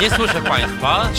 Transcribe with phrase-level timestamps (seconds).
[0.00, 1.10] Nie słyszę państwa.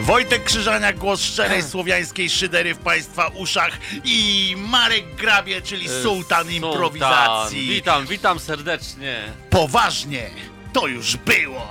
[0.00, 7.68] Wojtek Krzyżaniak, głos szczerej słowiańskiej szydery w Państwa uszach i Marek Grabie, czyli sułtan improwizacji.
[7.68, 9.16] Witam, witam serdecznie.
[9.50, 10.30] Poważnie,
[10.72, 11.68] to już było.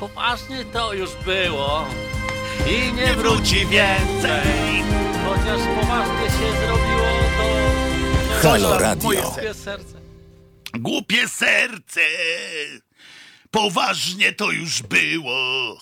[0.00, 1.86] Poważnie to już było.
[2.66, 4.82] I nie, Nie wróci więcej.
[5.26, 7.08] Chociaż poważnie się zrobiło,
[7.38, 8.48] to...
[8.48, 9.22] Halo Radio.
[9.22, 9.94] Głupie serce.
[10.74, 12.00] Głupie serce.
[13.50, 15.80] Poważnie to już było.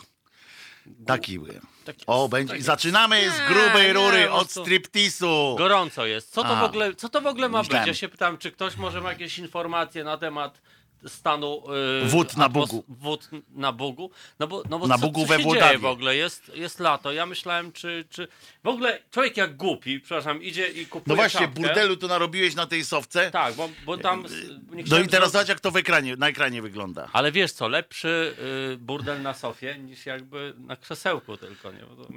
[1.06, 1.66] Taki byłem.
[1.84, 2.62] Tak O, będzie.
[2.62, 5.54] Zaczynamy z grubej nie, rury od striptisu.
[5.58, 6.30] Gorąco jest.
[6.32, 6.60] Co to, A.
[6.60, 7.84] w ogóle, co to w ogóle ma Myślałem.
[7.84, 7.88] być?
[7.88, 10.60] Ja się pytam, czy ktoś może ma jakieś informacje na temat
[11.06, 11.62] stanu
[12.02, 12.84] yy, Wód na Bugu.
[12.88, 14.10] Wód na Bugu.
[14.38, 15.78] No bo, no bo Na co, Bugu co we Włodawie.
[15.78, 16.16] w ogóle?
[16.16, 17.12] Jest, jest lato.
[17.12, 18.28] Ja myślałem, czy, czy...
[18.64, 21.60] W ogóle człowiek jak głupi, przepraszam, idzie i kupuje No właśnie, czapkę.
[21.60, 23.30] burdelu tu narobiłeś na tej sowce.
[23.30, 24.26] Tak, bo, bo tam...
[24.26, 24.32] s-
[24.72, 27.08] nie No i teraz zobacz, jak to w ekranie, na ekranie wygląda.
[27.12, 28.36] Ale wiesz co, lepszy
[28.72, 31.78] y, burdel na sofie niż jakby na krzesełku tylko, nie?
[31.80, 32.08] Bo to.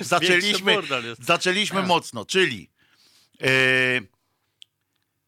[0.00, 0.76] Zaczęliśmy,
[1.18, 2.70] zaczęliśmy mocno, czyli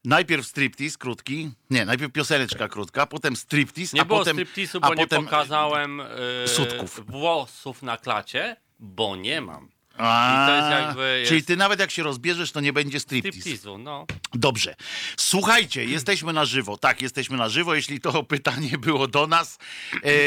[0.05, 4.89] najpierw striptease krótki, nie, najpierw pioseneczka krótka, potem striptease, Nie a było potem, striptizu, a
[4.89, 6.05] bo nie potem pokazałem y,
[6.47, 7.01] sutków.
[7.07, 9.69] włosów na klacie, bo nie mam.
[9.99, 13.41] A, jest Czyli ty nawet jak się rozbierzesz, to nie będzie striptease.
[13.41, 14.07] Striptizu, no.
[14.33, 14.75] Dobrze.
[15.17, 16.77] Słuchajcie, jesteśmy na żywo.
[16.77, 19.59] Tak, jesteśmy na żywo, jeśli to pytanie było do nas.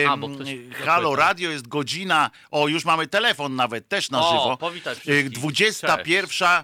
[0.10, 0.50] A, bo ktoś
[0.86, 1.16] Halo.
[1.16, 2.32] Radio jest godzina.
[2.52, 4.58] O, już mamy telefon nawet też na O, żywo.
[4.58, 5.30] powitaj Y, wszystkich.
[5.30, 6.64] 21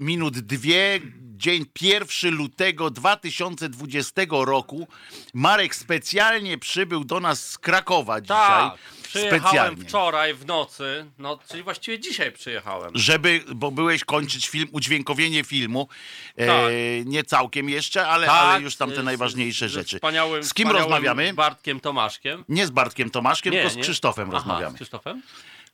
[0.00, 1.00] minut dwie.
[1.36, 4.88] Dzień 1 lutego 2020 roku.
[5.34, 8.36] Marek specjalnie przybył do nas z Krakowa dzisiaj.
[8.36, 9.84] Tak, przyjechałem specjalnie.
[9.84, 12.90] wczoraj w nocy, no czyli właściwie dzisiaj przyjechałem.
[12.94, 15.88] Żeby, bo byłeś kończyć film, udźwiękowienie filmu.
[16.36, 16.72] E, Tak.
[17.04, 19.96] nie całkiem jeszcze, ale, Tak, ale już tam te z- najważniejsze z- rzeczy.
[19.96, 21.34] Wspaniałym, z kim wspaniałym rozmawiamy?
[21.34, 22.44] Bartkiem Tomaszkiem.
[22.48, 24.72] Nie z Bartkiem Tomaszkiem, tylko z Krzysztofem Aha, rozmawiamy.
[24.72, 25.22] Z Krzysztofem?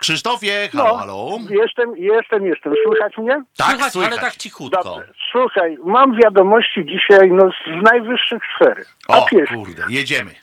[0.03, 1.39] Krzysztofie, halo, No, halo.
[1.51, 2.73] Jestem, jestem, jestem.
[2.87, 3.43] Słychać mnie?
[3.57, 4.13] Tak, Słychać, słychać.
[4.13, 4.85] ale tak cichutko.
[4.85, 5.13] Dobrze.
[5.33, 8.85] Słuchaj, mam wiadomości dzisiaj no, z najwyższych sfer.
[9.09, 10.35] O, kurde, jedziemy.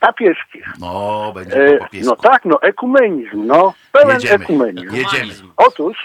[0.00, 0.66] Papieskich.
[0.80, 2.10] No, będzie E, po papiesku.
[2.10, 3.74] no tak, no ekumenizm, no.
[3.92, 4.44] Pełen Jedziemy.
[4.44, 4.94] ekumenizm.
[4.96, 5.34] Jedziemy.
[5.56, 5.96] Otóż,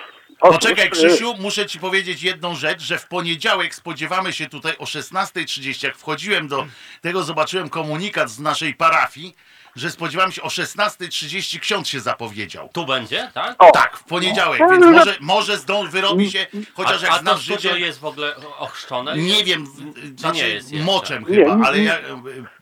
[0.41, 4.73] otóż Poczekaj, e, Krzysiu, muszę ci powiedzieć jedną rzecz, że w poniedziałek spodziewamy się tutaj
[4.79, 5.83] o 16.30.
[5.87, 6.65] Jak wchodziłem do
[7.01, 9.35] tego, zobaczyłem komunikat z naszej parafii,
[9.75, 11.59] że spodziewamy się o 16.30.
[11.59, 12.69] Ksiądz się zapowiedział.
[12.73, 13.55] Tu będzie, tak?
[13.59, 17.19] O, Tak, w poniedziałek, No, więc może, może zdąży, wyrobi się, chociaż a, jak a
[17.19, 17.79] znam życie...
[17.79, 19.17] jest w ogóle ochrzczone?
[19.17, 19.65] Nie wiem,
[19.95, 20.85] Czy znaczy nie jest jeszcze?
[20.85, 21.95] moczem Nie, chyba, nie, ale ja,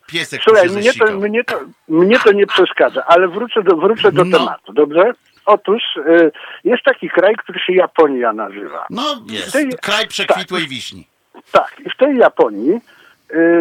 [0.08, 4.24] piesek Słuchaj, mnie to, mnie, to, mnie to nie przeszkadza, ale wrócę do, wrócę do
[4.26, 4.38] No.
[4.38, 5.12] tematu, dobrze?
[5.46, 6.32] Otóż e,
[6.64, 8.86] jest taki kraj, który się Japonia nazywa.
[8.90, 9.56] No, Jest.
[9.56, 11.08] jest kraj przekwitłej wiśni.
[11.52, 12.82] Tak, i w tej Japonii y,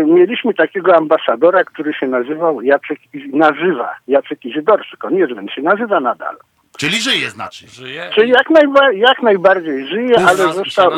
[0.06, 2.98] mieliśmy takiego ambasadora, który się nazywał Jacek,
[3.32, 5.04] nazywa Jacek Izydorczyk.
[5.04, 6.36] On jest, więc się nazywa nadal.
[6.78, 7.68] Czyli żyje znaczy.
[7.68, 8.10] Żyje?
[8.14, 10.90] Czyli jak, najba, jak najbardziej żyje, Mów ale został,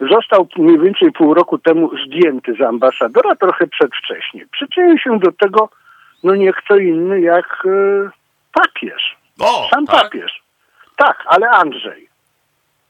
[0.00, 4.46] został mniej więcej pół roku temu zdjęty z ambasadora trochę przedwcześnie.
[4.52, 5.68] Przyczynił się do tego,
[6.22, 8.10] no nie kto inny jak y,
[8.52, 9.16] papież.
[9.40, 10.02] O, Sam tak?
[10.02, 10.42] papież.
[10.96, 12.07] Tak, ale Andrzej.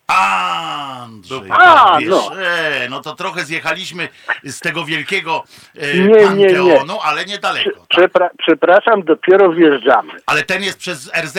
[0.09, 1.57] Andrzej, A,
[1.93, 2.09] papież.
[2.09, 2.31] no.
[2.43, 4.09] E, no to trochę zjechaliśmy
[4.45, 5.45] z tego wielkiego
[5.77, 6.49] e, Nie, nie, nie.
[6.49, 7.71] panteonu, ale niedaleko.
[7.71, 7.99] Tak.
[7.99, 10.13] Przepra- przepraszam, dopiero wjeżdżamy.
[10.27, 11.39] Ale ten jest przez RZ.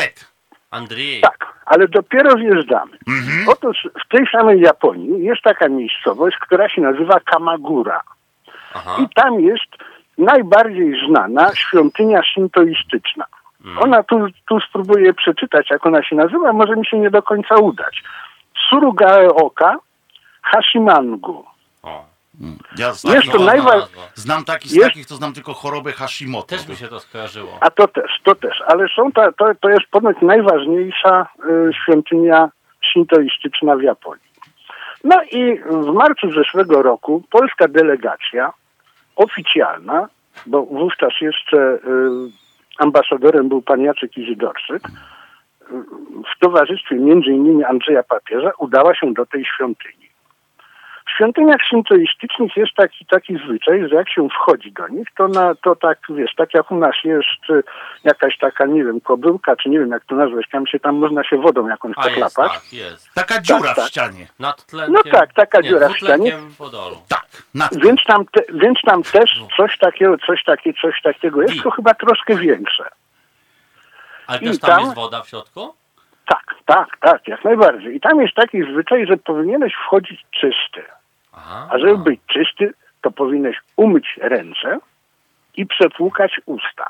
[0.71, 1.21] Andrzej.
[1.21, 2.97] Tak, ale dopiero wjeżdżamy.
[3.47, 8.01] Otóż w tej samej Japonii jest taka miejscowość, która się nazywa Kamagura.
[8.73, 8.97] Aha.
[9.03, 9.65] I tam jest
[10.17, 13.25] najbardziej znana świątynia shintoistyczna.
[13.65, 13.77] Mhm.
[13.83, 17.55] Ona tu, tu spróbuję przeczytać, jak ona się nazywa, może mi się nie do końca
[17.55, 18.03] udać.
[18.69, 19.75] Surugaeoka
[20.41, 21.45] Hashimangu.
[21.83, 22.05] O.
[22.77, 25.91] Ja z Jest takich, to najwa- znam taki z jest- takich, to znam tylko chorobę
[25.91, 26.47] Hashimoto.
[26.47, 27.57] Też mi się to skojarzyło.
[27.61, 28.61] A to też, to też.
[28.67, 32.49] Ale są ta, to, to jest ponoć najważniejsza y, świątynia
[32.93, 34.29] shintoistyczna w Japonii.
[35.03, 38.53] No i w marcu zeszłego roku polska delegacja
[39.15, 40.07] oficjalna,
[40.45, 41.79] bo wówczas jeszcze y,
[42.77, 44.81] ambasadorem był pan Jacek Izydorczyk,
[46.35, 50.09] w towarzystwie między innymi Andrzeja Papieża udała się do tej świątyni.
[51.07, 55.55] W świątyniach shintoistycznych jest taki, taki zwyczaj, że jak się wchodzi do nich, to, na,
[55.55, 57.63] to tak, wiesz, tak jak u nas jest y,
[58.03, 61.23] jakaś taka, nie wiem, kobyłka, czy nie wiem jak to nazwać, tam się tam można
[61.23, 62.53] się wodą jakąś A jest, poklapać.
[62.53, 63.13] tak, jest.
[63.13, 63.85] Taka dziura tak.
[63.85, 64.27] w ścianie.
[64.39, 64.93] Nad tlenkiem.
[65.05, 66.95] No tak, taka nie, dziura w dwutlenkiem wodoru.
[67.09, 67.27] Tak.
[67.83, 71.71] Więc tam, te, więc tam też coś takiego, coś, takie, coś takiego jest, I- to
[71.71, 72.89] chyba troszkę większe.
[74.29, 75.73] Ale I też tam tam- jest woda w środku?
[76.25, 77.95] Tak, tak, tak, jak najbardziej.
[77.95, 80.83] I tam jest taki zwyczaj, że powinieneś wchodzić czysty.
[81.33, 81.67] Aha.
[81.71, 84.79] A żeby być czysty, to powinieneś umyć ręce
[85.57, 86.85] i przepłukać usta.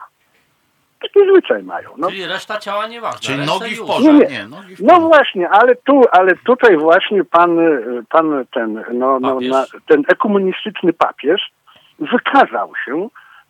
[1.01, 1.89] Taki zwyczaj mają.
[1.97, 3.19] No, Czyli reszta ciała nieważna.
[3.19, 4.13] Czyli nogi w porze.
[4.13, 4.27] Nie, nie.
[4.27, 5.07] Nie, nogi w no porze.
[5.07, 10.93] właśnie, ale tu, ale tutaj właśnie pan, y, pan ten, no, no, na, ten ekumenistyczny
[10.93, 11.51] papież
[11.99, 13.07] wykazał się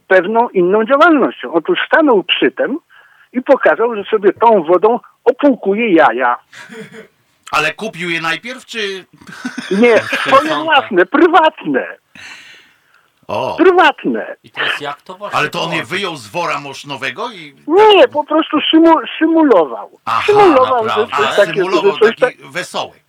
[0.07, 1.53] pewną inną działalnością.
[1.53, 2.79] Otóż stanął przy tym
[3.33, 6.37] i pokazał, że sobie tą wodą opłukuje jaja.
[7.51, 9.05] Ale kupił je najpierw, czy...
[9.71, 9.97] Nie,
[10.27, 11.97] swoje własne, prywatne,
[13.27, 14.35] O, prywatne.
[14.43, 17.55] I teraz jak to właśnie ale to on je wyjął z wora moszynowego i...
[17.67, 19.99] Nie, po prostu symu, symulował.
[20.05, 21.17] Aha, symulował, że naprawdę.
[21.17, 23.08] coś A, takie, symulował że coś tak, taki wesołek.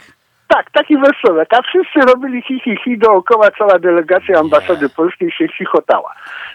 [0.51, 5.49] Tak, taki wesołek, a wszyscy robili hi, hi, hi dookoła, cała delegacja ambasady polskiej się
[5.59, 6.15] chichotała.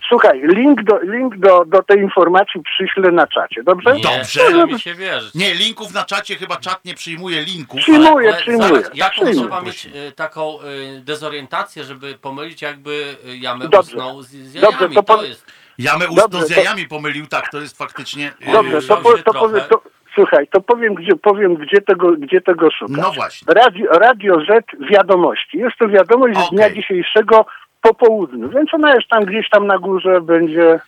[0.10, 3.94] Słuchaj, link do, link do, do tej informacji przyślę na czacie, dobrze?
[3.96, 4.22] Nie, Dobrze.
[4.24, 5.34] chce mi się wierzyć.
[5.36, 7.80] Nie, linków na czacie chyba czat nie przyjmuje linków.
[7.80, 8.70] Przyjmuję, Ale przyjmuję.
[8.70, 9.36] zaraz, jaką przyjmuję.
[9.40, 13.80] trzeba mieć y, taką y, dezorientację, żeby pomylić jakby y, jamę Dobrze.
[13.80, 14.72] ustną z, z jajami?
[14.80, 15.46] Dobrze, to to po- jest...
[15.78, 18.32] Jamę ustną Dobrze, z to- jajami pomylił, tak, to jest faktycznie...
[18.54, 19.40] Dobrze, to, po, to trochę.
[19.40, 19.82] powiem, to,
[20.16, 22.98] słuchaj, to powiem, gdzie, powiem, gdzie tego, gdzie tego szukać.
[22.98, 23.54] No właśnie.
[23.54, 25.58] Radio, Radio Z Wiadomości.
[25.58, 26.58] Jest to wiadomość z Okej.
[26.58, 27.46] dnia dzisiejszego
[27.82, 30.74] po południu, więc ona jest tam gdzieś tam na górze, będzie...
[30.74, 30.80] e,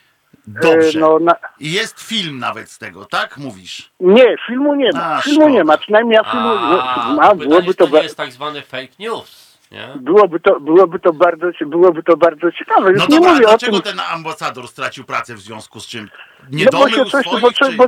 [0.47, 0.99] Dobrze.
[0.99, 3.37] no, na, I jest film nawet z tego, tak?
[3.37, 3.91] Mówisz.
[3.99, 5.15] nie, filmu nie ma.
[5.15, 5.55] A, filmu szkoda.
[5.55, 6.47] nie ma, przynajmniej ja filmu...
[6.47, 7.87] no, A, a, to byłoby to...
[7.87, 9.87] to nie jest tak zwany fake news, nie?
[9.95, 12.91] Byłoby to, byłoby to bardzo, byłoby to bardzo ciekawe.
[12.91, 15.79] Już No nie dobra, a mówię o dlaczego tym, ten ambasador stracił pracę w związku
[15.79, 16.09] z czym?
[16.51, 17.71] Nie no bo domył się coś, swoich, bo, czy...
[17.71, 17.85] bo,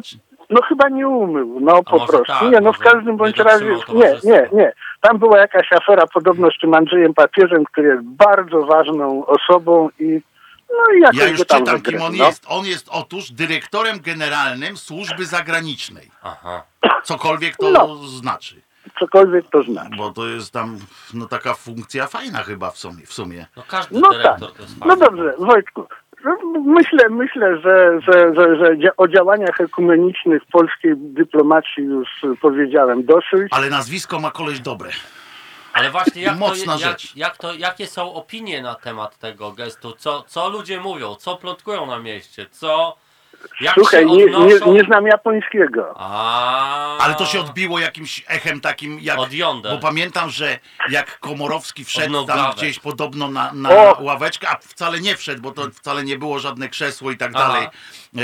[0.50, 2.24] no chyba nie umył, no po prostu.
[2.26, 4.74] tak, nie, no w każdym bądź nie razie, nie, nie, nie.
[5.02, 10.22] Tam była jakaś afera podobno z tym Andrzejem Papieżem, który jest bardzo ważną osobą i
[10.70, 12.26] no i jakoś Ja już tam czytam, kim on no.
[12.26, 12.46] jest.
[12.50, 16.12] On jest otóż dyrektorem generalnym służby zagranicznej.
[16.24, 16.64] Aha.
[17.04, 17.96] Cokolwiek to No.
[17.96, 18.62] znaczy.
[19.00, 19.96] Cokolwiek to znaczy.
[19.98, 20.78] Bo to jest tam
[21.14, 23.06] no taka funkcja fajna chyba w sumie.
[23.06, 23.46] W sumie.
[23.58, 24.58] No każdy No dyrektor tak.
[24.58, 25.06] to jest No fajny.
[25.06, 25.86] dobrze, Wojtku.
[26.66, 32.08] Myślę, myślę, że, że, że, że o działaniach ekumenicznych polskiej dyplomacji już
[32.42, 33.48] powiedziałem dosyć.
[33.52, 34.90] Ale nazwisko ma koleś dobre.
[35.74, 37.16] Ale właśnie jak to, Mocna jak, rzecz.
[37.16, 39.92] jak to, jakie są opinie na temat tego gestu?
[39.92, 41.16] Co, co ludzie mówią?
[41.16, 42.46] Co plotkują na mieście?
[42.52, 42.98] Co...
[43.62, 45.94] Jak Słuchaj, nie, nie, nie znam japońskiego.
[45.98, 46.98] A...
[46.98, 49.20] Ale to się odbiło jakimś echem takim jak.
[49.20, 49.30] Od.
[49.64, 50.60] Bo pamiętam, że
[50.90, 53.98] jak Komorowski wszedł tam gdzieś podobno na, na O!
[54.04, 57.48] ławeczkę, a wcale nie wszedł, bo to wcale nie było żadne krzesło i tak Aha.
[57.48, 57.68] dalej.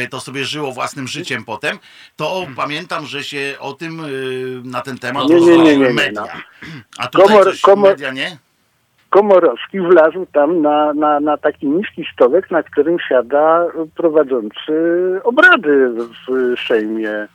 [0.05, 1.79] E, To sobie żyło własnym życiem potem.
[2.15, 6.21] To pamiętam, że się o tym y, na ten temat Nie, nie, nie, nie, media.
[6.21, 6.27] no.
[6.97, 8.37] A tutaj Komor- coś komor- media nie?
[9.19, 13.65] Komorowski wlazł tam na, na, na taki niski stołek, na którym siada
[13.95, 14.73] prowadzący
[15.23, 15.89] obrady
[16.27, 17.27] w Sejmie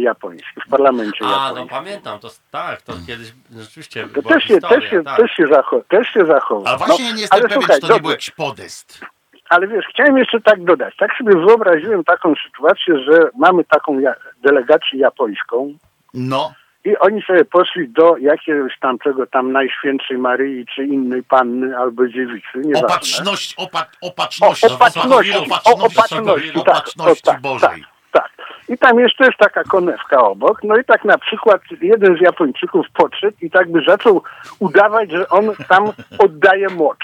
[0.00, 1.68] japońskim, w parlamencie A, no japońskim.
[1.68, 5.16] pamiętam, to tak, to kiedyś rzeczywiście To też się, historia, też się, tak.
[5.16, 6.66] też się, zacho- też się zachował.
[6.66, 9.00] Ale właśnie No, nie jestem ale pewien, słuchaj, czy to nie był jakiś podest.
[9.48, 10.96] Ale wiesz, chciałem jeszcze tak dodać.
[10.96, 15.74] Tak sobie wyobraziłem taką sytuację, że mamy taką ja- delegację japońską
[16.14, 16.52] No,
[16.86, 22.08] i oni sobie poszli do jakiegoś tam czego tam Najświętszej Maryi, czy innej panny albo
[22.08, 22.86] dziewicy, nieważne.
[22.86, 25.32] opatrzność, opa, opatrzności, O, opatrzności,
[25.64, 27.84] o, opatrzności, tak, opatrzności tak, Bożej.
[28.12, 28.46] Tak, tak.
[28.68, 30.60] I tam jeszcze jest taka konewka obok.
[30.64, 34.22] No i tak na przykład jeden z Japończyków podszedł i tak by zaczął
[34.58, 36.98] udawać, że on tam oddaje moc.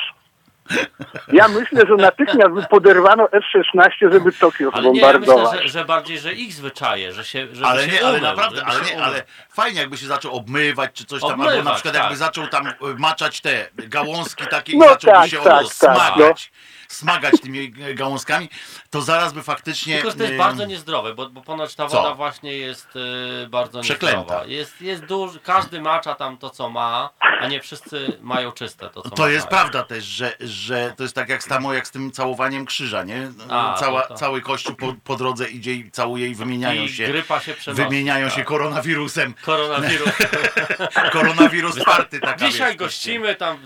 [1.32, 5.84] Ja myślę, że natychmiast by poderwano F-16, żeby Tokio Ale nie, ja myślę, że, że
[5.84, 8.81] bardziej, że ich zwyczaje, że się żeby Ale się nie, ale umył, naprawdę, żeby ale
[8.81, 9.22] nie, ale
[9.55, 12.02] fajnie jakby się zaczął obmywać czy coś tam, albo na Obmywać, przykład tak.
[12.02, 15.72] jakby zaczął tam y, maczać te gałązki takie No i zacząłby tak, się tak, tak,
[15.72, 16.52] smagać,
[16.94, 18.49] smagać tymi gałązkami,
[18.91, 19.94] to zaraz by faktycznie...
[19.94, 21.96] Tylko, że to jest bardzo niezdrowe, bo, bo ponoć ta Co?
[21.96, 22.89] woda właśnie jest
[23.44, 24.19] y, bardzo Przeklęta.
[24.20, 24.46] niezdrowa.
[24.46, 29.03] Jest, jest duży, każdy macza tam to, co ma, a nie wszyscy mają czyste to,
[29.03, 29.61] co To jest machają.
[29.63, 33.31] prawda też, że, że to jest tak jak samo jak z tym całowaniem krzyża, nie?
[33.49, 34.15] A, Cała, to to.
[34.15, 37.82] Cały kościół po, po drodze idzie i całuje i wymieniają I się, grypa się przenosi.
[37.82, 38.37] wymieniają tak.
[38.37, 39.34] się koronawirusem.
[39.43, 40.08] Koronawirus.
[41.13, 43.58] Koronawirus czwarty taka Dzisiaj wiesz, gościmy tam,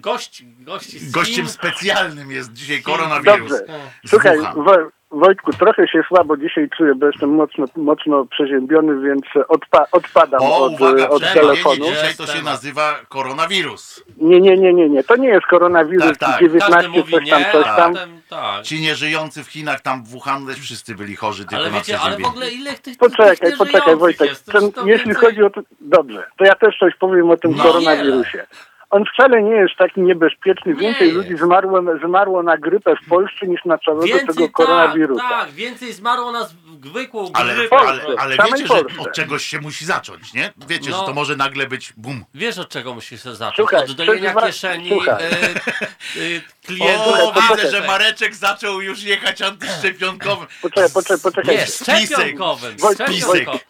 [0.00, 2.84] gość, gości Gościem specjalnym jest dzisiaj Chin.
[2.84, 3.38] koronawirus.
[3.50, 3.64] Dobrze.
[4.06, 4.38] Słuchaj.
[4.56, 10.40] Wo- Wojtku, trochę się słabo dzisiaj czuję, bo jestem mocno, mocno przeziębiony, więc odpa- odpadam
[10.42, 11.84] O, od, uwaga, od telefonu.
[11.84, 14.04] dzisiaj to Jest się nazywa koronawirus.
[14.16, 15.04] Nie, nie, nie, nie, nie.
[15.04, 16.40] To nie jest koronawirus Tak, tak.
[16.40, 17.92] 19, Każdy mówi coś tam, nie, coś tam.
[17.94, 18.62] potem tak.
[18.64, 21.98] Ci nieżyjący w Chinach, tam w Wuhan też wszyscy byli chorzy, tylko Ale na wiecie,
[22.00, 24.28] ale w ogóle ile tych tych Poczekaj, nieżyjących poczekaj Wojtek.
[24.28, 24.52] jest?
[24.52, 25.60] Ten, To jeśli więcej- chodzi o to...
[25.80, 27.62] Dobrze, to ja też coś powiem o tym No.
[27.62, 28.46] koronawirusie.
[28.90, 30.72] On wcale nie jest taki niebezpieczny.
[30.74, 31.16] Nie Więcej jest.
[31.16, 35.28] ludzi zmarło, zmarło na grypę w Polsce niż na całego Więcej, tego tak, koronawirusa.
[35.28, 36.54] tak, więcej zmarło nas
[36.84, 37.76] zwykłą Ale, grypę.
[37.78, 40.52] ale, Polsce, ale wiecie, że od czegoś się musi zacząć, nie?
[40.68, 41.00] Wiecie, No.
[41.00, 42.24] że to może nagle być bum.
[42.34, 43.56] Wiesz od czego musisz się zacząć?
[43.56, 45.14] Słuchaj, od dojenia przeżywa- kieszeni słuchaj.
[45.24, 47.14] e, e, klientów.
[47.22, 47.70] O, widzę, poczekaj.
[47.70, 50.46] że Mareczek zaczął już jechać antyszczepionkowym.
[50.62, 51.56] Poczekaj, poczekaj, poczekaj.
[51.56, 52.76] Nie, szczepionkowym.
[52.94, 53.60] Szczepionkowym.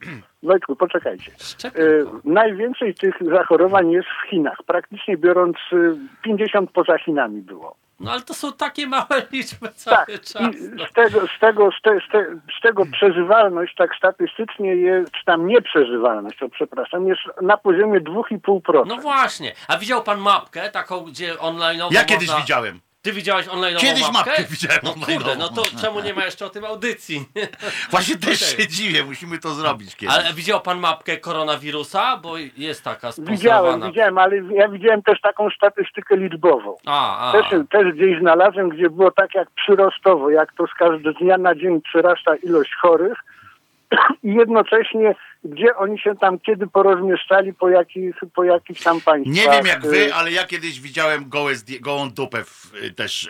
[0.42, 1.32] Wojtku, poczekajcie.
[1.32, 2.20] Y, Szczepionkowym.
[2.24, 4.58] najwięcej tych zachorowań jest w Chinach.
[4.66, 7.76] Praktycznie biorąc y, 50 poza Chinami było.
[8.00, 10.20] No ale to są takie małe liczby cały Tak.
[10.20, 10.42] czas.
[10.56, 10.86] I No.
[10.86, 12.26] z tego, z, tego, z, te, z, te,
[12.58, 18.86] z tego przeżywalność tak statystycznie jest, czy tam nieprzeżywalność, to przepraszam, jest na poziomie 2,5%.
[18.86, 19.52] no właśnie.
[19.68, 22.40] A widział pan mapkę taką, gdzie online Ja kiedyś można...
[22.42, 22.80] widziałem.
[23.02, 24.30] Ty widziałeś online Kiedyś mapkę?
[24.30, 25.38] mapkę widziałem No kurde, online'ową.
[25.38, 27.24] no to czemu nie ma jeszcze o tym audycji?
[27.90, 28.64] Właśnie też Okej.
[28.66, 30.14] się dziwię, musimy to zrobić kiedyś.
[30.16, 32.16] Ale widział pan mapkę koronawirusa?
[32.16, 33.86] Bo jest taka Widziałem, sponsorowana.
[33.86, 36.76] widziałem, ale ja widziałem też taką statystykę liczbową.
[36.86, 37.32] A, a.
[37.32, 41.54] Też, też gdzieś znalazłem, gdzie było tak jak przyrostowo, jak to z każdego dnia na
[41.54, 43.18] dzień przyrasta ilość chorych
[44.22, 49.34] i jednocześnie gdzie oni się tam kiedy porozmieszczali, po jakich, po jakich tam państwach.
[49.34, 53.24] Nie wiem jak y, wy, ale ja kiedyś widziałem gołe, gołą dupę w, y, też
[53.24, 53.28] y,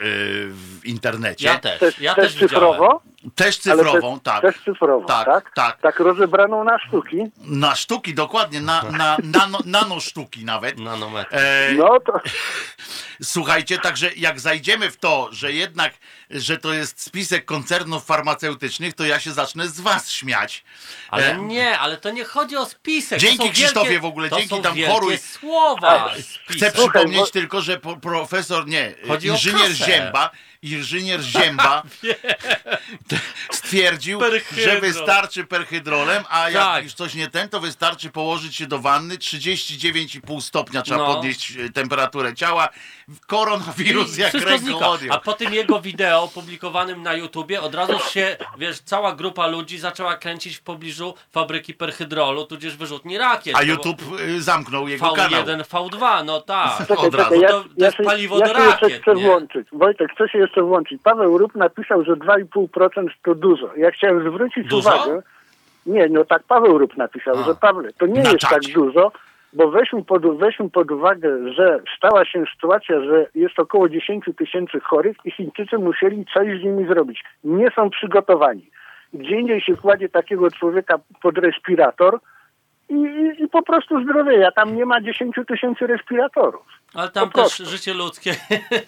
[0.50, 1.46] w internecie.
[1.46, 2.50] Ja też, Też, ja też też widziałem.
[2.50, 3.00] cyfrowo?
[3.34, 4.42] Też cyfrową, też, tak.
[4.42, 5.50] Też cyfrowo, Tak, tak?
[5.54, 5.80] tak.
[5.80, 7.16] Tak rozebraną na sztuki.
[7.46, 10.78] Na sztuki, dokładnie, na, na nano, nano sztuki nawet.
[10.78, 11.36] Nanometr.
[11.36, 12.12] E, No to
[13.22, 15.92] Słuchajcie, także jak zajdziemy w to, że jednak,
[16.30, 20.64] że to jest spisek koncernów farmaceutycznych, to ja się zacznę z was śmiać.
[21.08, 23.18] Ale E, nie, ale to nie chodzi o spisek.
[23.20, 25.18] Dzięki to są Krzysztofie wielkie, w ogóle, to dzięki są tam choruj.
[25.18, 26.08] słowa.
[26.14, 26.72] Chcę spisek.
[26.74, 29.72] Słuchaj, przypomnieć bo- tylko, że profesor, nie, Chodzi inżynier.
[29.72, 30.30] Zięba,
[30.62, 31.82] inżynier Zięba
[33.52, 34.64] stwierdził, Perhydrol.
[34.64, 36.84] że wystarczy perhydrolem, a jak Tak.
[36.84, 41.14] już coś nie ten, to wystarczy położyć się do wanny, 39,5 stopnia trzeba No.
[41.14, 42.68] podnieść e, temperaturę ciała.
[43.26, 45.14] Koronawirus I jak ręką odjął.
[45.16, 49.78] A po tym jego wideo publikowanym na YouTubie od razu się, wiesz, cała grupa ludzi
[49.78, 53.56] zaczęła kręcić w pobliżu fabryki perhydrolu, tudzież wyrzutni rakiet.
[53.56, 55.42] A no bo YouTube y, zamknął jego kanał.
[55.44, 56.78] V1, V2, no tak.
[56.88, 57.34] Czekaj, Od razu.
[57.40, 59.22] ja, To- to ja, jest się, paliwo ja do rakiet, chcę nie?
[59.26, 59.66] włączyć.
[59.72, 61.02] Wojtek, chcę się jeszcze włączyć.
[61.02, 63.70] Paweł Rup napisał, że 2,5% to dużo.
[63.76, 64.90] Ja chciałem zwrócić Dużo?
[64.90, 65.22] uwagę.
[65.86, 67.42] Nie, no tak Paweł Rup napisał, A.
[67.42, 68.54] że Pawle, to nie Na jest czacie.
[68.54, 69.12] tak dużo,
[69.52, 74.80] bo weźmy pod, weźmy pod uwagę, że stała się sytuacja, że jest około 10 tysięcy
[74.80, 77.24] chorych i Chińczycy musieli coś z nimi zrobić.
[77.44, 78.70] Nie są przygotowani.
[79.14, 82.18] Gdzie indziej się kładzie takiego człowieka pod respirator
[82.90, 84.50] i, i, i po prostu zdrowieja.
[84.52, 86.62] Tam nie ma 10 tysięcy respiratorów.
[86.94, 88.34] Ale tam też życie ludzkie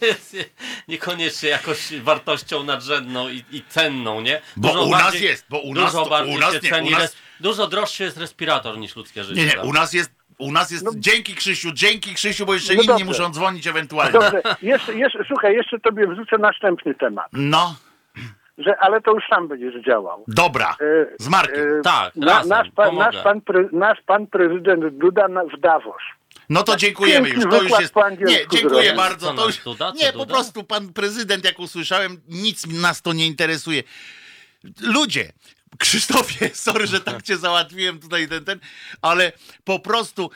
[0.02, 0.36] jest
[0.88, 4.40] niekoniecznie jakoś wartością nadrzędną i, i cenną, nie?
[4.56, 6.88] Bo u nas jest, bo u nas dużo to- bardziej u nas się nie, ceni
[6.88, 9.40] u nas- Dużo droższy jest respirator niż ludzkie życie.
[9.40, 9.68] Nie, nie, tam.
[9.68, 12.86] u nas jest, u nas jest, No- dzięki Krzysiu, dzięki Krzysiu, bo jeszcze No inni
[12.88, 13.04] dobrze.
[13.04, 14.12] muszą dzwonić ewentualnie.
[14.12, 17.74] Dobrze, jeszcze, jeszcze, słuchaj, jeszcze tobie wrzucę następny temat, No,
[18.58, 20.24] że, ale to już sam będziesz działał.
[20.28, 21.78] dobra, E, z Markiem.
[21.78, 25.60] e, Tak, na, razem, nasz, pan, nasz, pan pre, nasz pan prezydent Duda na, w
[25.60, 26.02] Davos.
[26.48, 27.94] No to dziękujemy już, to już jest,
[28.26, 29.60] nie, dziękuję bardzo, to już,
[29.94, 33.82] nie, po prostu pan prezydent, jak usłyszałem, nic nas to nie interesuje.
[34.80, 35.32] Ludzie,
[35.78, 38.58] Krzysztofie, sorry, że tak cię załatwiłem tutaj ten, ten,
[39.02, 39.32] ale
[39.64, 40.30] po prostu,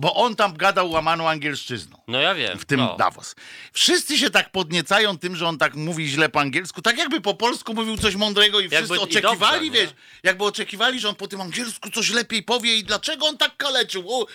[0.00, 2.00] bo on tam gadał łamaną angielszczyzną.
[2.08, 2.58] No ja wiem.
[2.58, 2.96] w tym no.
[2.98, 3.34] Davos.
[3.72, 7.34] Wszyscy się tak podniecają tym, że on tak mówi źle po angielsku, tak jakby po
[7.34, 9.86] polsku mówił coś mądrego i Jakby wszyscy i oczekiwali, dobrze, nie?
[9.86, 13.56] wiesz, jakby oczekiwali, że on po tym angielsku coś lepiej powie i dlaczego on tak
[13.56, 14.04] kaleczył.
[14.08, 14.26] O,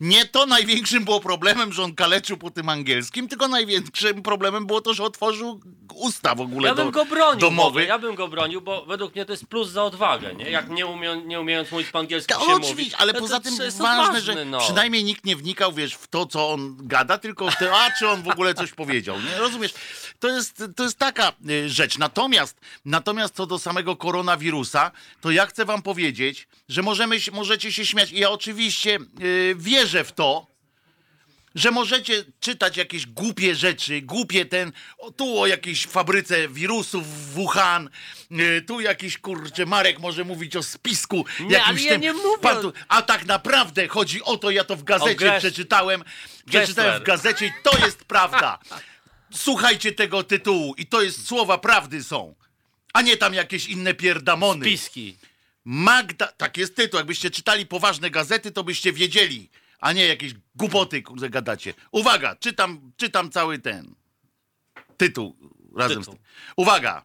[0.00, 4.80] nie to największym było problemem, że on kaleczył po tym angielskim, tylko największym problemem było
[4.80, 5.60] to, że otworzył
[5.94, 7.40] usta w ogóle Ja do, bym go bronił.
[7.40, 7.84] do mowy.
[7.84, 10.50] Ja bym go bronił, bo według mnie to jest plus za odwagę, nie?
[10.50, 12.94] Jak nie, umie, nie umiejąc mówić po angielsku Ja, się oczywiście, mówi.
[12.94, 14.58] ale no to poza tym jest ważne, że no.
[14.58, 18.08] przynajmniej nikt nie wnikał, wiesz, w to, co on gada, tylko w to, a czy
[18.08, 19.38] on w ogóle coś powiedział, nie?
[19.38, 19.74] Rozumiesz?
[20.20, 21.98] To jest, to jest taka y, rzecz.
[21.98, 27.86] Natomiast, natomiast co do samego koronawirusa, to ja chcę wam powiedzieć, że możemy, możecie się
[27.86, 30.46] śmiać i ja oczywiście y, wierzę w to,
[31.54, 37.32] że możecie czytać jakieś głupie rzeczy, głupie ten, o, tu o jakiejś fabryce wirusów w
[37.32, 37.90] Wuhan,
[38.30, 42.12] y, tu jakiś kurczę, Marek może mówić o spisku Nie, jakimś ale ja tym, nie
[42.12, 46.04] mówię pan o- tu- a tak naprawdę chodzi o to, ja to w gazecie przeczytałem,
[46.46, 48.58] przeczytałem w gazecie i to jest prawda.
[49.34, 52.34] Słuchajcie tego tytułu i to jest słowa prawdy są,
[52.92, 54.64] a nie tam jakieś inne pierdamony.
[54.64, 55.16] Piski.
[55.64, 59.50] Magda, tak jest tytuł, jakbyście czytali poważne gazety, to byście wiedzieli,
[59.86, 61.74] a nie jakieś głupoty, kurde, gadacie.
[61.92, 63.94] Uwaga, czytam, czytam cały ten
[64.96, 65.36] tytuł
[65.76, 66.14] razem Tytuł.
[66.14, 66.26] z tym.
[66.56, 67.04] Uwaga,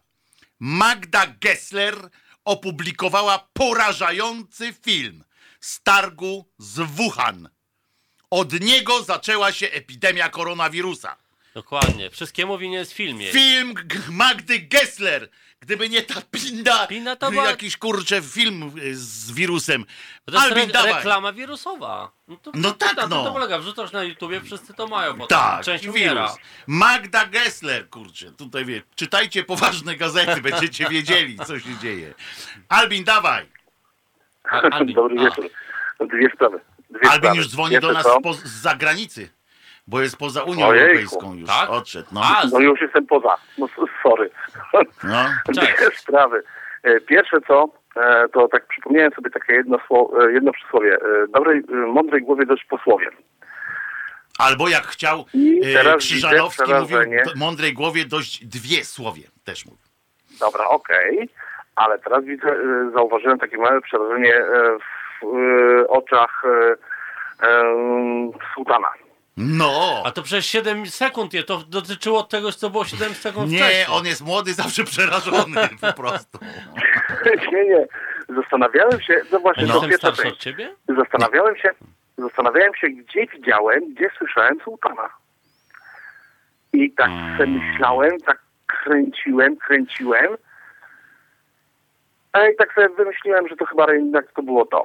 [0.60, 2.10] Magda Gessler
[2.44, 5.24] opublikowała porażający film
[5.60, 7.48] z targu z Wuhan.
[8.30, 11.16] Od niego zaczęła się epidemia koronawirusa.
[11.54, 12.10] Dokładnie.
[12.10, 13.32] Wszystkiemu winien jest film jej.
[13.32, 13.74] Film
[14.08, 15.28] Magdy Gessler.
[15.62, 19.84] Gdyby nie ta pinda, Pinda to była- jakiś kurczę film y, z wirusem.
[20.24, 20.92] To jest Albin, re dawaj.
[20.92, 22.10] reklama wirusowa.
[22.28, 23.16] No, to, No tak, to, no.
[23.16, 25.38] To, to polega, wrzucasz na YouTubie, wszyscy to mają potem.
[25.38, 25.96] Tak, Część wirus.
[25.96, 26.34] umiera.
[26.66, 28.82] Magda Gessler, kurczę, tutaj wie.
[28.94, 32.14] Czytajcie poważne gazety, będziecie wiedzieli, co się dzieje.
[32.68, 33.46] Albin, dawaj.
[34.44, 35.50] A, Albin, Dobry wieczór.
[36.00, 36.60] Dwie sprawy.
[36.90, 37.36] Dwie Albin sprawy.
[37.36, 39.28] już dzwoni Pierwsze do nas po, z zagranicy,
[39.92, 40.88] bo jest poza Unią Ojejku.
[40.88, 41.48] Europejską już.
[41.48, 41.70] Tak?
[41.70, 42.20] Odszedł, no.
[42.24, 43.36] A, No już jestem poza.
[43.58, 43.68] No
[44.02, 44.30] sorry.
[45.04, 45.24] no.
[45.54, 46.42] Dwie sprawy.
[46.82, 50.98] E, Pierwsze co, e, to tak przypomniałem sobie takie jedno, sło- e, jedno przysłowie.
[51.28, 53.08] Dobrej, mądrej głowie dość posłowie.
[54.38, 55.24] Albo jak chciał
[55.64, 56.98] e, teraz Krzyżanowski mówił,
[57.36, 59.78] mądrej głowie dość dwie słowie też mówił.
[60.40, 61.28] Dobra, okej.
[61.76, 62.56] Ale teraz widzę,
[62.94, 64.44] zauważyłem takie małe przerażenie
[65.22, 65.26] w
[65.88, 66.76] oczach e,
[67.46, 67.62] e,
[68.54, 68.88] sułtana.
[69.36, 70.02] No!
[70.04, 73.86] a to przez 7 sekund je, to dotyczyło tego, co było 7 sekund Nie, wcześniej.
[73.90, 76.38] on jest młody, zawsze przerażony po prostu.
[77.52, 77.86] nie, nie.
[78.36, 80.32] Zastanawiałem się, no właśnie, Ja to pierwsza część.
[80.32, 80.74] od ciebie?
[80.98, 81.70] Zastanawiałem się,
[82.18, 85.08] zastanawiałem się, gdzie widziałem, gdzie słyszałem sułtana.
[86.72, 90.36] I tak se myślałem, tak kręciłem, kręciłem.
[92.32, 94.84] A i tak sobie wymyśliłem, że to chyba jednak to było to.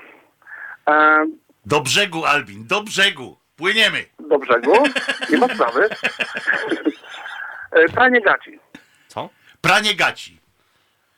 [0.87, 1.25] E,
[1.65, 3.37] Do brzegu, Albin, do brzegu.
[3.57, 4.05] Płyniemy.
[4.29, 4.73] do brzegu,
[5.29, 5.89] nie ma sprawy.
[7.71, 8.59] E, pranie gaci.
[9.07, 9.29] Co?
[9.61, 10.39] Pranie gaci.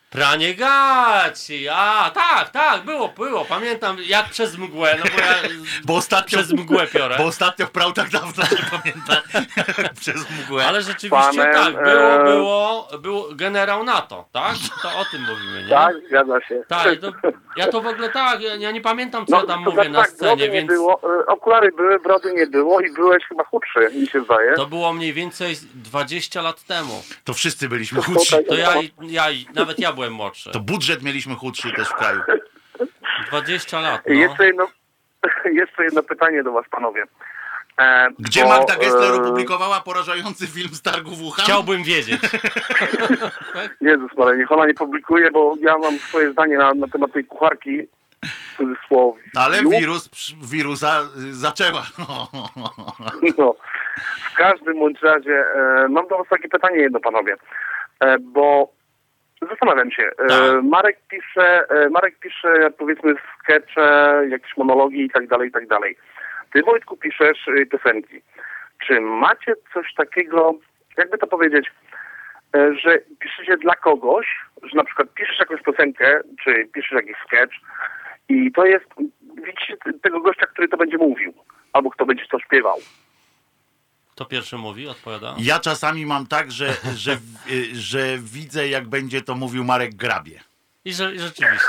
[0.10, 5.36] Pranie gaci, a tak, tak, było, było, pamiętam jak przez mgłę, no bo ja
[5.86, 7.16] Bo ostatnio, przez mgłę piorę.
[7.18, 9.44] bo ostatnio prał tak dawno, że pamiętam.
[10.00, 10.66] Przez mgłę.
[10.66, 14.56] Ale rzeczywiście Panem, tak, było, e, było, był generał NATO, tak?
[14.82, 15.70] To o tym mówimy, nie?
[15.70, 16.64] Tak, zgadza się.
[16.68, 17.12] Tak, to,
[17.58, 20.00] ja to w ogóle tak, ja, ja nie pamiętam co ja tam mówię tak, na
[20.02, 23.80] tak, scenie, nie więc było, e, okulary były, brody nie było i byłeś chyba chudszy,
[23.94, 24.54] mi się zdaje.
[24.54, 27.04] to było mniej więcej 20 lat temu.
[27.24, 28.36] To wszyscy byliśmy chudsi.
[28.36, 28.48] tak.
[28.48, 29.26] To ja, ja
[29.56, 30.52] nawet ja byłem młodszy.
[30.52, 32.22] To budżet mieliśmy chudszy też w kraju.
[33.28, 34.14] 20 lat, no.
[34.14, 34.68] Jeszcze, jedno,
[35.62, 37.04] jeszcze jedno pytanie do was, panowie.
[37.80, 41.46] E, Gdzie bo, Magda Gessler e, opublikowała porażający film z targu Wuhan?
[41.46, 42.22] Chciałbym wiedzieć.
[43.82, 47.26] Jezus Maria, niech ona nie publikuje, bo ja mam swoje zdanie na, na temat tej
[47.26, 47.88] kucharki.
[48.24, 49.22] W cudzysłowie.
[49.36, 50.10] Ale wirus,
[50.52, 51.84] wirusa y, zaczęła.
[53.38, 53.56] No,
[54.32, 57.36] w każdym bądź razie e, mam do was takie pytanie jedno, panowie.
[58.00, 58.79] E, bo
[59.48, 60.04] zastanawiam się.
[60.04, 60.64] E, Tak.
[60.64, 65.98] Marek pisze, e, Marek pisze powiedzmy skecze, jakieś monologi i tak dalej, i tak dalej.
[66.54, 68.22] Ty Wojtku piszesz e, piosenki.
[68.88, 70.54] Czy macie coś takiego,
[70.98, 71.72] jakby to powiedzieć,
[72.56, 74.28] e, że piszecie dla kogoś,
[74.64, 77.56] że na przykład piszesz jakąś piosenkę, czy piszesz jakiś sketch
[78.30, 78.86] i to jest,
[79.46, 81.34] widzicie tego gościa, który to będzie mówił,
[81.74, 82.78] albo kto będzie to śpiewał.
[84.20, 85.36] Kto pierwszy mówi, odpowiada?
[85.38, 87.20] Ja czasami mam tak, że, że,
[87.52, 90.40] y, że widzę, jak będzie to mówił Marek Grabie.
[90.86, 91.68] I, że, i rzeczywiście.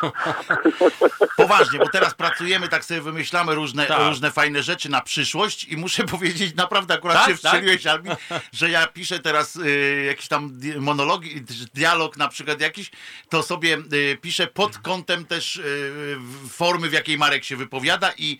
[1.36, 4.08] Poważnie, bo teraz pracujemy, tak sobie wymyślamy różne, Tak.
[4.08, 8.12] różne fajne rzeczy na przyszłość i muszę powiedzieć, naprawdę akurat Tak, się wstrzeliłeś, Albin,
[8.52, 11.40] że ja piszę teraz y, jakiś tam monologi,
[11.74, 12.90] dialog na przykład jakiś,
[13.28, 16.16] to sobie y, piszę pod kątem też y,
[16.52, 18.38] formy, w jakiej Marek się wypowiada i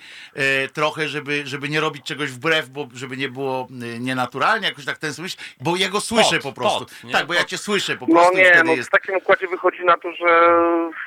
[0.64, 4.84] y, trochę, żeby, żeby nie robić czegoś wbrew, bo żeby nie było y, nienaturalnie, jakoś
[4.84, 6.78] tak ten myśl, bo jego słyszę Pod, po prostu.
[7.02, 7.48] pod, tak, bo ja Pod.
[7.48, 8.88] cię słyszę po No prostu i nie, wtedy no jest...
[8.88, 10.52] w takim układzie wychodzi na to, że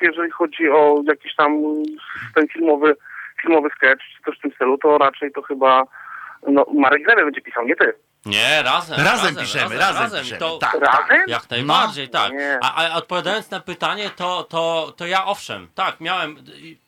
[0.00, 1.62] jeżeli chodzi o jakiś tam
[2.34, 2.96] ten filmowy,
[3.42, 5.82] filmowy sketch, czy coś w tym stylu, to raczej to chyba
[6.48, 7.94] no, Marek Grebe będzie pisał, nie ty.
[8.26, 9.00] Nie, razem.
[9.04, 10.74] Razem piszemy, razem I piszemy, To, tak.
[10.80, 11.22] Razem?
[11.26, 12.32] Jak najbardziej, tak.
[12.32, 12.58] Nie.
[12.62, 16.36] A, a odpowiadając na pytanie, to, to, to ja owszem, tak, miałem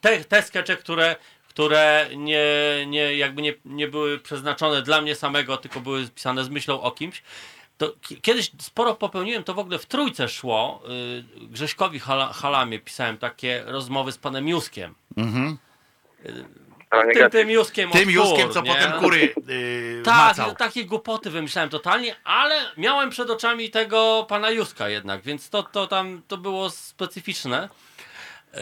[0.00, 1.16] te, te skecze, które,
[1.48, 2.44] które nie,
[2.86, 6.90] nie, jakby nie, nie były przeznaczone dla mnie samego, tylko były pisane z myślą o
[6.90, 7.22] kimś.
[7.82, 10.82] To ki- kiedyś sporo popełniłem, to w ogóle w trójce szło.
[11.40, 14.94] y, Grześkowi Hala, Halamie pisałem takie rozmowy z panem Juskiem.
[16.90, 18.74] A nie Tym, tym Juskiem Tym Juskiem, kur, co nie?
[18.74, 20.48] potem kury yy, Tak, macał.
[20.48, 25.62] no, takie głupoty wymyślałem totalnie, ale miałem przed oczami tego pana Juska jednak, więc to,
[25.62, 27.68] to tam to było specyficzne.
[28.54, 28.60] Yy,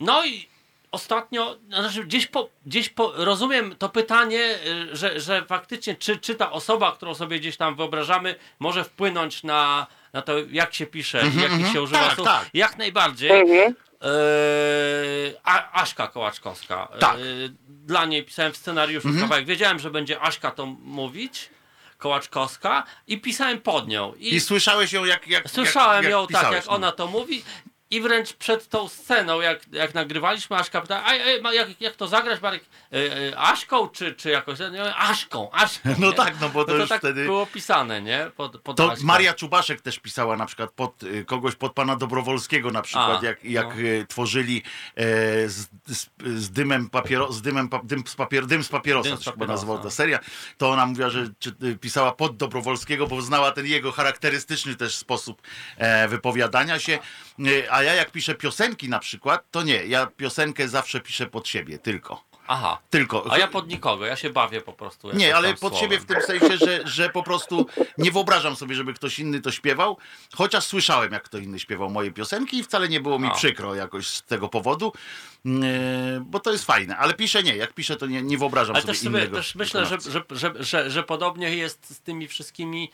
[0.00, 0.48] no i
[0.96, 6.34] ostatnio, znaczy gdzieś, po, gdzieś po, rozumiem to pytanie, yy, że, że faktycznie czy, czy
[6.34, 11.22] ta osoba, którą sobie gdzieś tam wyobrażamy, może wpłynąć na, na to, jak się pisze
[11.36, 12.26] i jakich się używa Tak, słów.
[12.28, 12.48] tak.
[12.54, 13.30] Jak najbardziej.
[13.30, 13.74] Mhm.
[14.00, 16.88] Eee, A, Aśka Kołaczkowska.
[17.00, 17.16] Tak.
[17.16, 19.46] Eee, Dla niej pisałem w scenariuszu kawałek.
[19.46, 21.50] Wiedziałem, że będzie Aśka to mówić,
[21.98, 24.14] Kołaczkowska i pisałem pod nią.
[24.18, 25.28] I, I słyszałeś ją jak.
[25.28, 26.72] jak słyszałem jak, ją jak tak, pisałeś, jak no.
[26.72, 27.44] ona to mówi.
[27.90, 32.08] I wręcz przed tą sceną, jak, jak nagrywaliśmy, Aśka pyta, a, ma- jak, jak to
[32.08, 32.64] zagrać, Marek?
[32.92, 32.96] E,
[33.32, 34.58] e, Aśką czy, czy jakoś?
[34.58, 35.88] Ja mówię, Aśką, Aśką.
[35.98, 36.12] No nie?
[36.12, 38.30] tak, no bo to już tak wtedy- było pisane, nie?
[38.36, 39.06] Pod, pod To Aśką.
[39.06, 43.26] Maria Czubaszek też pisała na przykład pod y, kogoś pod pana Dobrowolskiego na przykład, A,
[43.26, 43.80] jak, jak no.
[43.80, 44.62] y, tworzyli
[44.96, 45.02] e,
[45.48, 49.18] z, z, z dymem papiero, z dymem, pa, dym, z papier, dym z papierosa, Dym
[49.18, 49.52] z to papierosa.
[49.52, 50.18] nazywała ta seria,
[50.58, 54.94] to ona mówiła, że czy, y, pisała pod Dobrowolskiego, bo znała ten jego charakterystyczny też
[54.96, 55.42] sposób
[55.76, 56.98] e, wypowiadania się,
[57.76, 61.78] a ja jak piszę piosenki na przykład, to nie, ja piosenkę zawsze piszę pod siebie,
[61.78, 62.24] tylko.
[62.46, 62.78] Aha.
[62.90, 63.32] Tylko.
[63.32, 65.12] A ja pod nikogo, ja się bawię po prostu.
[65.12, 65.78] Nie, ale pod słowem.
[65.78, 67.66] siebie w tym sensie, że, że po prostu
[67.98, 69.96] nie wyobrażam sobie, żeby ktoś inny to śpiewał,
[70.34, 74.06] chociaż słyszałem, jak kto inny śpiewał moje piosenki i wcale nie było mi przykro jakoś
[74.06, 74.92] z tego powodu,
[75.44, 75.52] yy,
[76.20, 78.94] bo to jest fajne, ale piszę nie, jak piszę to nie, nie wyobrażam Ale sobie
[78.94, 82.90] sobie, innego też myślę, że, że, że, że, że podobnie jest z tymi wszystkimi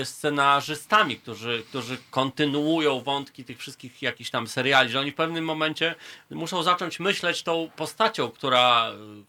[0.00, 5.44] y, scenarzystami, którzy, którzy kontynuują wątki tych wszystkich jakichś tam seriali, że oni w pewnym
[5.44, 5.94] momencie
[6.30, 8.71] muszą zacząć myśleć tą postacią, która,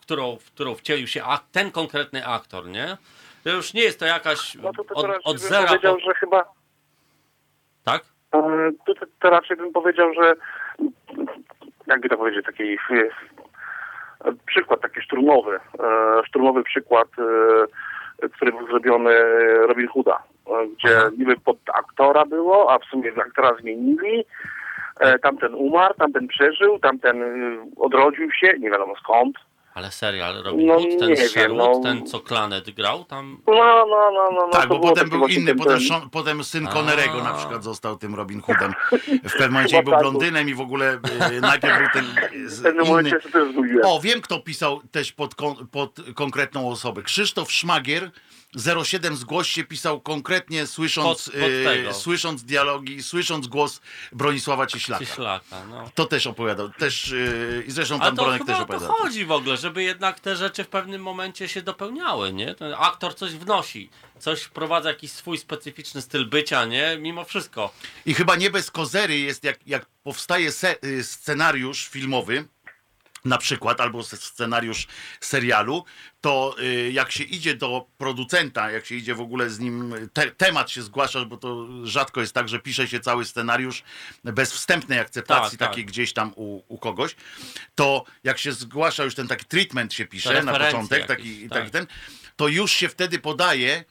[0.01, 2.97] którą, w którą wcielił się ak- ten konkretny aktor, nie?
[3.43, 6.01] To już nie jest to jakaś No to, to, od, od bym zera, powiedział, po,
[6.01, 6.45] że chyba
[7.83, 8.01] tak?
[8.33, 10.35] e, to, to, to raczej bym powiedział, że
[11.87, 12.77] jakby to powiedzieć, taki e,
[14.45, 17.07] przykład taki szturmowy, e, szturmowy przykład,
[18.33, 19.13] który był zrobiony
[19.67, 20.23] Robin Hooda,
[20.77, 24.25] gdzie niby pod aktora było, a w sumie aktora zmienili.
[24.99, 29.35] E, Tamten umarł, tamten przeżył, tamten e, odrodził się, nie wiadomo skąd.
[29.75, 31.81] Ale serial Robin No, Hood, ten nie wiem, Sherwood, no.
[31.83, 34.31] ten co Clanet grał, tam No, no, no, no.
[34.31, 36.67] no Tak, to bo potem był inny, potem, ten- potem syn.
[36.67, 38.73] Connerego na przykład został tym Robin Hoodem.
[39.23, 40.93] W pewnym momencie był tak, blondynem i w ogóle
[41.37, 43.11] y, najpierw był ten y, W pewnym inny.
[43.85, 47.01] O, wiem kto pisał też pod, kon- pod konkretną osobę.
[47.01, 48.11] Krzysztof Szmagier
[48.83, 55.05] 07 zgłoście pisał konkretnie słysząc, Pod- pod y, słysząc dialogi, słysząc głos Bronisława Cieślaka.
[55.05, 55.89] Cieślaka, no.
[55.95, 56.69] To też opowiadał.
[56.69, 58.91] Też, y, I zresztą pan Bronek też o to opowiadał.
[58.91, 62.55] chodzi w ogóle, żeby jednak te rzeczy w pewnym momencie się dopełniały, nie?
[62.55, 63.89] Ten aktor coś wnosi,
[64.19, 66.97] coś wprowadza jakiś swój specyficzny styl bycia, nie?
[66.99, 67.73] Mimo wszystko.
[68.05, 72.45] I chyba nie bez kozery jest, jak, jak powstaje se, y, scenariusz filmowy,
[73.25, 74.87] na przykład, albo scenariusz
[75.19, 75.85] serialu,
[76.21, 80.31] to y, jak się idzie do producenta, jak się idzie w ogóle z nim, te,
[80.31, 83.83] temat się zgłaszasz, bo to rzadko jest tak, że pisze się cały scenariusz
[84.23, 85.69] bez wstępnej akceptacji Tak, tak.
[85.69, 87.15] takiej gdzieś tam u, u kogoś,
[87.75, 91.59] to jak się zgłasza już ten taki treatment się pisze na początek, taki, tak.
[91.59, 91.87] taki ten,
[92.35, 93.83] to już się wtedy podaje,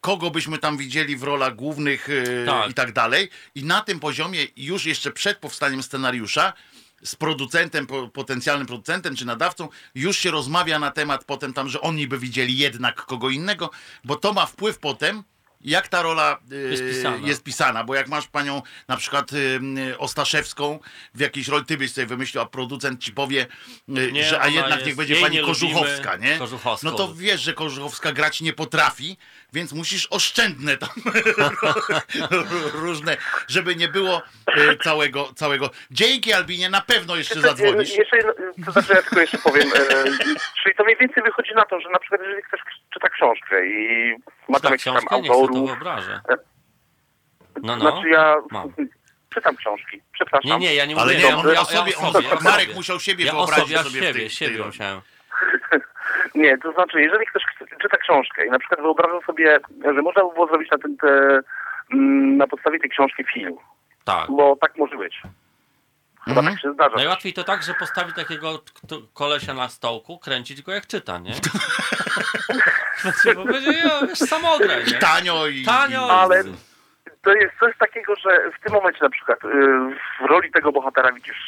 [0.00, 2.70] kogo byśmy tam widzieli w rolach głównych yy, Tak.
[2.70, 3.28] i tak dalej.
[3.54, 6.52] I na tym poziomie już jeszcze przed powstaniem scenariusza
[7.04, 11.80] z producentem, po, potencjalnym producentem czy nadawcą, już się rozmawia na temat potem tam, że
[11.80, 13.70] oni by widzieli jednak kogo innego,
[14.04, 15.22] bo to ma wpływ potem,
[15.64, 17.16] jak ta rola yy, Jest pisana.
[17.28, 20.78] jest pisana, bo jak masz panią na przykład yy, Ostaszewską
[21.14, 23.46] w jakiejś roli, ty byś sobie wymyślił, a producent ci powie,
[23.88, 26.38] yy, Nie, że a jednak jest- niech będzie pani nie Kożuchowska, nie?
[26.38, 26.90] Kożuchowską.
[26.90, 29.16] No to wiesz, że Kożuchowska grać nie potrafi,
[29.52, 30.88] więc musisz oszczędne tam
[32.84, 33.16] różne,
[33.48, 34.22] żeby nie było
[34.58, 35.70] y, całego, całego.
[35.90, 37.96] Dzięki Albinie, na pewno jeszcze zadzwonisz.
[37.96, 38.32] Jeszcze, jedno-
[38.64, 40.04] to znaczy ja tylko jeszcze powiem, e,
[40.62, 42.60] czyli to mniej więcej wychodzi na to, że na przykład jeżeli ktoś
[42.94, 44.12] czyta książkę i
[44.48, 45.70] ma tam jakichś tam książkę, nie chcę to autorów.
[46.28, 46.36] E,
[47.62, 47.80] No, no.
[47.90, 48.72] znaczy ja Mam.
[49.34, 50.50] czytam książki, przepraszam.
[50.50, 51.92] Nie, nie, ja nie Ale mówię, nie, ja on mówię o sobie,
[52.42, 54.66] Marek musiał siebie Ja wyobrazić sobie, ja sobie w siebie, tej, w tej siebie roli.
[54.70, 55.00] musiałem.
[56.34, 57.42] Nie, to znaczy, jeżeli ktoś
[57.82, 61.38] czyta książkę i na przykład wyobraża sobie, że można by było zrobić na, tym te,
[61.92, 63.56] mm, na podstawie tej książki film,
[64.04, 64.30] Tak.
[64.30, 65.22] bo tak może być.
[66.24, 66.54] Chyba Mhm.
[66.54, 66.96] tak się zdarza.
[66.96, 68.62] Najłatwiej to tak, że postawi takiego
[69.14, 71.32] kolesia na stołku, kręcić go jak czyta, nie?
[73.00, 74.98] Znaczy, bo będzie, ja, wiesz, samograj, nie?
[74.98, 75.64] Tanio i...
[75.64, 76.44] Tanio, i- Ale
[77.22, 79.48] to jest coś takiego, że w tym momencie na przykład y,
[80.20, 81.46] w roli tego bohatera widzisz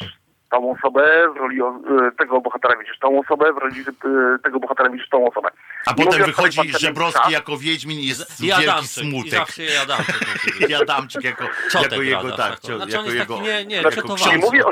[0.55, 4.59] tą osobę, w roli o- y, tego bohatera widzisz tą osobę, w roli y, tego
[4.59, 5.49] bohatera widzisz tą osobę.
[5.85, 9.31] A Nie potem wychodzi pancernych Żebrowski jako Wiedźmin i jest I wielki Adamczyk, i smutek.
[9.33, 10.15] zawsze Adamczyk.
[10.69, 13.91] I Adamczyk jako, Ciotek jako jego, gra tak, Znaczy jako jego, taki, nie, nie, jako
[13.91, 14.15] cytowany.
[14.19, 14.35] ksiądz.
[14.35, 14.71] Nie mówię o-.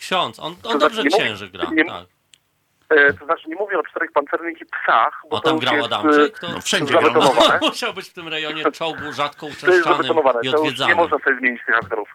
[0.00, 2.04] Ksiądz, on, on To dobrze znaczy, księży gra, nie- tak.
[2.88, 5.86] E, to znaczy nie mówię o czterech pancernych i psach, bo O, tam grał jest,
[5.86, 7.02] Adamczyk, to No wszędzie grał.
[7.12, 7.58] zabetonowane.
[7.62, 10.96] musiał być w tym rejonie czołgu rzadko uczęszczanym i to już nie odwiedzanym.
[10.96, 12.08] można sobie zmienić tych aktorów.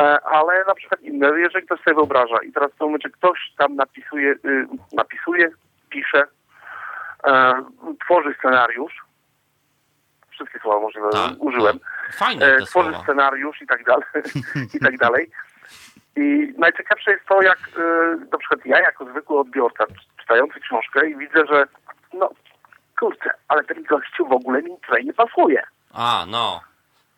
[0.00, 3.38] E, Ale na przykład inne, jeżeli ktoś sobie wyobraża i teraz w tym momencie ktoś
[3.58, 5.50] tam napisuje, y, napisuje,
[5.90, 6.22] pisze,
[7.26, 7.52] e,
[8.04, 9.04] tworzy scenariusz,
[10.30, 11.78] wszystkie słowa możliwe Tak, użyłem.
[12.12, 13.04] Fajne e, tworzy słowa.
[13.04, 14.04] scenariusz i tak dalej,
[14.74, 15.30] i tak dalej.
[16.16, 17.58] I najciekawsze jest to, jak
[18.32, 21.64] na przykład ja jako zwykły odbiorca czy- czytający książkę i widzę, że
[22.12, 22.30] no
[22.98, 25.62] kurczę, ale ten gościu w ogóle mi tutaj nie pasuje.
[25.94, 26.60] A, no.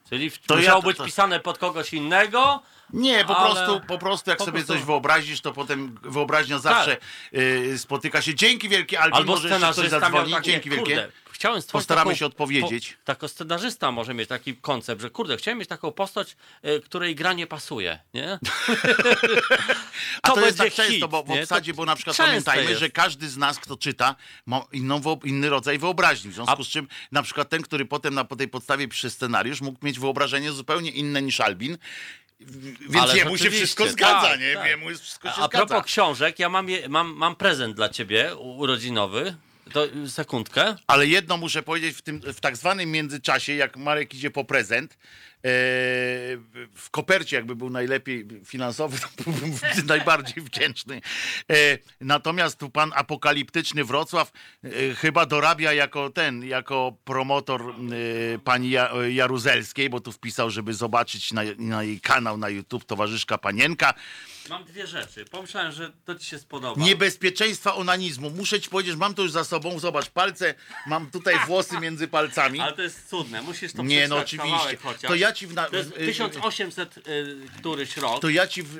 [0.08, 2.62] Czyli To ja musiało to- być to- pisane pod kogoś innego.
[2.92, 6.59] Nie, po Ale- prostu, po prostu jak po sobie prostu- coś wyobrazisz, to potem wyobraźnia
[6.59, 6.96] zawsze
[7.35, 8.35] y, spotyka się.
[8.35, 10.33] Dzięki wielkie, Albin, Albo może jeszcze miał zadzwoni.
[10.33, 10.85] takie, Dzięki wielkie.
[10.94, 12.92] kurde, chciałem stworzyć Postaramy taką, się odpowiedzieć.
[12.92, 17.14] Po, tako scenarzysta może mieć taki koncept, że kurde, chciałem mieć taką postać, y, której
[17.14, 18.38] gra nie pasuje, nie?
[20.22, 21.42] A to, jest będzie tak często, hit, bo w nie?
[21.42, 22.81] obsadzie, To bo na przykład pamiętajmy, jest.
[22.81, 24.14] że każdy z nas, kto czyta,
[24.46, 26.31] ma inną, inny rodzaj wyobraźni.
[26.31, 29.61] W związku z czym na przykład ten, który potem na po tej podstawie pisze scenariusz,
[29.61, 31.79] mógł mieć wyobrażenie zupełnie inne niż Albin.
[32.40, 34.55] Więc Ale jemu się wszystko zgadza, tak, nie?
[34.55, 34.68] tak.
[34.68, 35.66] Jemu jest wszystko się A, a zgadza.
[35.66, 39.37] propos książek, ja mam, je, mam, mam prezent dla ciebie urodzinowy.
[39.72, 40.77] To sekundkę.
[40.87, 44.99] Ale jedno muszę powiedzieć, w tym w tak zwanym międzyczasie, jak Marek idzie po prezent,
[46.75, 51.01] w kopercie jakby był najlepiej finansowy, to byłbym najbardziej wdzięczny.
[51.51, 51.55] E,
[52.01, 54.33] natomiast tu pan apokaliptyczny Wrocław
[54.64, 60.75] e, chyba dorabia jako ten, jako promotor e, pani ja, Jaruzelskiej, bo tu wpisał, żeby
[60.75, 63.94] zobaczyć na, na jej kanał na YouTube Towarzyszka Panienka.
[64.51, 65.25] Mam dwie rzeczy.
[65.25, 66.83] Pomyślałem, że to ci się spodoba.
[66.83, 68.31] Niebezpieczeństwa onanizmu.
[68.31, 69.79] Muszę ci powiedzieć, mam to już za sobą.
[69.79, 70.55] Zobacz, palce,
[70.87, 72.61] mam tutaj włosy między palcami.
[72.61, 73.42] Ale to jest cudne.
[73.42, 74.77] Musisz to Nie, no oczywiście.
[74.77, 75.01] kawałek.
[75.01, 77.02] To ja ci w, na, To jest w- y, 1800 y,
[77.58, 78.20] któryś rok.
[78.22, 78.78] to ja ci w,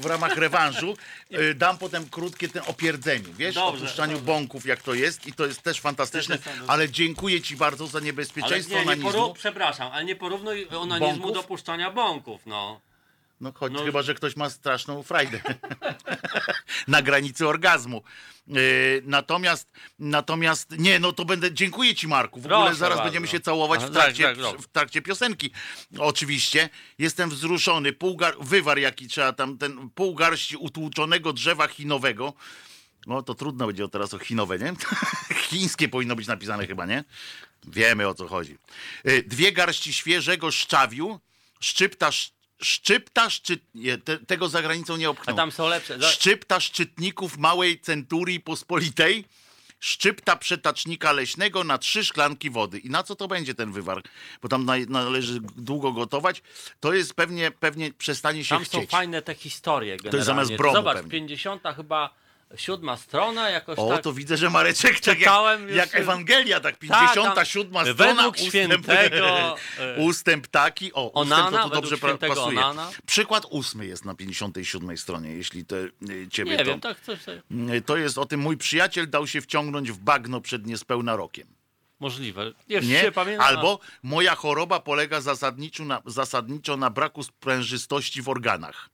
[0.00, 0.96] w ramach rewanżu
[1.32, 4.26] y, dam potem krótkie ten opierdzeniu, wiesz, Dobrze, o puszczaniu dobrze.
[4.26, 7.98] bąków, jak to jest i to jest też fantastyczne, Też ale dziękuję ci bardzo za
[7.98, 9.10] ale niebezpieczeństwo nie, nie onanizmu.
[9.10, 11.32] poru- przepraszam, ale nie porównuj onanizmu Bąków?
[11.34, 12.80] do puszczania bąków, no.
[13.40, 15.40] No choć No- chyba, że ktoś ma straszną frajdę
[16.88, 18.02] na granicy orgazmu.
[18.46, 23.04] Yy, natomiast, natomiast, nie, no to będę, dziękuję ci Marku, w ogóle Proszę zaraz bardzo.
[23.04, 25.50] będziemy się całować w trakcie, tak, tak, w trakcie piosenki.
[25.98, 32.32] Oczywiście, jestem wzruszony, pół gar, wywar jaki trzeba tam, ten pół garści utłuczonego drzewa chinowego,
[33.06, 34.72] no to trudno będzie teraz o chinowe, nie?
[35.48, 37.04] Chińskie powinno być napisane chyba, nie?
[37.66, 38.58] Wiemy o co chodzi.
[39.08, 41.20] Y, Dwie garści świeżego szczawiu,
[41.60, 43.62] szczypta, sz- szczypta szczyt...
[43.74, 46.02] Nie, te, tego za granicą nie A tam są lepsze.
[46.02, 49.24] Szczypta szczytników małej centurii pospolitej,
[49.80, 52.78] szczypta przetacznika leśnego na trzy szklanki wody.
[52.78, 54.02] I na co to będzie ten wywar?
[54.42, 56.42] Bo tam należy długo gotować.
[56.80, 58.90] To jest pewnie, pewnie przestanie się Tam są chcieć.
[58.90, 60.24] fajne te historie generalnie.
[60.24, 61.10] zamiast bromu Zobacz, pewnie.
[61.10, 62.14] 50 chyba
[62.56, 64.02] siódma strona jakoś O, tak.
[64.02, 68.34] to widzę, że Mareczek tak jak, już- jak Ewangelia, tak Tak, 57 tam strona, według
[68.34, 72.58] ustęp, świętego, e, ustęp taki, o, Onana, ustęp to według dobrze pasuje.
[72.58, 72.90] Onana.
[73.06, 76.64] Przykład ósmy jest na 57 stronie, jeśli te, y, ciebie Nie to...
[76.64, 80.40] wiem, tak coś Y, To jest o tym, mój przyjaciel dał się wciągnąć w bagno
[80.40, 81.46] przed niespełna rokiem.
[82.00, 82.52] możliwe.
[82.68, 83.00] Nie, Nie?
[83.00, 83.46] się pamiętam.
[83.46, 88.90] Albo moja choroba polega zasadniczo na, zasadniczo na braku sprężystości w organach,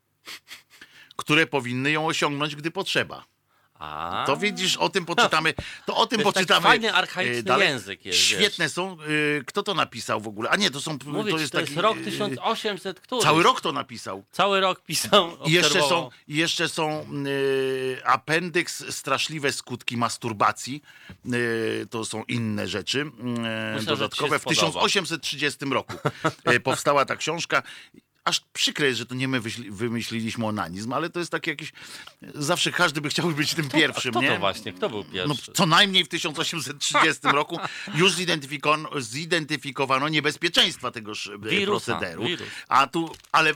[1.17, 3.25] które powinny ją osiągnąć, gdy potrzeba.
[3.79, 5.55] A, To widzisz, o tym poczytamy.
[5.87, 6.63] To o tym To jest taki poczytamy.
[6.67, 7.69] fajny, archaiczny e, dalej.
[7.69, 8.93] język jest, Świetne są.
[9.41, 10.51] e, Kto to napisał w ogóle?
[10.51, 10.99] A nie, to są.
[11.07, 11.71] Mówię to jest to taki.
[11.71, 13.23] jest rok e, 1800 który?
[13.23, 14.25] Cały rok to napisał.
[14.33, 15.37] Cały rok pisał.
[15.47, 17.07] I jeszcze są, jeszcze są
[18.01, 20.83] e, apendyks, straszliwe skutki masturbacji.
[21.27, 23.01] E, to są inne rzeczy
[23.75, 24.39] e, że dodatkowe.
[24.39, 24.83] W się spodoba.
[24.85, 25.95] 1830 roku
[26.45, 27.63] e, powstała ta książka.
[28.25, 31.73] Aż przykre jest, że to nie my wymyśliliśmy onanizm, ale to jest takie jakieś...
[32.35, 34.29] Zawsze każdy by chciał być tym A pierwszym, kto nie?
[34.33, 34.73] to właśnie?
[34.73, 35.45] Kto był pierwszy?
[35.49, 37.59] No, co najmniej w 1830 roku
[37.95, 42.25] już zidentyfikowano, zidentyfikowano niebezpieczeństwa tegoż e, Wirusa, procederu.
[42.25, 42.49] wirus.
[42.69, 43.55] A tu, ale e,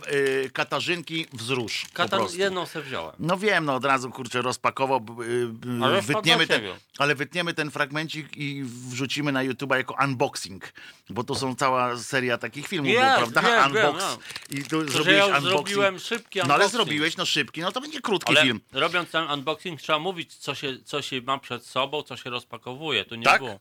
[0.53, 1.87] Katarzynki wzrusz.
[1.93, 3.15] Katar jedną se wziąłem.
[3.19, 5.01] No wiem, no od razu kurczę rozpakował.
[5.01, 5.49] b- y,
[5.85, 6.77] Ale y, wytniemy ten, ciebie.
[6.99, 10.73] Ale wytniemy ten fragmencik i wrzucimy na YouTube'a jako unboxing,
[11.11, 13.43] bo to są cała seria takich filmów, Jest, było, prawda?
[13.43, 14.19] wiem, Unbox.
[14.51, 15.51] I tu że zrobiłeś ja unboxing.
[15.53, 16.73] zrobiłem szybki No ale unboxing.
[16.73, 18.61] zrobiłeś no szybki, no to będzie krótki Ale film.
[18.73, 23.05] robiąc ten unboxing trzeba mówić, co się, co się ma przed sobą, co się rozpakowuje.
[23.05, 23.39] Tu nie Tak?
[23.41, 23.59] było.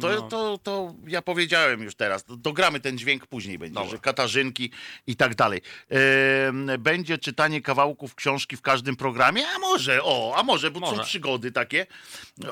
[0.00, 0.22] To, No.
[0.22, 2.24] to, to ja powiedziałem już teraz.
[2.28, 3.90] Dogramy ten dźwięk później będzie, Dobra.
[3.90, 4.70] że Katarzynki
[5.06, 5.60] i tak dalej.
[6.78, 9.48] Będzie czytanie kawałków książki w każdym programie?
[9.56, 11.04] A może, o, a może, bo są Może.
[11.04, 11.86] przygody takie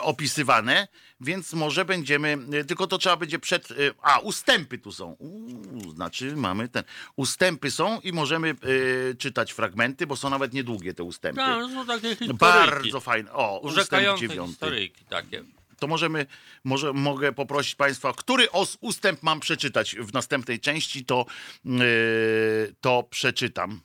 [0.00, 0.88] opisywane,
[1.20, 5.12] więc może będziemy, e, tylko to trzeba będzie przed, e, a ustępy tu są.
[5.18, 6.82] Uuu, znaczy mamy ten,
[7.16, 11.40] ustępy są i możemy e, czytać fragmenty, bo są nawet niedługie te ustępy.
[11.40, 12.34] Tak, są takie historyjki.
[12.38, 13.32] Bardzo fajne.
[13.32, 15.44] O, ustęp dziewiąty historyjki takie.
[15.78, 16.26] To możemy,
[16.64, 21.26] może mogę poprosić Państwa, który os, ustęp mam przeczytać w następnej części, to,
[21.64, 23.80] yy, to przeczytam.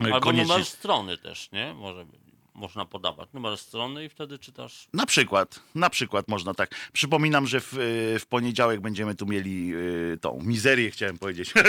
[0.00, 0.52] Albo Koniecznie.
[0.52, 1.74] numer strony też, nie?
[1.74, 2.06] Może
[2.54, 4.88] można podawać numer strony i wtedy czytasz.
[4.92, 6.74] Na przykład, na przykład można tak.
[6.92, 11.52] Przypominam, że w, yy, w poniedziałek będziemy tu mieli yy, tą mizerię, chciałem powiedzieć.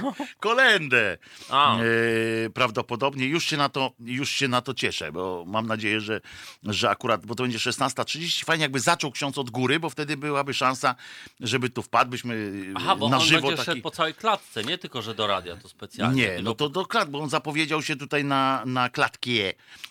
[0.40, 1.18] kolendę.
[1.50, 6.20] E, prawdopodobnie już się, na to, już się na to cieszę, bo mam nadzieję, że,
[6.62, 10.54] że akurat, bo to będzie 16.30, fajnie jakby zaczął ksiądz od góry, bo wtedy byłaby
[10.54, 10.94] szansa,
[11.40, 13.80] żeby tu wpadł, byśmy Aha, bo na on żywo będzie taki...
[13.80, 16.22] po całej klatce, nie tylko, że do radia, to specjalnie.
[16.22, 19.22] Nie, tylko no to do klat, bo on zapowiedział się tutaj na, na klatkę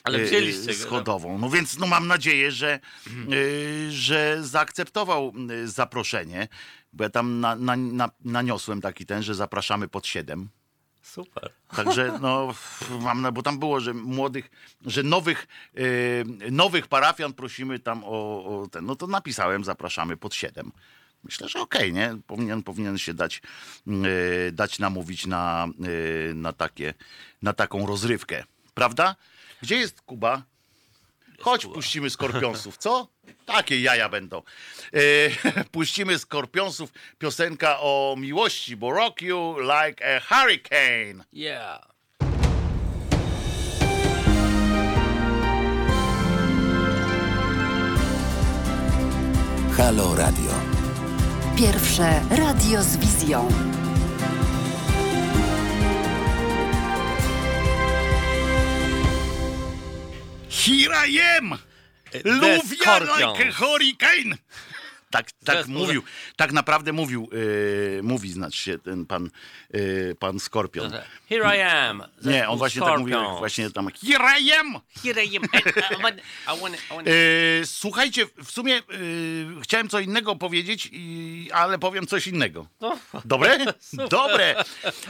[0.03, 1.37] Ale e, schodową.
[1.37, 5.33] No więc no mam nadzieję, że, e, że zaakceptował
[5.63, 6.47] e, zaproszenie,
[6.93, 10.49] bo ja tam na, na, na, naniosłem taki ten, że zapraszamy pod siedem.
[11.01, 11.51] Super.
[11.75, 12.53] Także no,
[12.99, 14.51] mam, bo tam było, że młodych,
[14.85, 18.85] że nowych, e, nowych parafian prosimy tam o, o ten.
[18.85, 20.71] No to napisałem, zapraszamy pod siedem.
[21.23, 22.17] Myślę, że okej, nie?
[22.27, 23.41] Powinien, powinien się dać,
[23.87, 25.67] e, dać namówić na,
[26.29, 26.93] e, na, takie,
[27.41, 28.43] na taką rozrywkę.
[28.73, 29.15] Prawda?
[29.61, 30.43] Gdzie jest Kuba?
[31.41, 33.07] Chodź, puścimy skorpionsów, co?
[33.45, 34.41] Takie jaja będą.
[34.93, 34.99] E,
[35.71, 41.25] puścimy skorpionsów piosenka o miłości, bo rock you like a hurricane.
[41.33, 41.91] Yeah.
[49.77, 50.51] Halo Radio.
[51.57, 53.47] Pierwsze radio z wizją.
[60.51, 61.57] Here I am!
[62.25, 63.19] Lubię Scorpions.
[63.19, 64.37] like a hurricane!
[65.11, 66.03] Tak, tak mówił,
[66.35, 67.29] tak naprawdę mówił,
[67.99, 69.29] e, mówi znaczy się ten pan,
[69.73, 70.91] e, pan Skorpion.
[71.29, 72.03] Here I am.
[72.23, 74.79] Nie, on właśnie tak mówił, właśnie tam, here I am!
[75.03, 75.43] Here I am.
[75.99, 76.17] I want,
[76.57, 77.07] I want, I want.
[77.07, 77.11] E,
[77.65, 78.81] słuchajcie, w sumie e,
[79.61, 82.67] chciałem co innego powiedzieć, i, ale powiem coś innego.
[82.81, 82.97] No.
[83.25, 83.57] Dobre?
[84.09, 84.55] Dobre.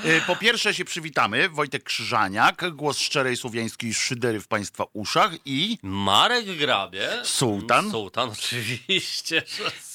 [0.03, 1.49] E, Po pierwsze się przywitamy.
[1.49, 7.09] Wojtek Krzyżaniak, głos szczerej słowiańskiej szydery w Państwa uszach i Marek Grabie.
[7.23, 7.91] Sułtan.
[7.91, 9.43] Sułtan, oczywiście,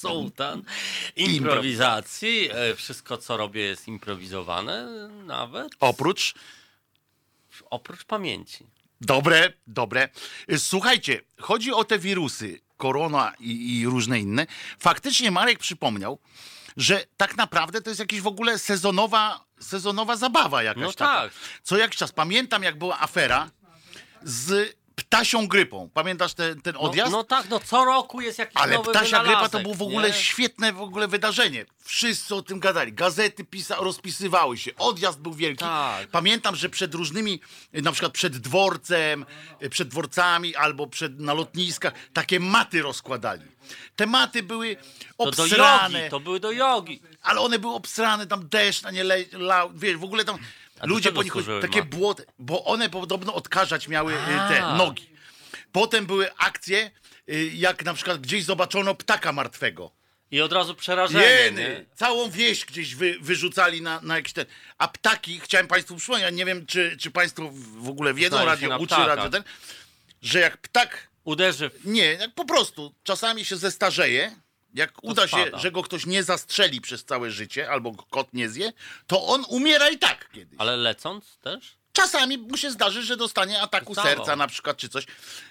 [0.03, 0.63] że sułtan.
[1.15, 2.49] Improwizacji.
[2.51, 4.87] E, Wszystko, co robię, jest improwizowane
[5.25, 5.67] nawet.
[5.79, 6.33] oprócz
[7.69, 8.65] Oprócz pamięci.
[9.01, 10.09] Dobre, dobre.
[10.57, 14.47] Słuchajcie, chodzi o te wirusy, korona i, i różne inne.
[14.79, 16.19] Faktycznie Marek przypomniał,
[16.77, 21.21] że tak naprawdę to jest jakaś w ogóle sezonowa, sezonowa zabawa jakaś No taka.
[21.21, 21.31] tak.
[21.63, 22.11] Co jakiś czas.
[22.11, 23.49] Pamiętam, jak była afera
[24.23, 25.89] z ptasią grypą.
[25.93, 27.11] Pamiętasz ten, ten No, odjazd?
[27.11, 30.07] no tak, no co roku jest jakiś Ale nowy ptasia grypa to było w ogóle
[30.07, 30.13] nie?
[30.13, 31.65] świetne w ogóle wydarzenie.
[31.83, 32.93] Wszyscy o tym gadali.
[32.93, 34.71] Gazety pisa, rozpisywały się.
[34.75, 35.59] Odjazd był wielki.
[35.59, 36.07] Tak.
[36.07, 37.41] Pamiętam, że przed różnymi,
[37.73, 39.25] na przykład przed dworcem,
[39.69, 43.41] przed dworcami albo przed, na lotniskach, takie maty rozkładali.
[43.95, 44.75] Te maty były
[45.17, 47.01] To do obsrane, jogi, to były do jogi.
[47.21, 50.37] ale one były obsrane, tam deszcz na nie lał, wiesz, w ogóle tam
[50.83, 54.17] ludzie po nich takie błoty, bo one podobno odkażać miały y,
[54.49, 54.75] te A.
[54.75, 55.09] nogi.
[55.71, 56.91] Potem były akcje,
[57.29, 59.91] y, jak na przykład gdzieś zobaczono ptaka martwego.
[60.31, 64.45] I od razu przerażenie, Jeny, całą wieś gdzieś wy, wyrzucali na, na jakiś ten.
[64.77, 68.45] A ptaki, chciałem Państwu przypomnieć, ja nie wiem, czy, czy Państwo w ogóle wiedzą, Znają
[68.57, 69.07] się radio uczy, ptakach.
[69.07, 69.43] radio ten,
[70.21, 74.35] że jak ptak, Uderzy nie, jak po prostu czasami się zestarzeje,
[74.77, 75.57] jak uda się, spada.
[75.57, 78.73] że go ktoś nie zastrzeli przez całe życie, albo kot nie zje,
[79.07, 80.59] to on umiera i tak kiedyś.
[80.59, 81.77] Ale lecąc też?
[81.93, 84.15] Czasami mu się zdarzy, że dostanie ataku Dostawał.
[84.17, 85.05] serca na przykład, czy coś.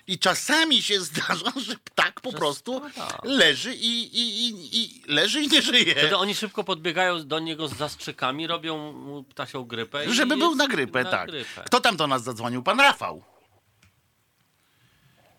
[0.07, 3.19] I czasami się zdarza, że ptak po Że prostu spada.
[3.25, 5.93] leży i, i, i, i leży i nie żyje.
[5.95, 10.12] Wtedy oni szybko podbiegają do niego z zastrzykami, robią mu ptasią grypę.
[10.15, 11.27] Żeby był na grypę, na tak.
[11.31, 11.62] grypę.
[11.67, 12.62] Kto tam do nas zadzwonił?
[12.62, 13.23] Pan Rafał.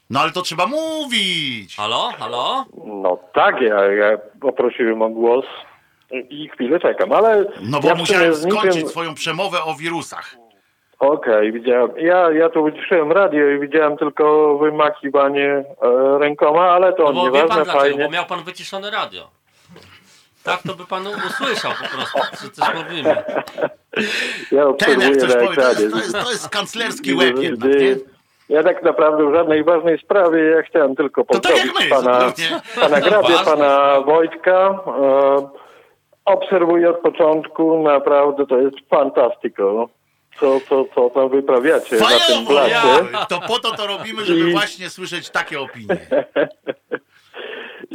[0.10, 1.76] No ale to trzeba mówić.
[1.76, 2.66] Halo, halo?
[2.86, 5.46] No tak, ja, ja poprosiłem o głos
[6.30, 7.46] i chwilę czekam, ale...
[7.62, 10.36] No bo ja musiałem z nikim- skończyć swoją przemowę o wirusach.
[11.00, 11.92] Okej, widziałem.
[11.98, 15.66] Ja, ja tu wyciszyłem radio i widziałem tylko wymakiwanie e,
[16.20, 18.04] rękoma, ale to No bo wie pan nieważne, dlaczego, fajnie.
[18.04, 19.28] bo miał pan wyciszone radio.
[20.44, 23.24] Tak to by pan usłyszał po prostu, że coś mówimy.
[24.52, 27.96] Ja Ten obserwuję jak coś na powie, to jest, to jest, kanclerski łeb jednak, nie?
[28.50, 31.96] Ja tak naprawdę w żadnej ważnej sprawie, ja chciałem tylko To tak jak pozdrowić my,
[31.96, 32.20] pana,
[32.82, 34.80] pana Grabie, Ważne pana Wojtka.
[34.88, 35.50] E,
[36.26, 39.90] obserwuję od początku, naprawdę to jest fantastyko,
[40.40, 42.76] co, co, co tam wyprawiacie na tym blacie.
[43.30, 45.98] To po to to robimy, żeby I- właśnie słyszeć takie opinie.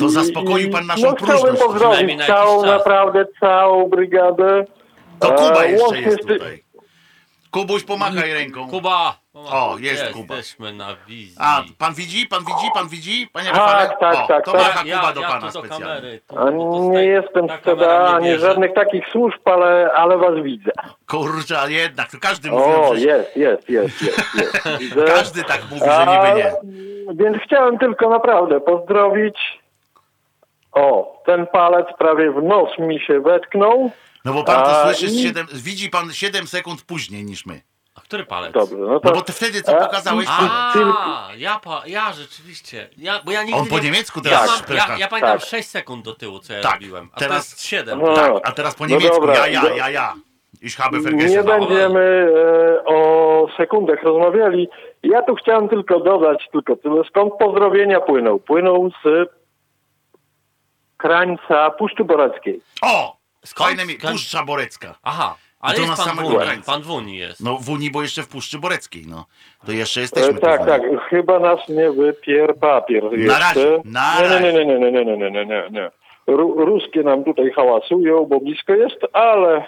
[0.00, 1.62] To zaspokoił pan naszą no, Chciałbym próżność.
[1.62, 2.70] pozdrowić na jakiś całą, czas.
[2.70, 4.64] naprawdę całą brygadę.
[5.18, 6.62] To Kuba E, jeszcze łącznie jest tutaj.
[7.52, 8.68] Kubuś, pomachaj ręką.
[8.68, 9.14] Kuba!
[9.34, 10.34] O, jest Kuba.
[10.36, 11.36] Jesteśmy na wizji.
[11.40, 13.28] A, pan widzi, pan widzi, pan widzi?
[13.32, 13.88] Panie Rafale?
[13.88, 14.60] Tak, tak, o, tak, To tak.
[14.60, 15.86] macha Kuba do ja pana tu do specjalnie.
[15.86, 16.20] kamery.
[16.28, 18.46] Tu, A tu nie jestem ta z kamera CDA, mnie ani bierze.
[18.46, 20.70] żadnych takich służb, ale, ale was widzę.
[21.10, 24.36] Kurczę, ale jednak, to każdy mówi, O, że jest, jest, jest, jest.
[24.36, 24.68] jest.
[24.81, 25.04] Widzę.
[25.04, 26.52] każdy tak mówi, że niby nie.
[27.24, 29.38] Więc chciałem tylko naprawdę pozdrowić.
[30.72, 33.90] O, ten palec prawie w nos mi się wetknął.
[34.25, 37.62] No bo pan to słyszy, i- siedem, widzi pan 7 sekund później niż my.
[37.94, 38.52] A który palec?
[38.52, 39.12] Dobrze, no No to...
[39.12, 40.27] bo ty wtedy co pokazałeś.
[40.31, 42.88] A, ja, pa, ja rzeczywiście.
[42.96, 43.85] Ja, bo ja nigdy On po nie...
[43.85, 44.92] niemiecku ja, teraz mam, szprycha.
[44.92, 45.48] ja, ja pamiętam Tak.
[45.48, 47.10] 6 sekund do tyłu, co ja Tak, robiłem.
[47.14, 47.98] A teraz- teraz 7.
[47.98, 50.14] No, Tak, a teraz po no niemiecku, dobra, ja, ja, ja, ja.
[50.62, 51.31] Ich habe vergessen.
[51.31, 52.00] Nie będziemy
[52.81, 54.68] e, o sekundach rozmawiali.
[55.02, 58.38] Ja tu chciałem tylko dodać tylko tyle, skąd pozdrowienia płyną.
[58.38, 59.29] Płyną z
[60.96, 62.60] krańca Puszczy Boreckiej.
[62.83, 63.16] O!
[63.44, 63.68] Skąd?
[63.70, 63.98] Fajne mi...
[63.98, 64.94] Puszcza Borecka.
[65.02, 66.72] Aha, ale to jest na pan krańca.
[66.72, 67.40] Pan Wuni jest.
[67.40, 69.26] No w Unii, bo jeszcze w Puszczy Boreckiej, no.
[69.66, 70.34] To jeszcze E, jesteśmy.
[70.34, 70.82] tu tak, w tak.
[70.82, 70.96] Unii.
[71.10, 73.38] Chyba nas nie wypier papier jeszcze.
[73.40, 74.52] razie, na nie, razie.
[74.52, 75.90] nie, nie, nie, nie, nie, nie, nie, nie, nie.
[76.26, 79.64] Ru, ruskie nam tutaj hałasują, bo blisko jest, ale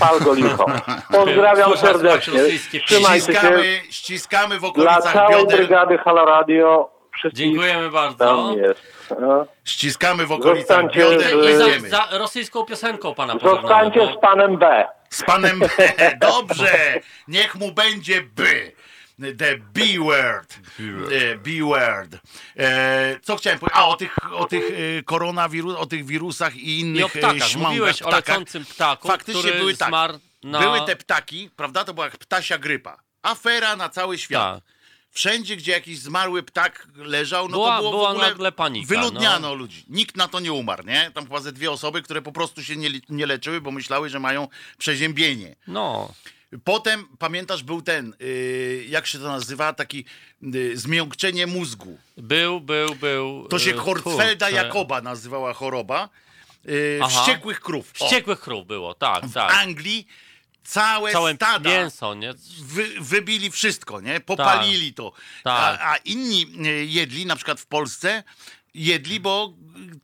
[0.00, 0.66] pal go licho.
[1.12, 2.32] Pozdrawiam serdecznie.
[2.42, 3.32] rosyjskie Trzymajcie się.
[3.38, 5.58] Ściskamy, ściskamy w Dla okolicach całej bioder.
[5.58, 6.90] brygady Halo Radio.
[7.14, 8.18] Wszystkich Dziękujemy bardzo.
[8.24, 8.80] tam jest.
[9.20, 9.46] No.
[9.64, 11.06] Ściskamy w okolicach Zostańcie,
[11.52, 13.62] I za, za rosyjską piosenką pana pożegnamy.
[13.84, 14.84] Zostańcie z panem B.
[15.10, 15.68] Z panem B.
[16.20, 17.00] Dobrze.
[17.28, 18.44] Niech mu będzie B.
[19.38, 20.54] The B-word.
[21.08, 22.16] The B-word.
[22.58, 23.78] E, co chciałem powiedzieć?
[23.78, 24.64] A, o tych, o tych
[24.98, 27.36] e, koronawirus, o tych wirusach i innych I o ptakach.
[27.36, 28.28] e, śmągach, Mówiłeś o ptakach.
[28.28, 29.88] lecącym ptaku, Faktycznie który były tak.
[29.88, 30.60] zmarł na...
[30.60, 31.84] Były te ptaki, prawda?
[31.84, 32.96] To była ptasia grypa.
[33.22, 34.54] Afera na cały świat.
[34.54, 34.64] Tak.
[35.12, 39.48] Wszędzie, gdzie jakiś zmarły ptak leżał, no Była- to było była w nagle panika, Wyludniano
[39.48, 39.54] no.
[39.54, 39.84] ludzi.
[39.88, 41.10] Nikt na to nie umarł, nie?
[41.14, 44.20] Tam chyba ze dwie osoby, które po prostu się nie, nie leczyły, bo myślały, że
[44.20, 44.48] mają
[44.78, 45.56] przeziębienie.
[45.66, 46.12] No,
[46.64, 50.04] Potem, pamiętasz, był ten, yy, jak się to nazywa, taki
[50.42, 51.98] yy, zmiękczenie mózgu.
[52.16, 53.48] był, był, był...
[53.48, 54.64] To się e, Hortfelda kurczę.
[54.64, 56.08] Jakoba nazywała choroba.
[56.64, 57.92] Yy, wściekłych krów.
[58.00, 59.54] O, Wściekłych krów było, tak, w tak.
[59.54, 60.06] Anglii
[60.64, 62.34] całe, Całe stada mięso, nie?
[62.62, 64.20] wy, wybili wszystko, nie?
[64.20, 65.12] Popalili to.
[65.44, 65.80] Tak.
[65.80, 68.24] A, a inni y, jedli, na przykład w Polsce,
[68.74, 69.54] jedli, bo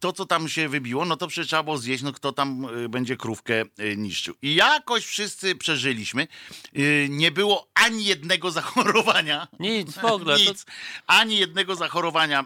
[0.00, 2.88] to, co tam się wybiło, no to przecież trzeba było zjeść, no kto tam y,
[2.88, 4.34] będzie krówkę y, niszczył.
[4.42, 6.26] I jakoś wszyscy przeżyliśmy.
[6.78, 9.48] Y, Nie było ani jednego zachorowania.
[9.60, 10.38] Nic w ogóle.
[10.38, 10.66] To, Nic.
[11.06, 12.44] Ani jednego zachorowania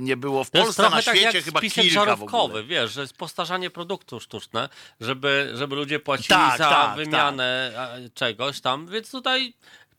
[0.00, 3.16] nie było w to Polsce, na tak świecie jak chyba kilka żarówkowy, wiesz, że jest
[3.16, 4.68] postarzanie produktu sztuczne,
[5.00, 9.54] żeby, żeby ludzie płacili Tak, za tak, wymianę a, czegoś tam, więc tutaj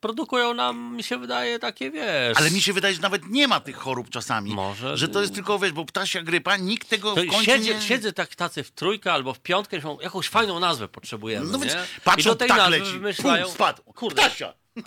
[0.07, 2.37] produkują nam, mi się wydaje, takie, wiesz...
[2.37, 4.51] Ale mi się wydaje, że nawet nie ma tych chorób czasami.
[4.53, 7.73] Może- Że to jest tylko, wiesz, bo ptasia grypa, nikt tego To w końcu siedzę,
[7.75, 7.81] nie...
[7.81, 11.73] siedzę tak tacy w trójkę albo w piątkę, mówią, jakąś fajną nazwę potrzebujemy, No więc
[11.73, 11.79] nie?
[12.03, 12.91] patrzą, I do tej ptak nazwy leci.
[12.91, 13.45] wymyślają...
[13.45, 13.83] Pum, spadł.
[13.83, 14.53] Kurde, Ptasia.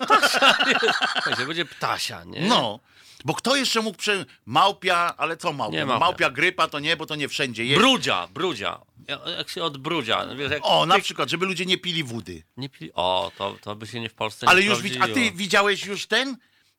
[1.15, 2.41] Słuchajcie, będzie ptasia, nie?
[2.41, 2.81] No.
[3.25, 4.25] Bo kto jeszcze mógł prze...
[4.47, 5.77] Małpia, ale co małpia?
[5.79, 6.05] Nie No, małpia.
[6.07, 7.81] małpia grypa to nie, bo to nie wszędzie jest.
[7.81, 8.81] Brudzia, brudzia.
[9.09, 12.43] Ja- Jak się od brudzia, wiesz, jak O, na przykład, żeby ludzie nie pili wody.
[12.57, 12.91] Nie pili...
[12.95, 16.07] O, to, to by się nie w Polsce Ale nie już, a ty widziałeś już
[16.07, 16.37] ten?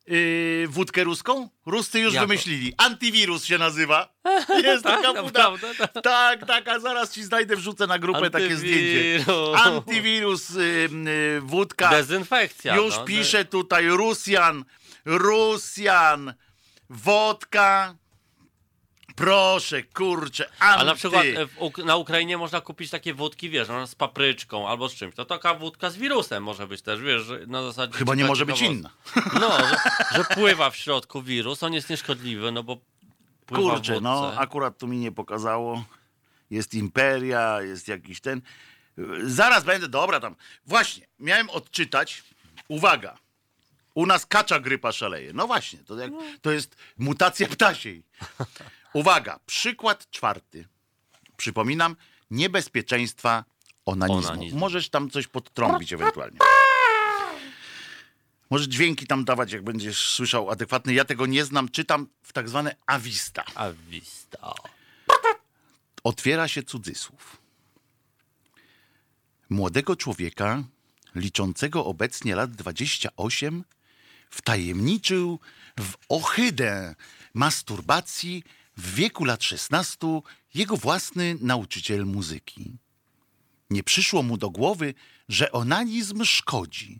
[0.07, 1.49] Yy, wódkę ruską?
[1.65, 2.27] Ruscy już Jaką?
[2.27, 2.73] wymyślili.
[2.77, 4.13] Antywirus się nazywa.
[4.63, 5.23] Jest taka woda.
[5.23, 5.73] naprawdę?
[6.03, 9.19] Tak, tak, a zaraz ci znajdę, wrzucę na grupę takie zdjęcie.
[9.19, 9.59] Antywirus.
[9.61, 11.89] Antywirus, yy, yy, wódka.
[11.89, 12.75] Dezynfekcja.
[12.75, 14.65] Już no, pisze tutaj Rusjan,
[15.07, 16.33] Rusjan,
[16.89, 17.95] wodka.
[19.15, 20.81] Proszę, kurczę, anty.
[20.81, 24.67] A na przykład e, w na Ukrainie można kupić takie wódki, wiesz, no, z papryczką
[24.69, 25.15] albo z czymś.
[25.15, 27.93] To taka wódka z wirusem może być też, wiesz, na zasadzie...
[27.93, 28.89] Chyba nie może być inna.
[29.41, 29.77] No, że,
[30.15, 32.77] że pływa w środku wirus, on jest nieszkodliwy, no bo
[33.45, 35.83] pływa Kurczę, no akurat tu mi nie pokazało.
[36.49, 38.41] Jest Imperia, jest jakiś ten.
[39.23, 40.35] Zaraz będę, dobra tam.
[40.65, 42.23] Właśnie, miałem odczytać.
[42.67, 43.17] Uwaga.
[43.97, 45.33] U nas kacza grypa szaleje.
[45.33, 48.03] No właśnie, to, jak, to jest mutacja ptasiej.
[48.93, 50.67] Uwaga, przykład czwarty.
[51.37, 51.95] Przypominam,
[52.31, 53.43] niebezpieczeństwa
[53.85, 54.31] onanizmu.
[54.31, 54.59] Onanizmu.
[54.59, 56.37] Możesz tam coś podtrąbić ewentualnie.
[58.49, 60.93] Możesz dźwięki tam dawać, jak będziesz słyszał adekwatny.
[60.93, 63.43] Ja tego nie znam, czytam w tak zwane awista.
[63.55, 64.53] A wista.
[66.03, 67.37] Otwiera się cudzysłów.
[69.49, 70.63] Młodego człowieka,
[71.15, 73.63] liczącego obecnie lat 28,
[74.29, 75.39] wtajemniczył
[75.79, 76.95] w ohydę
[77.33, 78.43] masturbacji
[78.77, 79.97] w wieku lat 16
[80.53, 82.77] jego własny nauczyciel muzyki.
[83.69, 84.93] Nie przyszło mu do głowy,
[85.29, 86.99] że onanizm szkodzi.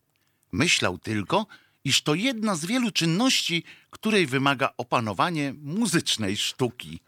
[0.51, 1.47] Myślał tylko,
[1.83, 6.99] iż to jedna z wielu czynności, której wymaga opanowanie muzycznej sztuki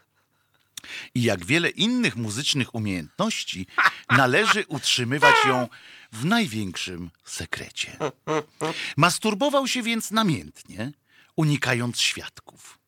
[1.14, 3.66] i jak wiele innych muzycznych umiejętności,
[4.10, 5.68] należy utrzymywać ją
[6.12, 7.96] w największym sekrecie.
[8.96, 10.92] Masturbował się więc namiętnie,
[11.36, 12.78] unikając świadków.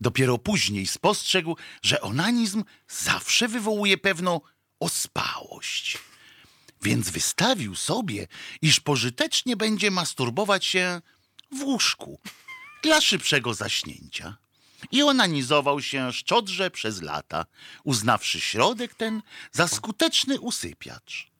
[0.00, 4.40] Dopiero później spostrzegł, że onanizm zawsze wywołuje pewną
[4.80, 5.98] ospałość.
[6.82, 8.26] Więc wystawił sobie,
[8.62, 11.00] iż pożytecznie będzie masturbować się
[11.58, 12.20] w łóżku
[12.82, 14.36] dla szybszego zaśnięcia.
[14.90, 17.46] I onanizował się szczodrze przez lata,
[17.84, 21.31] uznawszy środek ten za skuteczny usypiacz.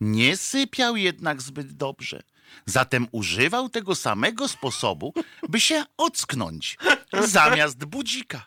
[0.00, 2.22] Nie sypiał jednak zbyt dobrze.
[2.66, 5.14] Zatem używał tego samego sposobu,
[5.48, 6.78] by się ocknąć
[7.26, 8.46] zamiast budzika.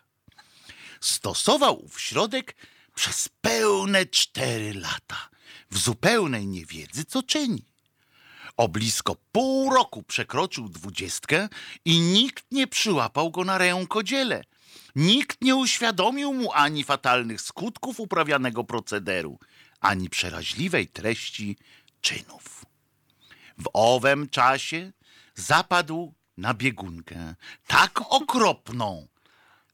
[1.02, 2.56] Stosował ów środek
[2.96, 5.30] przez pełne cztery lata,
[5.72, 7.66] w zupełnej niewiedzy, co czyni.
[8.58, 11.50] O blisko pół roku przekroczył dwudziestkę
[11.86, 14.44] i nikt nie przyłapał go na rękodziele.
[14.96, 19.40] Nikt nie uświadomił mu ani fatalnych skutków uprawianego procederu,
[19.84, 21.58] ani przeraźliwej treści
[22.02, 22.66] czynów.
[23.58, 24.92] W owym czasie
[25.36, 27.36] zapadł na biegunkę
[27.68, 29.08] tak okropną,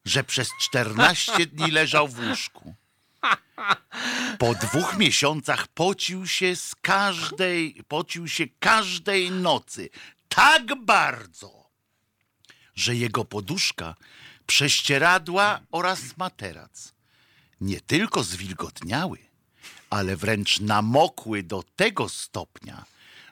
[0.06, 2.76] że przez czternaście dni leżał w łóżku.
[4.40, 9.90] Po dwóch miesiącach pocił się z każdej, pocił się każdej nocy
[10.30, 11.70] tak bardzo,
[12.76, 13.96] że jego poduszka,
[14.46, 16.94] prześcieradła oraz materac
[17.62, 19.29] nie tylko zwilgotniały,
[19.90, 22.86] ale wręcz namokły do tego stopnia,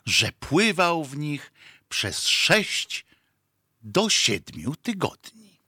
[0.05, 1.51] że pływał w nich
[1.89, 3.05] przez sześć
[3.81, 5.59] do siedmiu tygodni.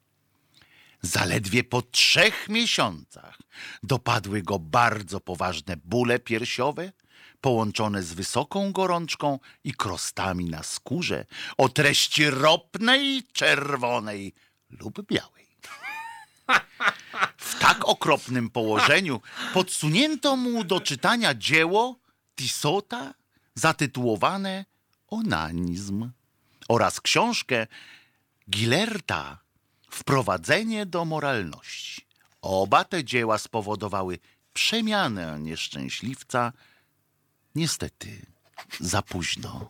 [1.02, 3.38] Zaledwie po trzech miesiącach
[3.84, 6.92] dopadły go bardzo poważne bóle piersiowe,
[7.42, 11.26] połączone z wysoką gorączką i krostami na skórze
[11.58, 14.34] o treści ropnej, czerwonej
[14.70, 15.49] lub białej.
[17.38, 19.22] W tak okropnym położeniu
[19.54, 22.00] podsunięto mu do czytania dzieło
[22.36, 23.14] Tissota
[23.56, 24.66] zatytułowane
[25.08, 26.12] Onanizm
[26.68, 27.68] oraz książkę
[28.50, 29.40] Gilerta
[29.92, 32.06] Wprowadzenie do moralności.
[32.42, 34.20] Oba te dzieła spowodowały
[34.54, 36.54] przemianę nieszczęśliwca,
[37.56, 38.26] niestety
[38.80, 39.70] za późno.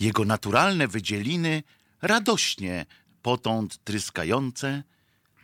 [0.00, 1.62] Jego naturalne wydzieliny,
[2.02, 2.86] radośnie
[3.22, 4.82] potąd tryskające,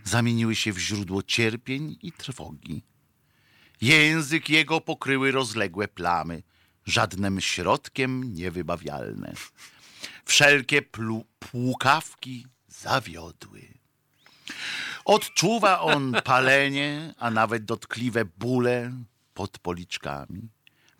[0.04, 2.82] zamieniły się w źródło cierpień i trwogi.
[3.80, 6.42] Język jego pokryły rozległe plamy,
[6.84, 9.34] żadnym środkiem niewybawialne.
[10.24, 10.82] Wszelkie
[11.38, 13.68] płukawki zawiodły.
[15.04, 18.92] Odczuwa on palenie, a nawet dotkliwe bóle
[19.34, 20.48] pod policzkami.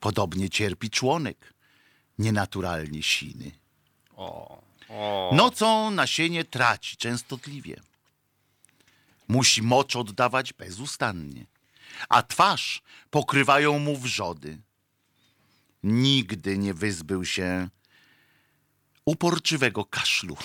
[0.00, 1.54] Podobnie cierpi członek,
[2.18, 3.50] nienaturalnie siny.
[5.32, 7.80] Nocą nasienie traci częstotliwie.
[9.30, 11.46] Musi mocz oddawać bezustannie,
[12.08, 14.62] a twarz pokrywają mu wrzody.
[15.82, 17.68] Nigdy nie wyzbył się
[19.04, 20.36] uporczywego kaszlu.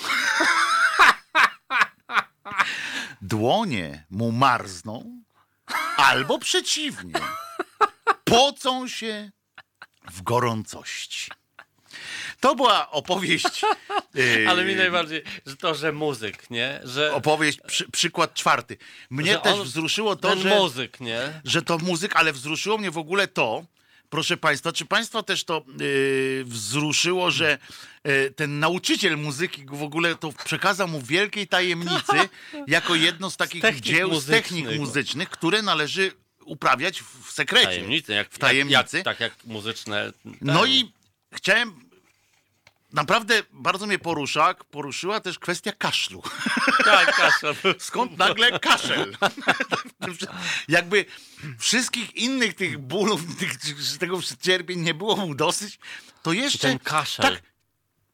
[3.22, 5.24] Dłonie mu marzną,
[5.98, 7.14] albo przeciwnie,
[8.24, 9.32] pocą się
[10.12, 11.32] w gorącości.
[12.46, 13.62] To była opowieść.
[14.14, 16.80] yy, Ale mi najbardziej, że to, że muzyk, nie?
[16.84, 18.78] Że, opowieść, przy, przykład czwarty.
[19.10, 21.42] Mnie też on- wzruszyło to, że, muzyk, nie?
[21.46, 23.66] że to muzyk, ale wzruszyło mnie w ogóle to,
[24.10, 27.58] proszę Państwa, czy Państwa też to yy, wzruszyło, że
[28.04, 32.18] yy, ten nauczyciel muzyki w ogóle to przekazał mu wielkiej tajemnicy
[32.68, 34.80] jako jedno z takich technik dzieł z technik muzycznych.
[34.80, 36.12] muzycznych, które należy
[36.44, 37.66] uprawiać w, sekrecie.
[37.66, 38.78] Tajemnicy, jak, w tajemnicy.
[38.78, 40.12] Jak, jak, tak jak muzyczne.
[40.42, 40.72] No ten.
[40.72, 40.92] i
[41.34, 41.85] chciałem.
[42.96, 46.24] Naprawdę bardzo mnie porusza, poruszyła też kwestia kaszlu.
[46.86, 47.56] Tak, kaszel.
[47.80, 49.18] Skąd nagle kaszel?
[50.68, 51.06] Jakby
[51.60, 53.52] wszystkich innych tych bólów, tych,
[54.00, 55.80] tego cierpień nie było mu dosyć,
[56.24, 57.26] to jeszcze ten kaszel.
[57.26, 57.44] tak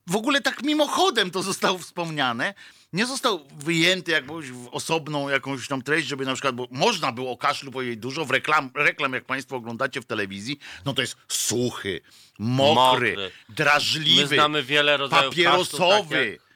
[0.08, 2.54] w ogóle tak mimochodem to zostało wspomniane.
[2.94, 7.32] Nie został wyjęty jakąś w osobną jakąś tam treść, żeby na przykład, bo można było
[7.32, 11.18] o kaszlu powiedzieć dużo, w reklam, reklam jak państwo oglądacie w telewizji, no to jest
[11.28, 12.02] suchy,
[12.40, 13.32] mokry, Mokry.
[13.50, 16.38] drażliwy, My znamy wiele rodzajów papierosowy.
[16.38, 16.48] kaszlu,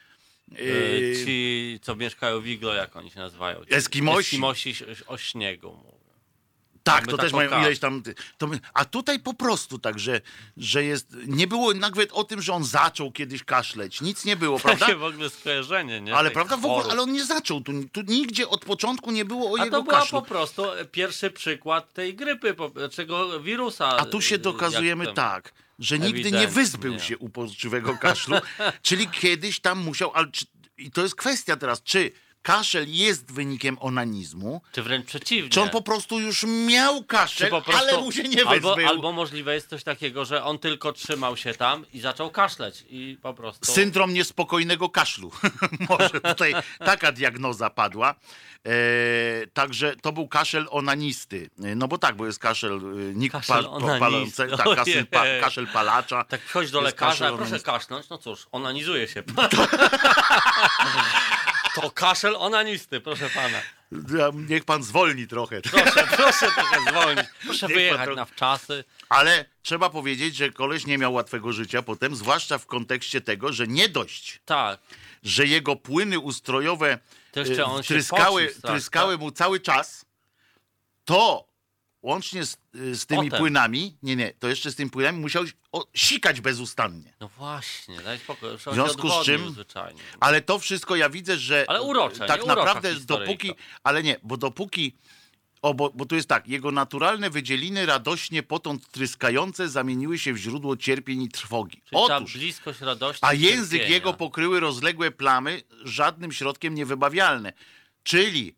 [0.50, 3.66] tak yy, ci, co mieszkają w iglo, jak oni się nazywają.
[3.66, 4.20] Ci Eskimosi.
[4.20, 4.76] Eskimosi
[5.08, 5.95] o- śniegu.
[6.86, 8.04] Tak, to też mają ileś tam.
[8.38, 10.22] To, a tutaj po prostu tak, że,
[10.58, 11.08] że jest.
[11.28, 14.02] Nie było nawet o tym, że on zaczął kiedyś kaszleć.
[14.02, 14.86] Nic nie było, prawda?
[14.86, 16.16] Takie w ogóle skojarzenie, nie?
[16.16, 17.62] Ale Tych prawda, w ogóle, ale on nie zaczął.
[17.62, 20.22] Tu, tu nigdzie od początku nie było o A jego to była kaszlu.
[20.22, 22.56] po prostu pierwszy przykład tej grypy,
[22.92, 23.98] czego wirusa.
[23.98, 26.48] A tu się y, dokazujemy tak, że nigdy nie Ewidentnie.
[26.48, 28.36] wyzbył się uporczywego kaszlu,
[28.82, 30.46] czyli kiedyś tam musiał, ale czy,
[30.78, 32.12] i to jest kwestia teraz, czy
[32.46, 35.50] kaszel jest wynikiem onanizmu, Czy wręcz przeciwnie.
[35.50, 38.70] czy on po prostu już miał kaszel, prostu, ale mu się nie wyzbył.
[38.70, 42.86] albo, albo możliwe jest coś takiego, że on tylko trzymał się tam i zaczął kaszleć
[42.90, 43.72] i po prostu...
[43.72, 45.32] Syndrom niespokojnego kaszlu.
[45.90, 48.16] Może tutaj taka diagnoza padła.
[48.66, 51.50] E, także to był kaszel onanisty.
[51.64, 52.80] E, No bo tak, bo jest kaszel e,
[53.14, 56.24] nikt Kaszel pa, palące, tak, kaszel, pa, kaszel palacza.
[56.24, 57.72] Tak wchodź do lekarza, proszę onanisty.
[57.72, 59.24] kasznąć, no cóż, onanizuje się.
[61.76, 63.62] To kaszel onanisty, proszę pana.
[64.34, 65.62] Niech pan zwolni trochę.
[65.62, 67.26] Proszę, proszę trochę zwolnić.
[67.44, 68.84] Proszę Niech wyjechać trochę- na wczasy.
[69.10, 73.68] Ale trzeba powiedzieć, że koleś nie miał łatwego życia potem, zwłaszcza w kontekście tego, że
[73.68, 74.80] nie dość, Tak.
[75.24, 77.00] że jego płyny ustrojowe
[77.32, 80.06] To e, tryskały, tryskały mu cały czas,
[81.06, 81.48] to
[82.06, 83.40] łącznie z, z tymi Potem.
[83.40, 87.14] płynami, nie, nie, to jeszcze z tymi płynami musiał o, sikać bezustannie.
[87.20, 88.50] No właśnie, daj spokój.
[88.58, 90.02] W związku z czym- zwyczajnie.
[90.20, 93.52] Ale to wszystko ja widzę, że Ale urocze, tak naprawdę dopóki,
[93.84, 94.96] ale nie, bo dopóki
[95.62, 100.38] o, bo, bo tu jest tak, jego naturalne wydzieliny radośnie potąd tryskające zamieniły się w
[100.38, 101.82] źródło cierpień i trwogi.
[101.86, 103.20] Czyli ta Otóż, bliskość radości.
[103.22, 103.94] a język cierpienia.
[103.96, 107.54] jego pokryły rozległe plamy, żadnym środkiem niewybawialne.
[108.04, 108.56] Czyli,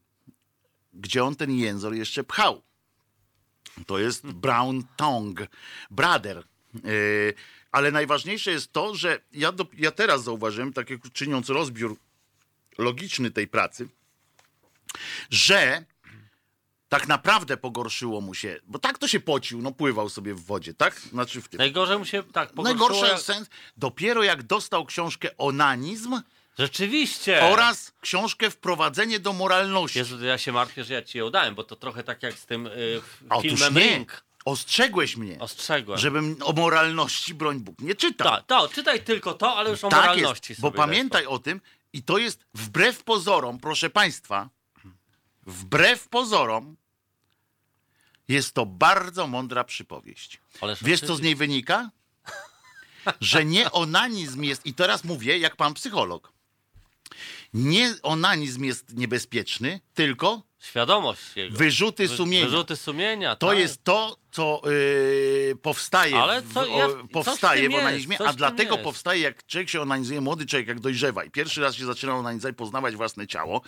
[0.93, 2.66] gdzie on ten język jeszcze pchał?
[3.85, 5.47] To jest brown tongue,
[5.91, 6.43] brother.
[6.73, 7.33] Yy,
[7.71, 11.95] ale najważniejsze jest to, że ja, do, ja teraz zauważyłem, tak jak czyniąc rozbiór
[12.77, 13.87] logiczny tej pracy,
[15.29, 15.85] że
[16.89, 20.73] tak naprawdę pogorszyło mu się, bo tak to się pocił, no pływał sobie w wodzie,
[20.73, 20.99] tak?
[20.99, 21.57] Znaczy w tym.
[21.57, 22.89] Najgorzej mu się tak pogorszyło.
[22.89, 26.21] Najgorszy jak- sens, dopiero jak dostał książkę Onanizm
[26.59, 27.41] Rzeczywiście.
[27.43, 29.99] oraz książkę Wprowadzenie do moralności.
[29.99, 32.45] Jezu, ja się martwię, że ja ci ją dałem, bo to trochę tak jak z
[32.45, 33.81] tym y, Otóż filmem nie.
[33.81, 34.23] Ring.
[34.45, 35.99] Ostrzegłeś mnie, Ostrzegłem.
[35.99, 38.27] żebym o moralności, broń Bóg, nie czytał.
[38.27, 41.61] Tak, to, czytaj tylko to, ale już o Tak moralności jest, bo pamiętaj o tym
[41.93, 44.49] i to jest wbrew pozorom, proszę państwa,
[45.45, 46.75] wbrew pozorom
[48.27, 50.39] jest to bardzo mądra przypowieść.
[50.61, 51.89] Ależ Wiesz, co z niej wynika?
[53.21, 56.31] Że nie onanizm jest, i teraz mówię jak pan psycholog,
[57.53, 61.57] nie onanizm jest niebezpieczny, tylko Świadomość jego.
[61.57, 62.45] wyrzuty Wy- sumienia.
[62.45, 63.57] Wyrzuty sumienia, To tak.
[63.57, 68.33] jest to, co yy, powstaje, Ale co- ja- w powstaje w jest, onanizmie, coś a
[68.33, 68.83] dlatego jest.
[68.83, 72.55] powstaje, jak człowiek się onanizuje, młody człowiek, jak dojrzewa i pierwszy raz się zaczyna onanizować,
[72.55, 73.61] poznawać własne ciało,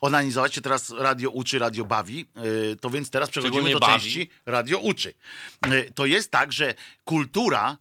[0.00, 3.92] onanizować się teraz radio uczy, radio bawi, yy, to więc teraz przechodzimy do bawi.
[3.92, 5.14] części radio uczy.
[5.66, 6.74] Yy, to jest tak, że
[7.04, 7.76] kultura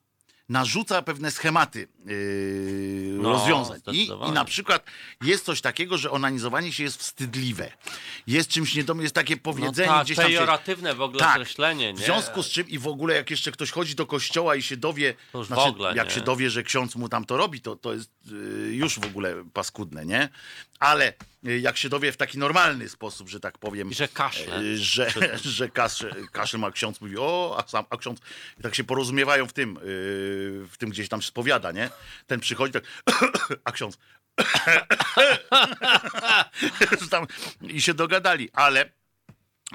[0.50, 3.80] narzuca pewne schematy yy, No, rozwiązań.
[3.92, 4.86] I, I na przykład
[5.22, 7.72] jest coś takiego, że onanizowanie się jest wstydliwe.
[8.28, 10.26] Jest czymś niedomym, jest takie no powiedzenie tak, gdzieś tam...
[10.26, 11.36] Pejoratywne w ogóle Tak.
[11.36, 12.00] określenie, nie?
[12.00, 14.78] w związku z czym i w ogóle jak jeszcze ktoś chodzi do kościoła i się
[14.78, 16.14] dowie, To już w znaczy, ogóle, jak nie?
[16.14, 19.36] się dowie, że ksiądz mu tam to robi, to, to jest y, już w ogóle
[19.54, 20.30] paskudne, nie?
[20.84, 21.14] Ale
[21.48, 24.60] y, jak się dowie w taki normalny sposób, że tak powiem, I że kaszle.
[24.60, 25.10] y, że,
[25.58, 28.22] że kaszel, kaszel ma ksiądz, mówi o, a sam, a ksiądz,
[28.60, 29.82] i tak się porozumiewają w tym, y,
[30.70, 31.90] w tym gdzieś tam spowiada, nie?
[32.28, 32.84] Ten przychodzi tak,
[33.66, 33.98] a ksiądz
[37.62, 38.90] i się dogadali, ale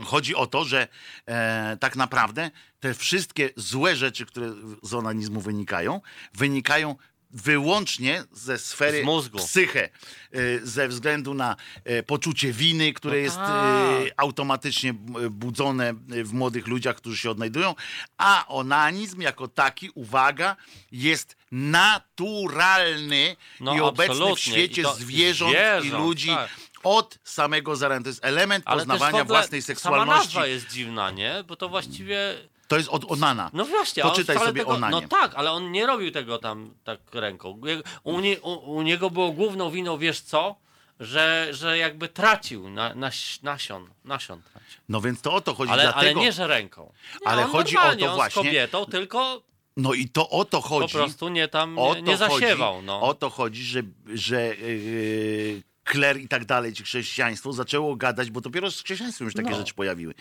[0.04, 0.88] Chodzi o to, że
[1.26, 2.50] e, tak naprawdę
[2.80, 6.00] te wszystkie złe rzeczy, które z onanizmu wynikają,
[6.34, 6.96] wynikają
[7.30, 9.04] wyłącznie ze sfery
[9.36, 9.88] psyche,
[10.32, 13.48] e, ze względu na e, poczucie winy, które No jest tak.
[13.50, 17.74] e, automatycznie b- budzone w młodych ludziach, którzy się odnajdują,
[18.18, 20.56] a onanizm jako taki, uwaga,
[20.92, 26.50] jest naturalny No, i obecny w świecie I to zwierząt, i zwierząt, ludzi tak.
[26.82, 28.02] od samego zarania.
[28.02, 30.24] To jest element Ale poznawania własnej Sama seksualności.
[30.26, 31.44] nazwa jest dziwna, nie?
[31.48, 32.34] Bo to właściwie...
[32.68, 33.50] To jest od Onana.
[33.52, 35.00] No właśnie, To a on czytaj wcale sobie tego, Onanie.
[35.02, 37.60] No tak, ale on nie robił tego tam tak ręką.
[38.02, 40.56] U, nie, u, u niego było główną winą, wiesz co?
[41.00, 43.10] Że, że jakby tracił na, na,
[43.42, 44.80] nasion, nasion tracił.
[44.88, 45.72] No więc to o to chodzi.
[45.72, 46.92] Ale, ale dlatego, nie, że ręką.
[47.20, 49.42] Nie, Ale chodzi o to właśnie- z kobietą, tylko
[49.76, 50.94] No i to o to po chodzi.
[50.94, 52.74] prostu nie tam nie, nie zasiewał.
[52.74, 53.00] Chodzi, No.
[53.02, 53.82] O to chodzi, że,
[54.14, 59.34] że yy, kler i tak dalej, czy chrześcijaństwo zaczęło gadać, bo dopiero z chrześcijaństwem już
[59.34, 59.57] takie No.
[59.57, 60.14] rzeczy pojawiły.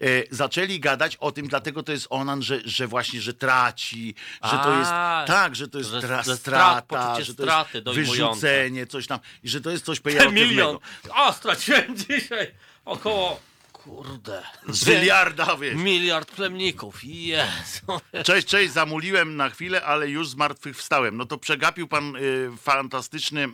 [0.00, 4.50] Yy, zaczęli gadać o tym, dlatego to jest onan, że, że właśnie, że traci, że
[4.58, 7.82] to jest A, tak, że to jest że- tra, że strat- strata, że to straty
[7.86, 10.48] jest wyrzucenie, coś tam, i że to jest coś Ten pejoratywnego.
[10.50, 10.78] milion.
[11.16, 12.50] O, straciłem dzisiaj
[12.84, 13.40] około,
[13.84, 15.74] kurde, Z miliarda, wiesz.
[15.76, 17.04] miliard plemników.
[17.04, 18.00] Jezu.
[18.24, 21.16] Cześć, cześć, zamuliłem na chwilę, ale już z martwych wstałem.
[21.16, 23.44] No to przegapił pan y, fantastyczny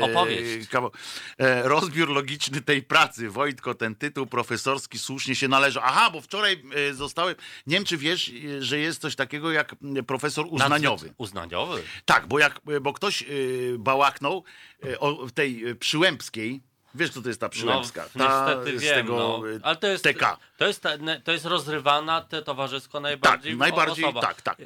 [0.00, 0.68] y, Opowieść.
[0.68, 0.90] kawał-
[1.38, 3.30] e, rozbiór logiczny tej pracy.
[3.30, 5.80] Wojtko, ten tytuł profesorski słusznie się należy.
[5.82, 7.34] Aha, bo wczoraj y, zostałem,
[7.66, 11.14] nie wiem czy wiesz, y, że jest coś takiego jak y, profesor uznaniowy.
[11.18, 11.82] Uznaniowy?
[12.04, 14.44] Tak, bo jak, bo ktoś y, bałaknął
[14.84, 16.60] y, o tej y, przyłębskiej,
[16.94, 18.08] wiesz co to jest ta przyłębska?
[18.14, 19.42] No, ta niestety z wiem, tego no.
[19.62, 20.36] Ale to jest, TK.
[20.56, 20.82] to jest,
[21.24, 24.20] to jest rozrywana te towarzysko Tak, najbardziej najbardziej, osoba.
[24.20, 24.58] tak, tak.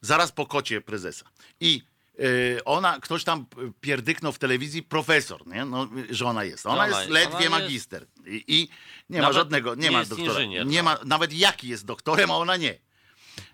[0.00, 1.24] Zaraz po kocie prezesa.
[1.60, 1.82] I
[2.20, 3.46] y, ona, ktoś tam
[3.80, 5.64] pierdyknął w telewizji, profesor, nie?
[5.64, 6.66] No, że ona jest.
[6.66, 8.06] Ona, Ona jest jest- ledwie ona jest- magister.
[8.26, 8.68] I, I
[9.10, 10.44] nie ma Nawet żadnego, nie, nie ma jest doktora.
[10.64, 12.78] nie ma, nawet jaki jest doktorem, a ona nie.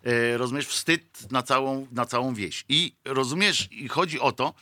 [0.06, 2.64] Y, rozumiesz, wstyd na całą, na całą wieś.
[2.68, 4.54] I rozumiesz, i chodzi o to,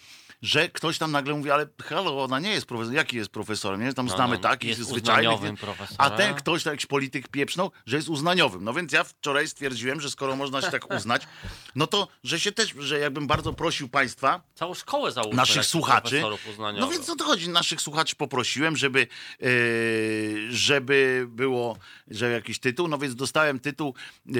[0.44, 2.96] że ktoś tam nagle mówi, ale halo, ona nie jest profesorem.
[2.96, 3.80] Jaki jest profesorem?
[3.82, 3.92] Nie?
[3.94, 5.40] Tam No, znamy no, takich jest zwyczajnych.
[5.98, 8.64] A ten ktoś, tak jakiś polityk pieprznął, że jest uznaniowym.
[8.64, 11.22] No więc ja wczoraj stwierdziłem, że skoro można się tak uznać,
[11.74, 15.36] no to, że się też, że jakbym bardzo prosił państwa, Całą szkołę załóżmy.
[15.36, 16.22] naszych takich słuchaczy.
[16.78, 17.48] No więc o to chodzi.
[17.48, 19.06] Naszych słuchaczy poprosiłem, żeby,
[19.42, 19.46] e,
[20.50, 21.76] żeby było,
[22.08, 22.88] że jakiś tytuł.
[22.88, 23.94] No więc dostałem tytuł
[24.28, 24.32] e,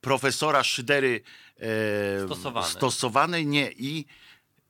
[0.00, 1.20] profesora szydery
[2.26, 2.70] Stosowanej.
[2.70, 4.06] stosowanej, nie i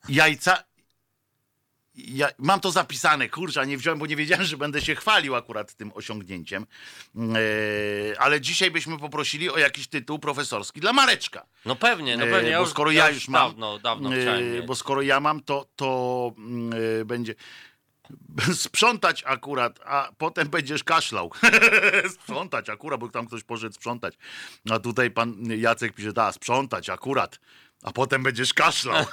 [0.09, 0.64] jajca.
[1.94, 5.34] Ja, mam to zapisane, kurczę, a nie wziąłem, bo nie wiedziałem, że będę się chwalił
[5.34, 6.66] akurat tym osiągnięciem.
[7.16, 11.46] E, ale dzisiaj byśmy poprosili o jakiś tytuł profesorski dla Mareczka.
[11.64, 12.50] No pewnie, no E, pewnie.
[12.50, 14.66] Ja bo skoro ja już mam, Dawno, dawno mieć.
[14.66, 16.70] bo skoro ja mam, to, to mm,
[17.07, 17.34] będzie
[18.54, 21.30] sprzątać akurat, a potem będziesz kaszlał.
[22.20, 24.14] sprzątać akurat, bo tam ktoś poszedł sprzątać.
[24.70, 27.40] A tutaj pan Jacek pisze, da, sprzątać akurat.
[27.83, 29.07] A potem będziesz kaszlał.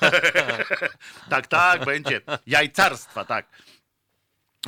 [1.29, 2.21] tak, tak, będzie.
[2.47, 3.45] Jajcarstwa, tak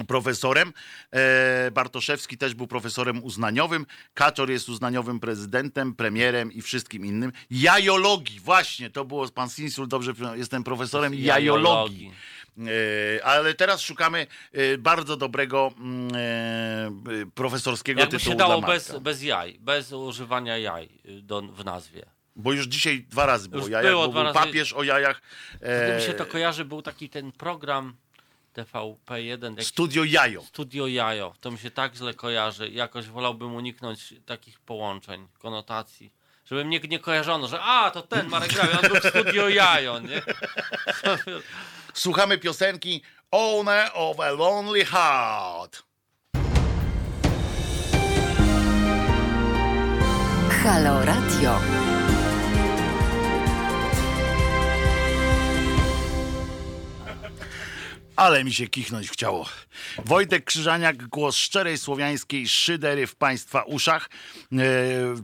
[0.08, 0.74] profesorem.
[1.12, 3.86] E, Bartoszewski też był profesorem uznaniowym.
[4.14, 7.32] Kaczor jest uznaniowym prezydentem, premierem i wszystkim innym.
[7.52, 12.12] Jajologii, właśnie, to było pan Sinsul, dobrze, jestem profesorem jajologii.
[13.18, 16.12] E, ale teraz szukamy e, bardzo dobrego mm,
[17.36, 20.90] profesorskiego Jakby tytułu się dało bez, bez jaj, bez używania jaj
[21.22, 22.15] do, w nazwie.
[22.36, 24.48] Bo już dzisiaj dwa razy było Już jajach, było bo dwa był razy.
[24.48, 25.22] papież o jajach.
[25.62, 27.96] E, mi się to kojarzy, był taki ten program
[28.56, 30.42] TVP1, jakiś studio Jajo.
[30.42, 31.34] Studio Jajo.
[31.42, 32.70] To mi się tak źle kojarzy.
[32.70, 36.14] Jakoś wolałbym uniknąć takich połączeń, konotacji.
[36.46, 40.00] Żeby mnie nie kojarzono, że a, to ten Marek Grawie, on był w Studio Jajo,
[40.00, 40.22] nie?
[41.94, 45.84] Słuchamy piosenki Owner of a Lonely Heart.
[50.64, 51.85] Halo Radio.
[58.16, 59.46] Ale mi się kichnąć chciało.
[60.06, 64.10] Wojtek Krzyżaniak, głos szczerej słowiańskiej szydery w Państwa uszach.
[64.54, 64.58] E,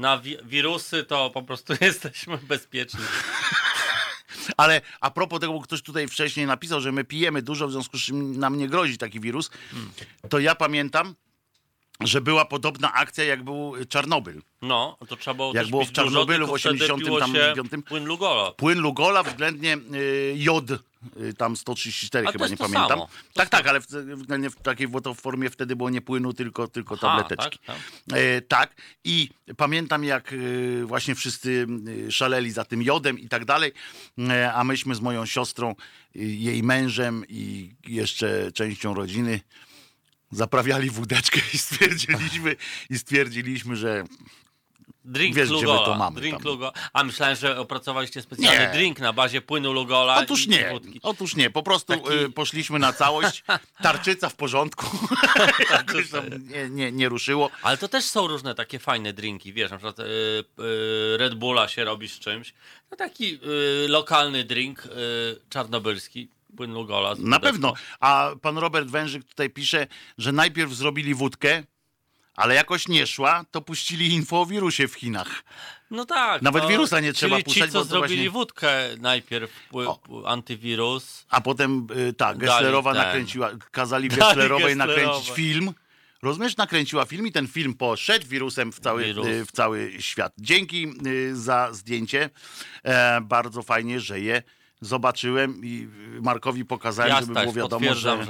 [0.00, 3.00] na wi- wirusy, to po prostu jesteśmy bezpieczni.
[4.56, 7.98] Ale a propos tego, bo ktoś tutaj wcześniej napisał, że my pijemy dużo, w związku
[7.98, 9.50] z czym nam nie grozi taki wirus,
[10.28, 11.14] to ja pamiętam,
[12.00, 14.42] że była podobna akcja, jak był Czarnobyl.
[14.62, 17.32] No, to trzeba było Jak było w dużo, Czarnobylu tylko w wtedy 80 piło tam
[17.34, 17.70] się 9.
[17.88, 18.50] Płyn Lugola.
[18.52, 20.64] Płyn Lugola względnie y, jod,
[21.36, 22.88] tam 134 Ale chyba, nie pamiętam.
[22.88, 23.08] samo.
[23.34, 23.86] Tak, tak, ale w,
[24.16, 27.58] względnie w takiej formie wtedy było nie płynu, tylko, tylko tableteczki.
[27.66, 27.76] tak,
[28.12, 28.74] E, tak,
[29.04, 31.66] i pamiętam jak y, właśnie wszyscy
[32.08, 33.72] y, szaleli za tym jodem i tak dalej,
[34.18, 35.74] e, a myśmy z moją siostrą,
[36.16, 39.40] y, jej mężem i jeszcze częścią rodziny
[40.30, 42.56] zaprawiali wódeczkę i stwierdziliśmy,
[42.90, 44.04] i stwierdziliśmy, że
[45.04, 45.84] Drink Wiesz, gdzie my Lugola.
[45.86, 46.44] to mamy drink.
[46.44, 46.72] Lugola.
[46.92, 48.72] A myślałem, że opracowaliście specjalny Nie.
[48.72, 52.92] drink na bazie płynu Lugola Otóż nie, otóż nie, po prostu Taki- y, poszliśmy na
[52.92, 53.44] całość,
[53.82, 54.86] tarczyca w porządku,
[55.70, 57.50] jakoś tam nie, nie, nie ruszyło.
[57.62, 61.68] Ale to też są różne takie fajne drinki, wiesz, na przykład y, y, Red Bulla
[61.68, 62.54] się robi z czymś.
[62.90, 63.38] No taki
[63.88, 64.88] lokalny drink
[65.50, 66.28] czarnobylski.
[66.56, 67.14] płynął gola.
[67.14, 67.74] z Na pewno.
[68.00, 69.86] A pan Robert Wężyk tutaj pisze,
[70.18, 71.62] że najpierw zrobili wódkę,
[72.36, 75.42] ale jakoś nie szła, to puścili info o wirusie w Chinach.
[75.90, 76.42] No tak.
[76.42, 80.00] Nawet to, wirusa nie trzeba czyli puszczać, ci, co bo zrobili właśnie- wódkę najpierw, O.
[80.26, 81.26] antywirus.
[81.30, 83.02] A potem, y, tak, Gesslerowa ten.
[83.02, 85.02] nakręciła, kazali Gesslerowej Gesslerowe.
[85.06, 85.72] nakręcić film.
[86.22, 89.26] Rozumiesz, nakręciła film i ten film poszedł wirusem w cały, Wirus.
[89.26, 90.32] y, w cały świat.
[90.38, 92.30] Dzięki y, za zdjęcie.
[92.84, 94.42] E, bardzo fajnie, że je
[94.80, 98.26] zobaczyłem i y, Markowi pokazałem, żeby Jasne, było wiadomo, że,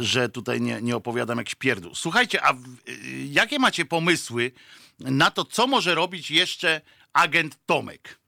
[0.00, 1.94] że tutaj nie, nie opowiadam jakiś pierdół.
[1.94, 4.52] Słuchajcie, a w- y, jakie macie pomysły
[5.00, 6.80] na to, co może robić jeszcze
[7.12, 8.18] agent Tomek?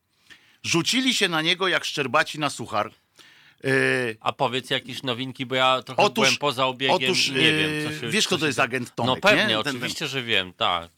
[0.63, 2.91] Rzucili się na niego jak szczerbaci na suchar.
[3.65, 7.71] Y, A powiedz jakieś nowinki, bo ja trochę Otóż- byłem poza obiegiem otóż, nie wiem,
[7.95, 9.63] co się wiesz, co kto to jest agent Tomek, No pewnie, nie?
[9.65, 10.91] Ten- oczywiście, że wiem, tak.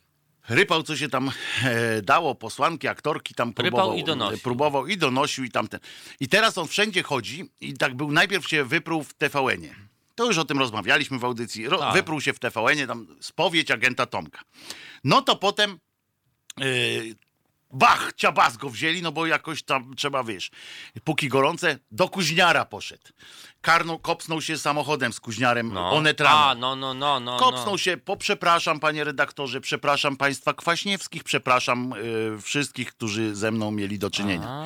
[0.49, 1.31] Rypał, co się tam
[1.65, 4.39] e, dało, posłanki, aktorki tam Rypał próbował, i donosił.
[4.39, 5.81] próbował i donosił i tamten.
[6.21, 9.75] I teraz on wszędzie chodzi i tak był, najpierw się wypruł w TVN-ie.
[10.15, 11.69] To już o tym rozmawialiśmy w audycji.
[11.69, 11.95] Ro, Tak.
[11.95, 14.41] Wypruł się w TVN-ie, tam spowiedź agenta Tomka.
[15.05, 15.79] No to potem
[16.59, 16.67] yy,
[17.79, 20.51] bach, ciabas go wzięli, no bo jakoś tam trzeba, wiesz,
[21.05, 23.09] póki gorące, do Kuźniara poszedł.
[23.61, 25.91] Karnął, kopsnął się samochodem z Kuźniarem No.
[25.91, 26.51] Onet rano.
[26.51, 27.37] A, no, no, no, no.
[27.37, 27.79] Kopsnął no.
[27.79, 34.11] się, poprzepraszam panie redaktorze, przepraszam państwa Kwaśniewskich, przepraszam y, wszystkich, którzy ze mną mieli do
[34.11, 34.49] czynienia.
[34.49, 34.65] A,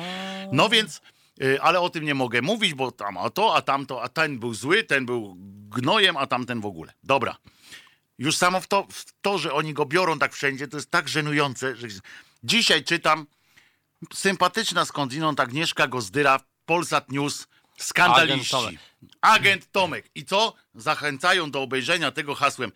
[0.51, 1.01] No więc,
[1.43, 4.39] y, ale o tym nie mogę mówić, bo tam a to, a tamto, a ten
[4.39, 5.35] był zły, ten był
[5.69, 6.93] gnojem, a tamten w ogóle.
[7.03, 7.37] Dobra.
[8.17, 11.09] Już samo w to, w to, że oni go biorą tak wszędzie, to jest tak
[11.09, 11.87] żenujące, że
[12.43, 13.27] dzisiaj czytam
[14.13, 18.55] sympatyczna skądinąd Agnieszka Gozdyra, Polsat News, skandaliści.
[18.55, 18.79] Agent Tomek.
[19.21, 20.09] Agent Tomek.
[20.15, 20.53] I co?
[20.75, 22.71] Zachęcają do obejrzenia tego hasłem.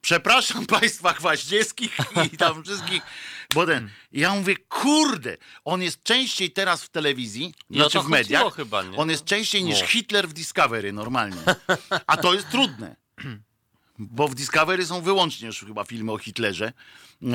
[0.00, 1.96] Przepraszam państwa Kwaśniewskich
[2.32, 3.02] i tam wszystkich,
[3.54, 8.08] bo ten, ja mówię, kurde, on jest częściej teraz w telewizji, o znaczy to w
[8.08, 9.86] mediach, chyba, on jest częściej niż No.
[9.86, 11.42] Hitler w Discovery normalnie,
[12.06, 12.96] a to jest trudne.
[14.00, 16.72] Bo w Discovery są wyłącznie już chyba filmy o Hitlerze.
[17.22, 17.30] Yy,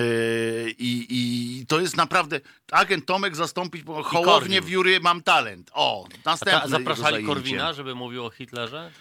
[0.79, 2.39] I, I to jest naprawdę.
[2.71, 5.71] Agent Tomek zastąpić bo Hołownię w Jury Mam Talent.
[5.73, 6.61] O, A następne.
[6.61, 7.25] ta, zapraszali.
[7.25, 8.91] Korwina, żeby mówił o Hitlerze?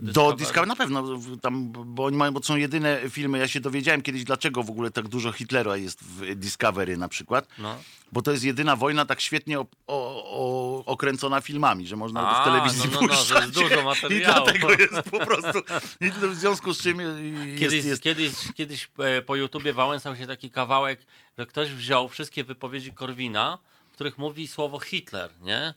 [0.00, 3.38] Do Discovery na pewno, tam, bo oni mają, bo są jedyne filmy.
[3.38, 7.48] Ja się dowiedziałem kiedyś, dlaczego w ogóle tak dużo Hitlera jest w Discovery na przykład.
[7.58, 7.76] No.
[8.12, 12.42] Bo to jest jedyna wojna tak świetnie o, o, o, okręcona filmami, że można A,
[12.42, 13.40] w telewizji no, no, no, puszczać.
[13.42, 14.44] jest dużo I materiału.
[14.44, 15.58] dlatego jest po prostu.
[16.00, 20.26] I w związku z czym jest, Kiedyś, jest kiedyś, kiedyś e, po YouTubie wałęsał się
[20.26, 21.06] taki kawałek,
[21.38, 23.58] że ktoś wziął wszystkie wypowiedzi Korwina,
[23.90, 25.74] w których mówi słowo Hitler, nie?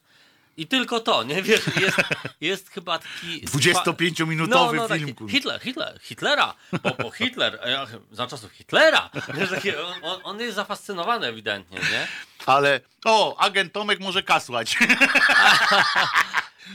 [0.57, 1.43] I tylko to, nie?
[1.43, 1.97] Wiesz, jest,
[2.41, 3.47] jest chyba taki...
[3.47, 5.31] 25-minutowy no, taki film, kurwa.
[5.31, 6.53] Hitler, Hitler, Hitlera,
[6.83, 7.59] bo, bo Hitler,
[8.11, 9.09] za czasów Hitlera.
[9.33, 12.07] Wiesz, takie, on, on- jest zafascynowany ewidentnie, nie?
[12.45, 14.77] Ale o, agent Tomek może kasłać.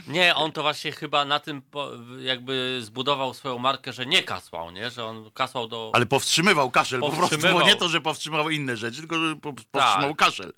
[0.07, 1.61] Nie, on to właśnie chyba na tym
[2.19, 4.89] jakby zbudował swoją markę, że nie kasłał, nie?
[4.91, 5.91] Że on kasłał do...
[5.93, 7.67] Ale powstrzymywał kaszel po prostu, bo Powstrzymywał.
[7.67, 9.65] nie to, że powstrzymał inne rzeczy, tylko że po, Tak.
[9.71, 10.53] powstrzymał kaszel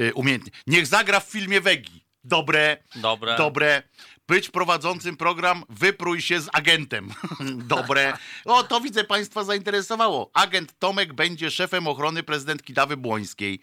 [0.00, 0.52] y, umiejętnie.
[0.66, 2.04] Niech zagra w filmie Wegi.
[2.24, 3.36] Dobre, Dobre.
[3.36, 3.82] dobre.
[4.28, 7.10] Być prowadzącym program Wyprój się z agentem.
[7.74, 8.18] Dobre.
[8.44, 10.30] O, to widzę Państwa zainteresowało.
[10.34, 13.60] Agent Tomek będzie szefem ochrony prezydentki Dawy Błońskiej.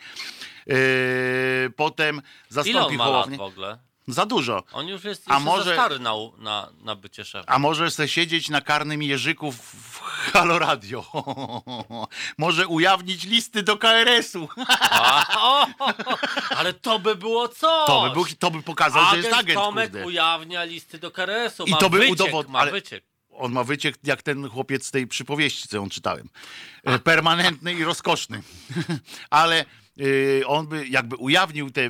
[0.67, 0.75] Yy,
[1.75, 3.88] potem Ile zastąpi on ma lat w ogóle?
[4.09, 4.63] Za dużo.
[4.71, 7.45] On już jest A może- stary na, na, na bycie szefem.
[7.47, 11.05] A może se siedzieć na karnym Jerzyku w Halo Radio.
[12.37, 14.47] może ujawnić listy do KRS-u.
[15.37, 15.67] O,
[16.57, 17.85] ale to by było co?
[17.87, 19.59] To by, był, to by pokazał, że jest agent.
[19.59, 20.05] Tomek kurde.
[20.05, 21.63] ujawnia listy do KRS-u.
[21.65, 23.03] I to by udowodnił- Ma wyciek.
[23.31, 26.29] On ma wyciek jak ten chłopiec z tej przypowieści, co ją czytałem.
[26.83, 28.41] E, Permanentny i rozkoszny.
[29.29, 29.65] Ale
[30.45, 31.89] on by jakby ujawnił te,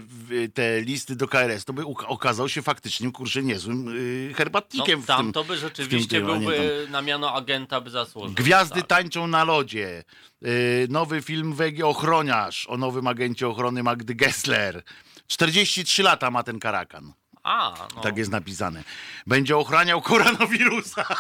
[0.54, 3.92] te listy do KRS, to by okazał się faktycznie, kurczę, niezłym No,
[4.36, 5.34] herbatnikiem w tam tym.
[5.34, 8.34] to by rzeczywiście tym, byłby na miano agenta by zasłużył.
[8.36, 8.88] Gwiazdy tak.
[8.88, 10.04] tańczą na lodzie.
[10.42, 10.50] Yy,
[10.90, 14.84] nowy film Wegi Ochroniarz o nowym agencie ochrony Magdy Gessler.
[15.28, 17.14] 43 lata ma ten karakan.
[17.44, 18.02] A, no.
[18.02, 18.84] Tak jest napisane.
[19.28, 21.06] Będzie ochraniał koronawirusa.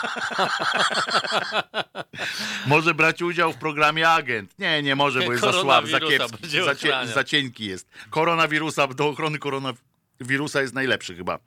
[2.65, 4.59] może brać udział w programie Agent.
[4.59, 7.89] Nie, nie może, bo jest za słaby, za kiepski, za, cie, za cienki jest.
[8.09, 11.39] Koronawirusa, do ochrony koronawirusa jest najlepszy chyba.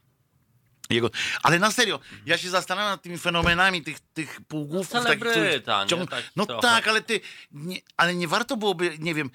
[0.91, 1.11] Jego...
[1.43, 4.95] Ale na serio, ja się zastanawiam nad tymi fenomenami tych, tych półgłówków.
[4.95, 6.63] No, celebryta, ciąg- Tak no trochę.
[6.63, 7.21] tak, ale ty,
[7.53, 9.31] nie, ale nie warto byłoby, nie wiem,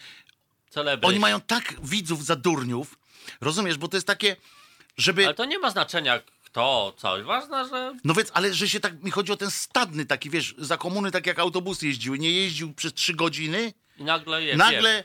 [0.70, 1.10] Celebryt.
[1.10, 3.00] oni mają tak widzów za durniów,
[3.42, 4.36] rozumiesz, bo to jest takie,
[4.98, 5.26] żeby...
[5.26, 7.24] Ale to nie ma znaczenia kto, co.
[7.24, 10.56] Ważne, że No więc, ale że się tak, mi chodzi o ten stadny taki, wiesz,
[10.58, 14.58] za komuny tak jak autobusy jeździły, nie jeździł przez trzy godziny, i nagle jest.
[14.58, 15.04] nagle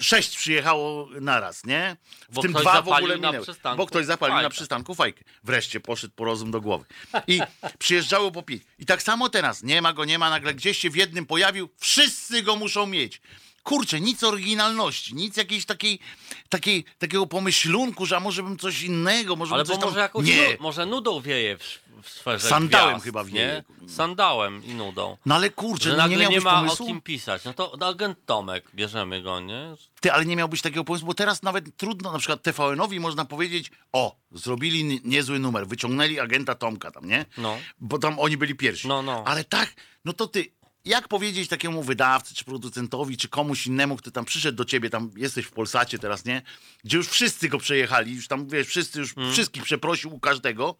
[0.00, 1.96] sześć przyjechało naraz, nie?
[2.28, 3.46] W Bo tym dwa w ogóle minęły.
[3.76, 5.24] Bo ktoś zapalił na przystanku fajkę.
[5.44, 6.84] Wreszcie poszedł po rozum do głowy.
[7.26, 7.40] I
[7.78, 8.62] przyjeżdżało po pięć.
[8.78, 9.62] I tak samo teraz.
[9.62, 11.68] Nie ma go, nie ma, nagle gdzieś się w jednym pojawił.
[11.78, 13.20] Wszyscy go muszą mieć.
[13.64, 15.98] Kurczę, nic oryginalności, nic jakiejś takiej,
[16.48, 19.88] takiej, takiego pomyślunku, że a może bym coś innego, może Ale bym coś tam...
[19.88, 21.62] może jakąś Nie, nu- może nudą wieje w,
[22.02, 23.30] w sferze Sandałem gwiazd, chyba nie?
[23.30, 23.62] wieje.
[23.88, 25.16] Sandałem i nudą.
[25.26, 26.84] no ale kurczę, Że no nie nie, ma pomysłu?
[26.84, 27.44] o kim pisać.
[27.44, 29.74] No to agent Tomek, bierzemy go, nie?
[30.00, 33.70] Ty, ale nie miałbyś takiego pomysłu, bo teraz nawet trudno, na przykład TVN-owi można powiedzieć,
[33.92, 37.26] o, zrobili ni- niezły numer, wyciągnęli agenta Tomka tam, nie?
[37.38, 37.58] No.
[37.80, 38.88] Bo tam oni byli pierwsi.
[38.88, 39.22] No, no.
[39.26, 40.46] Ale tak, no to ty,
[40.84, 45.10] jak powiedzieć takiemu wydawcy, czy producentowi, czy komuś innemu, kto tam przyszedł do ciebie, tam
[45.16, 46.42] jesteś w Polsacie teraz, nie?
[46.84, 49.32] Gdzie już wszyscy go przejechali, już tam, wiesz, wszyscy już, Mm.
[49.32, 50.76] wszystkich przeprosił u każdego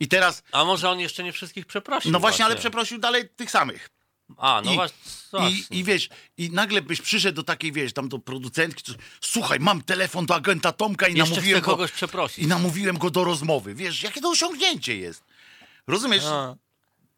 [0.00, 2.10] i teraz, A może on jeszcze nie wszystkich przeprosił?
[2.12, 3.90] no właśnie, ale przeprosił dalej tych samych.
[4.36, 4.96] A, no I, właśnie.
[4.98, 5.78] i, właśnie.
[5.78, 10.26] I wiesz, i nagle byś przyszedł do takiej, wiesz, tam do producentki, słuchaj, mam telefon
[10.26, 12.38] do agenta Tomka i Jeszcze namówiłem chcę go, kogoś przeprosić.
[12.38, 13.74] i namówiłem go do rozmowy.
[13.74, 15.24] Wiesz, jakie to osiągnięcie jest.
[15.86, 16.24] Rozumiesz?
[16.26, 16.56] A.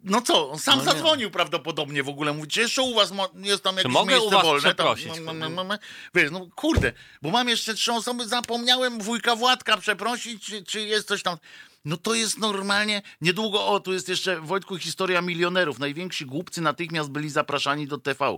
[0.05, 3.63] No co, on sam No zadzwonił prawdopodobnie w ogóle, mówi, czy jeszcze u was jest
[3.63, 4.75] tam jakieś mogę miejsce u was wolne?
[4.75, 5.19] Tam, przeprosić?
[5.19, 5.79] m- m- m- m-
[6.15, 6.93] wiesz, no kurde,
[7.23, 11.37] bo mam jeszcze trzy osoby, zapomniałem wujka Władka przeprosić, czy, czy jest coś tam.
[11.85, 15.79] No to jest normalnie, niedługo, o, tu jest jeszcze, Wojtku, historia milionerów.
[15.79, 18.37] Najwięksi głupcy natychmiast byli zapraszani do TV.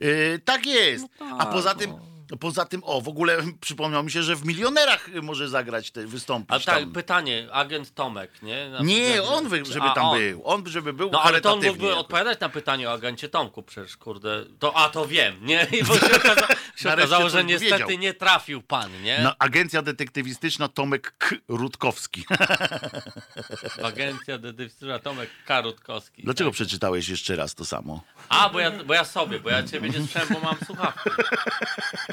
[0.00, 1.04] Yy, tak jest.
[1.38, 1.92] A poza tym,
[2.40, 6.50] poza tym, o, w ogóle przypomniał mi się, że w milionerach może zagrać, te, wystąpić
[6.50, 6.92] A tak, tam.
[6.92, 8.68] pytanie, agent Tomek, nie?
[8.68, 10.18] Na- Nie, on, wy- żeby A, tam on.
[10.18, 10.42] był.
[10.46, 13.96] On, żeby był No ale to on mógłby odpowiadać na pytanie o agencie Tomku, przecież
[13.96, 14.44] kurde.
[14.58, 15.66] To, a to wiem, nie?
[15.80, 17.90] I bo się, okaza, się okazało, że niestety wiedział.
[17.98, 19.20] nie trafił pan, nie?
[19.22, 21.36] No, agencja detektywistyczna Tomek K.
[21.48, 22.24] Rutkowski.
[23.84, 26.22] Agencja detektywna Tomek Karutkowski.
[26.22, 26.54] Dlaczego Tak.
[26.54, 28.02] przeczytałeś jeszcze raz to samo?
[28.28, 31.10] A, bo ja, bo ja sobie, bo ja ciebie nie słyszałem, bo mam słuchawki.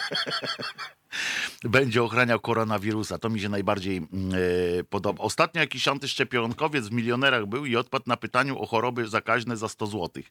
[1.64, 3.18] Będzie ochraniał koronawirusa.
[3.18, 5.24] To mi się najbardziej e, podoba.
[5.24, 9.88] Ostatnio jakiś antyszczepionkowiec w milionerach był i odpadł na pytaniu o choroby zakaźne za 100
[9.88, 10.24] zł.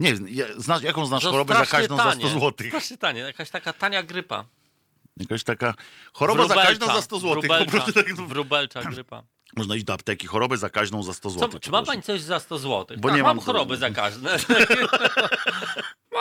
[0.00, 2.28] Nie, ja- znasz, jaką znasz To chorobę zakaźną za tanie.
[2.28, 2.66] 100 zł?
[2.68, 4.44] Strasznie tanie, jakaś taka tania grypa.
[5.16, 5.74] Jakaś taka
[6.12, 7.40] choroba Wróbelcza, zakaźna za 100 zł.
[7.40, 9.22] Wróbelcza, tak, wróbelcza grypa.
[9.56, 11.48] można iść do apteki, chorobę zakaźną za 100 zł.
[11.48, 12.96] Co, czy ma pani coś za 100 zł?
[13.00, 14.36] Bo tak, nie mam mam choroby zakaźne.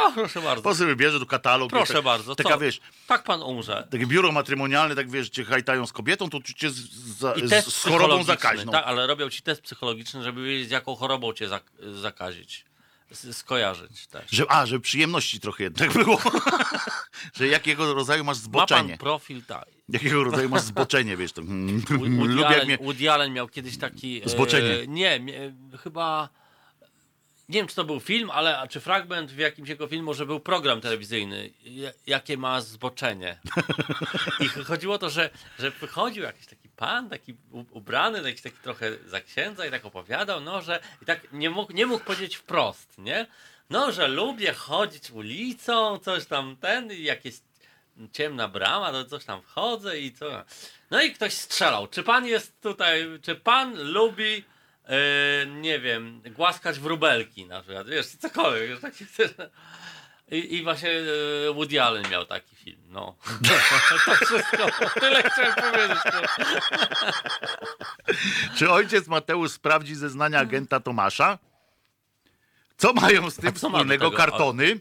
[0.05, 0.63] no, proszę bardzo.
[0.63, 1.69] Po sobie bierze do katalogu.
[1.69, 2.35] Proszę tak, bardzo.
[2.35, 2.59] Taka co?
[2.59, 3.87] wiesz, Tak pan umrze.
[3.91, 6.75] takie biuro matrymonialne, tak wiesz, cię hajtają z kobietą, to cię z,
[7.17, 8.71] za, z, z chorobą zakaźną.
[8.71, 12.65] Tak, ale robią ci test psychologiczny, żeby wiedzieć, jaką chorobą cię zak zakazić.
[13.31, 14.23] Skojarzyć też.
[14.31, 16.21] Że, a, że przyjemności trochę jednak było.
[17.37, 18.97] że jakiego rodzaju masz Ma pan zboczenie.
[18.97, 19.65] profil, tak.
[19.89, 21.31] Jakiego rodzaju masz zboczenie, wiesz.
[21.31, 21.81] To, mm,
[22.17, 22.77] Woody, Allen, mnie...
[22.77, 24.21] Woody Allen miał kiedyś taki...
[24.25, 24.87] e, Zboczenie.
[24.87, 25.51] nie, mie-
[25.83, 26.29] chyba...
[27.49, 30.39] Nie wiem, czy to był film, ale czy fragment w jakimś jego filmu, że był
[30.39, 33.37] program telewizyjny, ja- jakie ma zboczenie.
[34.45, 35.29] I chodziło o to, że,
[35.59, 37.35] że wychodził jakiś taki pan, taki
[37.71, 41.73] ubrany, jakiś taki trochę za księdza i tak opowiadał, no, że i tak nie mógł,
[41.73, 43.25] nie mógł powiedzieć wprost, nie?
[43.69, 47.43] No, że lubię chodzić ulicą, coś tam ten, i jak jest
[48.13, 50.43] ciemna brama, to coś tam wchodzę i co.
[50.91, 51.87] No i ktoś strzelał.
[51.87, 54.43] Czy pan jest tutaj, czy pan lubi,
[54.87, 58.69] e, nie wiem, głaskać wróbelki na przykład, wiesz, cokolwiek.
[58.69, 59.05] Wiesz, taki,
[60.31, 63.15] i, I właśnie e, Woody Allen miał taki film, no.
[64.05, 65.97] To wszystko, tyle chciałem powiedzieć.
[66.05, 66.21] No.
[68.57, 71.37] Czy ojciec Mateusz sprawdzi zeznania agenta Tomasza?
[72.77, 74.79] Co mają z tym wspólnego kartony?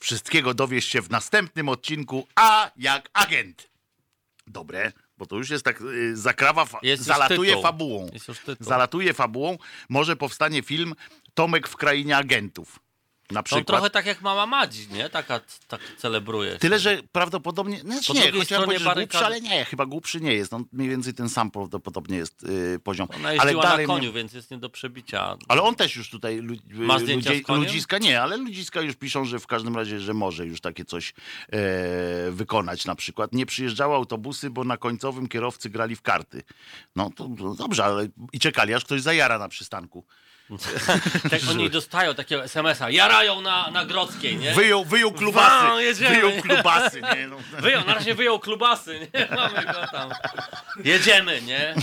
[0.00, 3.70] Wszystkiego dowiesz się w następnym odcinku A jak agent.
[4.46, 7.62] Dobre, bo to już jest tak, y, zakrawa, fa- Jest zalatuje tytuł.
[7.62, 8.10] fabułą.
[8.12, 8.26] Jest.
[8.60, 9.58] Zalatuje fabułą.
[9.88, 10.94] Może powstanie film
[11.34, 12.78] Tomek w krainie agentów.
[13.30, 13.66] Na To przykład.
[13.66, 15.08] trochę tak jak mama Madzi, nie?
[15.08, 16.58] Taka tak celebruje.
[16.58, 17.80] Tyle, że prawdopodobnie.
[17.80, 20.52] Znaczy Po nie, powiedzieć, że głupszy, barykady- ale nie, chyba głupszy nie jest.
[20.52, 23.08] On mniej więcej ten sam prawdopodobnie jest y, poziom.
[23.16, 25.36] Ona ale dalej na koniu, więc jest nie do przebicia.
[25.48, 29.24] Ale on też już tutaj lu- Ma zdjęcia ludzie, ludziska nie, ale ludziska już piszą,
[29.24, 31.14] że w każdym razie, że może już takie coś
[31.52, 33.32] e, wykonać na przykład.
[33.32, 36.42] Nie przyjeżdżały autobusy, bo na końcowym kierowcy grali w karty.
[36.96, 40.04] No to, to dobrze, ale i czekali, aż ktoś zajara na przystanku.
[41.30, 44.52] Tak oni dostają takiego SMS-a, jarają na, na Grodzkiej, nie?
[44.52, 45.66] Wyjął, wyjął klubasy.
[45.66, 46.14] Wow, jedziemy.
[46.14, 47.28] wyjął klubasy, nie?
[47.28, 47.36] No.
[47.62, 49.28] Wyjął, na razie wyjął klubasy, nie?
[49.36, 50.10] Mamy go tam.
[50.84, 51.74] Jedziemy, nie?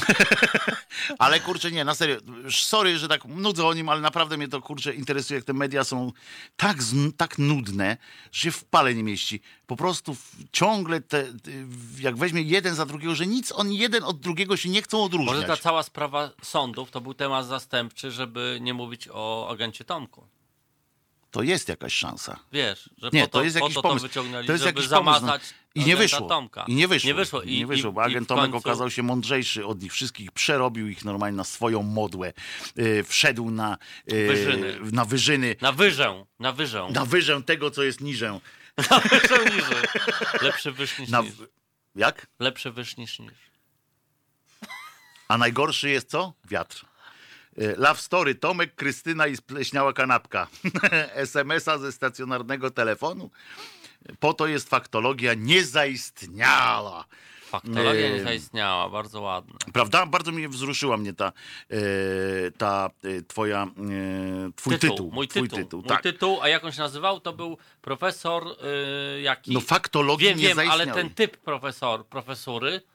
[1.19, 2.17] Ale kurczę, nie, na serio.
[2.51, 5.83] Sorry, że tak nudzę o nim, ale naprawdę mnie to kurczę interesuje, jak te media
[5.83, 6.11] są
[6.57, 6.77] tak,
[7.17, 7.97] tak nudne,
[8.31, 9.41] że się w pale nie mieści.
[9.67, 10.15] Po prostu
[10.51, 11.51] ciągle te, te,
[11.99, 15.35] jak weźmie jeden za drugiego, że nic on jeden od drugiego się nie chcą odróżniać.
[15.35, 20.27] Może ta cała sprawa sądów to był temat zastępczy, żeby nie mówić o agencie Tomku.
[21.31, 22.39] To jest jakaś szansa.
[22.51, 24.03] Wiesz, że Nie, po to, to jest po jakiś to pomysł.
[24.03, 25.11] to wyciągnęli, To jest żeby jakiś pomysł.
[25.15, 25.19] No.
[25.27, 25.41] zamazać
[25.75, 26.27] I nie wyszło.
[26.27, 26.65] Tomka.
[26.67, 27.07] I nie wyszło.
[27.07, 27.41] Nie wyszło.
[27.41, 31.05] I nie wyszło, bo agent Tomek końcu- okazał się mądrzejszy od nich wszystkich, przerobił ich
[31.05, 32.33] normalnie na swoją modłę.
[32.75, 33.77] Yy, wszedł na,
[34.07, 34.79] yy, Wyżyny.
[34.91, 36.87] na wyżyny, Na wyżę, na wyżę.
[36.91, 38.39] na wyżę tego, co jest niżę.
[38.91, 39.83] Na wyżę niżej.
[40.41, 41.31] Lepszy wyż niż Na, niż.
[41.95, 42.27] jak?
[42.39, 43.33] Lepszy wyż niż niż.
[45.27, 46.33] A najgorszy jest co?
[46.45, 46.85] Wiatr.
[47.57, 50.47] Yy, Love Story, Tomek, Krystyna i spleśniała kanapka.
[51.27, 53.29] SMS-a ze stacjonarnego telefonu.
[54.19, 57.05] Po to jest faktologia niezaistniała.
[57.45, 58.13] Faktologia Nie.
[58.13, 59.53] nie zaistniała, bardzo ładne.
[59.73, 60.05] Prawda?
[60.05, 61.31] Bardzo mnie wzruszyła mnie ta,
[61.69, 62.89] e, ta
[63.27, 63.67] twoja,
[64.55, 65.11] twój tytuł.
[65.11, 65.59] Mój twój tytuł.
[65.59, 65.79] tytuł.
[65.79, 66.01] Mój tak.
[66.01, 68.47] tytuł, a jak on się nazywał, to był profesor
[69.17, 69.53] y, jaki?
[69.53, 72.94] No faktologii Wiem, nie wiem, ale ten typ profesor, profesury y,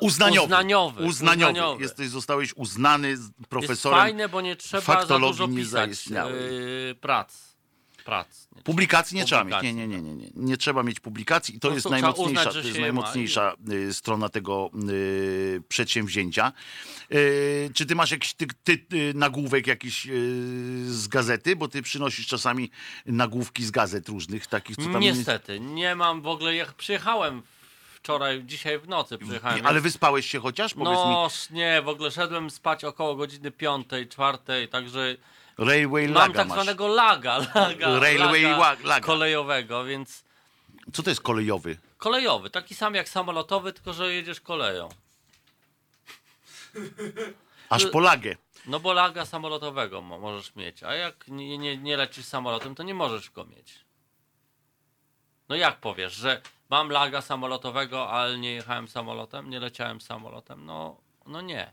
[0.00, 0.44] Uznaniowy.
[0.46, 1.04] uznaniowy.
[1.04, 1.52] Uznaniowy.
[1.52, 1.82] uznaniowy.
[1.82, 3.98] Jesteś, zostałeś uznany z Jest profesorem.
[4.00, 6.34] fajne, bo nie trzeba za dużo pisać zaistniałej.
[6.90, 7.56] y, prac.
[8.04, 8.48] prac.
[8.56, 9.62] Nie Publikacji nie trzeba mieć.
[9.62, 10.30] Nie, nie, nie, nie, nie.
[10.34, 13.94] Nie trzeba mieć publikacji i to Po jest najmocniejsza, uznać, to jest ma najmocniejsza y,
[13.94, 16.52] strona tego y, przedsięwzięcia.
[17.14, 20.10] Y, czy ty masz jakiś ty, ty, y, nagłówek jakiś y,
[20.92, 21.56] z gazety?
[21.56, 22.70] Bo ty przynosisz czasami
[23.06, 25.00] nagłówki z gazet różnych, takich, co tam...
[25.00, 27.42] Niestety, nie mam w ogóle, jak przyjechałem
[28.06, 29.66] wczoraj, dzisiaj w nocy przyjechałem.
[29.66, 30.74] Ale wyspałeś się chociaż?
[30.74, 35.16] Powiedz No nie, w ogóle szedłem spać około godziny piątej, czwartej, także
[35.58, 35.66] mi.
[35.66, 39.06] Railway mam tak zwanego laga, laga, Railway laga, laga.
[39.06, 40.24] kolejowego, więc
[40.92, 41.78] Co to jest kolejowy?
[41.98, 44.88] kolejowy, taki sam jak samolotowy, tylko że jedziesz koleją.
[47.68, 48.36] Aż po lagę.
[48.66, 52.82] No bo laga samolotowego mo- możesz mieć, a jak nie, nie, nie lecisz samolotem, to
[52.82, 53.74] nie możesz go mieć.
[55.48, 60.64] No jak powiesz, że mam laga samolotowego, ale nie jechałem samolotem, nie leciałem samolotem?
[60.64, 61.72] No, no nie.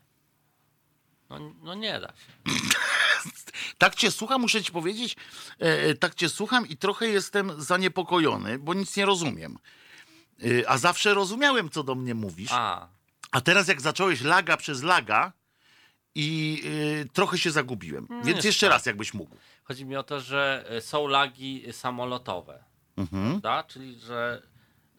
[1.29, 2.53] No, no nie da się.
[3.77, 5.15] Tak cię słucham, muszę ci powiedzieć,
[5.61, 9.57] e, e, tak cię słucham i trochę jestem zaniepokojony, bo nic nie rozumiem.
[10.43, 12.49] E, a zawsze rozumiałem, co do mnie mówisz.
[12.53, 12.87] A,
[13.31, 15.31] A, teraz jak zacząłeś laga przez laga
[16.15, 16.63] i
[17.01, 18.07] e, trochę się zagubiłem.
[18.09, 18.73] Więc jest jeszcze tak.
[18.73, 19.35] raz, jakbyś mógł.
[19.63, 22.63] chodzi mi o to, że y, są lagi samolotowe,
[22.97, 23.29] Mhm.
[23.41, 23.63] prawda?
[23.63, 24.41] Czyli, że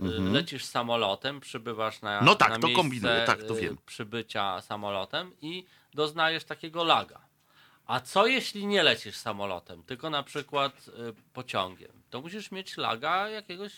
[0.00, 3.78] y, lecisz samolotem, przybywasz na No tak, na to kombinuję, tak, to y, wiem.
[3.86, 5.64] przybycia samolotem i
[5.94, 7.20] doznajesz takiego laga.
[7.86, 11.92] A co jeśli nie lecisz samolotem, tylko na przykład y, pociągiem?
[12.10, 13.72] To musisz mieć laga jakiegoś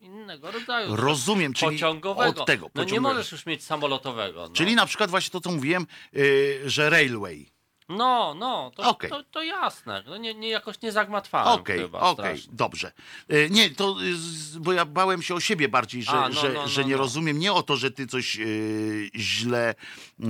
[0.00, 0.96] innego rodzaju.
[0.96, 2.40] Rozumiem, czyli pociągowego.
[2.40, 2.70] od tego.
[2.74, 4.42] No nie możesz już mieć samolotowego.
[4.48, 4.54] No.
[4.54, 5.86] Czyli na przykład właśnie to, co mówiłem,
[6.16, 6.18] e,
[6.70, 7.55] że railway.
[7.88, 9.10] No, no, to, Okej.
[9.10, 10.02] to, to jasne.
[10.06, 12.52] No nie, nie, jakoś nie zagmatwałem Okej, okej, strasznie.
[12.56, 12.92] dobrze.
[13.28, 13.96] E, Nie, to
[14.56, 16.88] y, bo ja bałem się o siebie bardziej, że, A, no, że, no, że no,
[16.88, 16.98] nie no.
[17.00, 17.38] rozumiem.
[17.38, 18.40] Nie o to, że ty coś e,
[19.16, 19.74] źle,
[20.22, 20.26] e,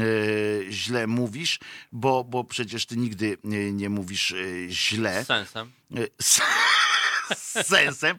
[0.71, 1.59] źle mówisz,
[1.93, 4.35] bo, bo przecież ty nigdy nie, nie mówisz
[4.69, 5.25] źle.
[5.25, 5.73] Z sensem.
[6.21, 6.41] Z,
[7.37, 8.19] z sensem.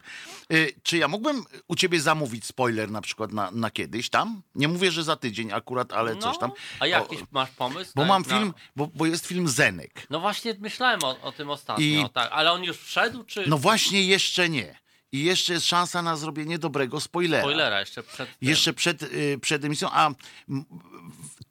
[0.50, 4.42] E, Czy ja mógłbym u ciebie zamówić spoiler na przykład na, na kiedyś tam?
[4.56, 6.52] Nie mówię, że za tydzień akurat, ale no, coś tam.
[6.80, 7.92] A jakiś masz pomysł?
[7.96, 10.08] bo na- mam na- film, bo, bo jest film Zenek.
[10.10, 12.30] No właśnie myślałem o, o tym ostatnio, I- tak.
[12.32, 14.80] Ale on już wszedł, czy No właśnie jeszcze nie.
[15.12, 17.44] I jeszcze jest szansa na zrobienie dobrego spoilera.
[17.44, 18.30] spoilera jeszcze przed.
[18.42, 20.10] Jeszcze przed, y, przed emisją, a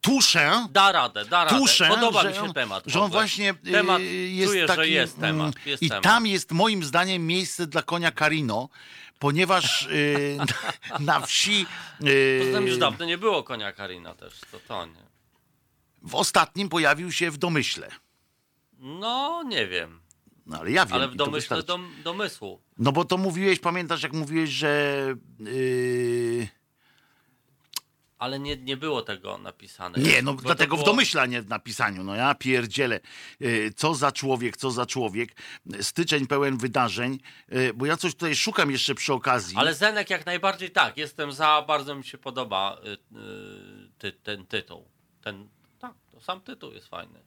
[0.00, 1.58] tuszę, Da radę, da radę.
[1.58, 2.84] tuszę, Podoba że mi się temat.
[2.86, 4.80] że on właśnie y, temat, jest czuję, taki...
[4.80, 5.66] że jest mm, temat.
[5.66, 6.04] Jest I temat.
[6.04, 8.68] tam jest moim zdaniem miejsce dla konia Carino,
[9.18, 11.66] ponieważ y, na, na wsi
[12.04, 15.06] y, Poza tym już dawno nie było konia Karina też, to to nie.
[16.02, 17.88] w ostatnim pojawił się w domyśle.
[18.78, 20.00] No, nie wiem.
[20.46, 20.94] No ale ja wiem.
[20.94, 22.60] Ale w domyśle dom, domysłu.
[22.78, 25.14] No bo to mówiłeś, pamiętasz jak mówiłeś, że...
[25.46, 26.48] y,
[28.18, 29.98] Ale nie, nie było tego napisane.
[29.98, 32.04] Nie, no Bo dlatego w było- domyśle, a nie w napisaniu.
[32.04, 33.00] No ja pierdzielę.
[33.42, 35.36] Y, Co za człowiek, co za człowiek.
[35.80, 37.18] Styczeń pełen wydarzeń,
[37.52, 39.56] y, bo ja coś tutaj szukam jeszcze przy okazji.
[39.56, 42.98] Ale Zenek jak najbardziej tak, jestem za, bardzo mi się podoba y, y,
[43.98, 44.88] ty, ten tytuł.
[45.22, 47.20] Ten, tak, to sam tytuł jest fajny.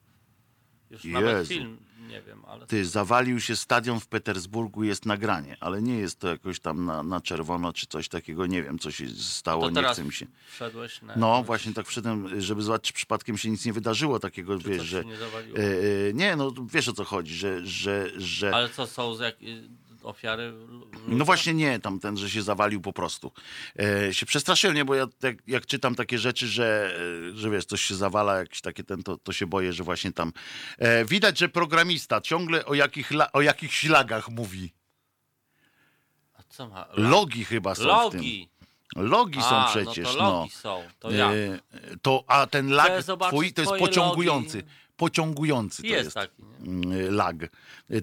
[0.92, 1.50] Już nawet Jezu.
[1.50, 1.78] film,
[2.08, 2.68] nie wiem, ale...
[2.68, 7.04] Ty, zawalił się stadion w Petersburgu, jest nagranie, ale nie jest to jakoś tam na,
[7.04, 10.28] na czerwono czy coś takiego, nie wiem co się stało, nie chce mi się.
[10.52, 11.16] wszedłeś na...
[11.16, 14.84] No właśnie tak wszedłem, żeby zobaczyć, czy przypadkiem się nic nie wydarzyło takiego, Czy wiesz,
[14.84, 15.06] że...
[15.06, 15.20] nie e,
[16.10, 17.66] e, nie, no wiesz o co chodzi, że...
[17.66, 18.56] że, że...
[18.56, 19.36] Ale co, są z jak,
[20.10, 20.54] ofiary?
[21.08, 23.32] No właśnie nie, tam ten, że się zawalił po prostu.
[23.80, 26.96] E, się przestraszyłem, nie, bo ja jak, jak czytam takie rzeczy, że,
[27.34, 30.12] e, że wiesz, coś się zawala, jakieś takie ten, to, to się boję, że właśnie
[30.12, 30.34] tam...
[30.78, 34.74] E, widać, że programista ciągle o, jakich, o jakichś lagach mówi.
[36.34, 36.88] A co ma?
[36.94, 38.50] Logi chyba są w Logi!
[38.50, 38.60] tym.
[38.96, 40.30] Logi są A, przecież, no no.
[40.30, 40.84] to logi są.
[41.00, 41.32] To ja.
[41.32, 41.60] E,
[42.02, 42.92] to, a ten lag
[43.28, 44.58] twój to jest pociągujący.
[44.58, 44.70] logi.
[45.00, 45.82] Pociągujący.
[45.82, 46.74] To Jest jest, taki, nie?
[46.74, 47.36] mm, lag.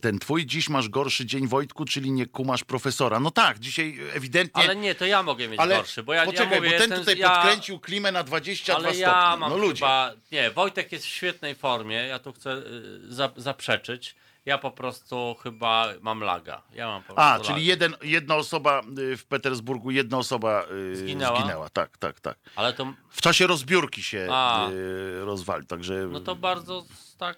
[0.01, 3.21] Ten twój, dziś masz gorszy dzień Wojtku, czyli nie kumasz profesora.
[3.21, 4.63] No tak, dzisiaj ewidentnie...
[4.65, 6.91] Ale nie, to ja mogę mieć ale gorszy, bo ja, poczekaj, ja mówię, bo ten
[6.91, 9.01] jestem, tutaj podkręcił klimę na 22 ale stopnie.
[9.03, 9.75] ja mam no ludzie.
[9.75, 14.15] chyba, nie, Wojtek jest w świetnej formie, ja tu chcę y, za, zaprzeczyć.
[14.47, 16.63] Ja po prostu chyba mam laga.
[16.73, 20.97] Ja mam po prostu A, czyli jeden, jedna osoba y, w Petersburgu, jedna osoba y,
[20.97, 21.41] Zginęła?
[21.41, 21.69] zginęła.
[21.71, 22.39] Tak, tak, tak.
[22.57, 24.69] Ale to, W czasie rozbiórki się A.
[24.71, 26.85] y, rozwalił, także no to bardzo
[27.19, 27.37] tak...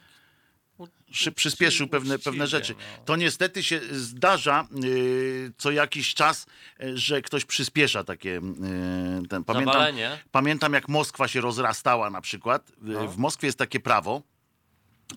[1.13, 2.75] szy, przyspieszył pewne, uczciwie, pewne rzeczy.
[2.99, 3.05] no.
[3.05, 6.47] To niestety się zdarza y, co jakiś czas,
[6.95, 8.37] że ktoś przyspiesza takie.
[8.37, 10.19] Y, ten, pamiętam, Zawalenie?
[10.33, 12.69] pamiętam, jak Moskwa się rozrastała na przykład.
[12.71, 13.09] Y, No.
[13.09, 14.23] W Moskwie jest takie prawo,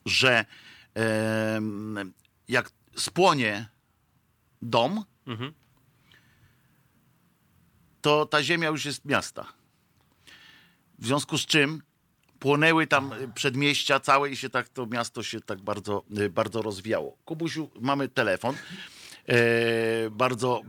[0.05, 0.45] że
[2.47, 3.69] jak spłonie
[4.61, 5.53] dom, Mhm.
[8.01, 9.53] to ta ziemia już jest miasta.
[10.99, 11.81] W związku z czym
[12.39, 17.17] płonęły tam przedmieścia całe i się tak to miasto się tak bardzo, bardzo rozwijało.
[17.25, 18.55] Kubusiu, mamy telefon.
[19.31, 20.61] E, bardzo.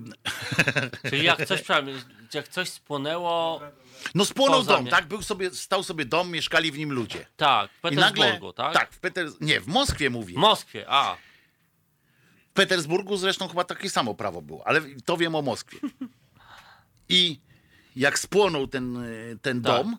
[1.11, 1.63] Czyli jak coś,
[2.35, 3.61] jak coś spłonęło,
[4.15, 5.07] No spłonął dom, tak?
[5.09, 7.27] Był sobie, stał sobie dom, mieszkali w nim ludzie.
[7.37, 8.13] tak, w I nagle.
[8.25, 8.75] Petersburgu, tak?
[8.75, 9.29] Tak, w Peter...
[9.41, 10.35] Nie, w Moskwie mówię.
[10.35, 11.17] W Moskwie, a.
[12.51, 15.79] W Petersburgu zresztą chyba takie samo prawo było, ale to wiem o Moskwie.
[17.09, 17.41] I
[17.97, 19.77] jak spłonął ten, y, ten Tak.
[19.77, 19.97] dom,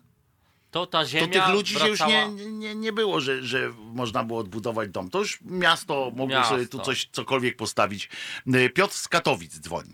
[0.74, 2.28] To ta to ziemia tych ludzi się już wracała...
[2.28, 3.58] nie, nie, nie było, że, że
[3.94, 5.10] można było odbudować dom.
[5.10, 6.54] To już miasto mogło Miasto.
[6.54, 8.08] sobie tu coś, cokolwiek postawić.
[8.54, 9.92] Y, Piotr z Katowic dzwoni.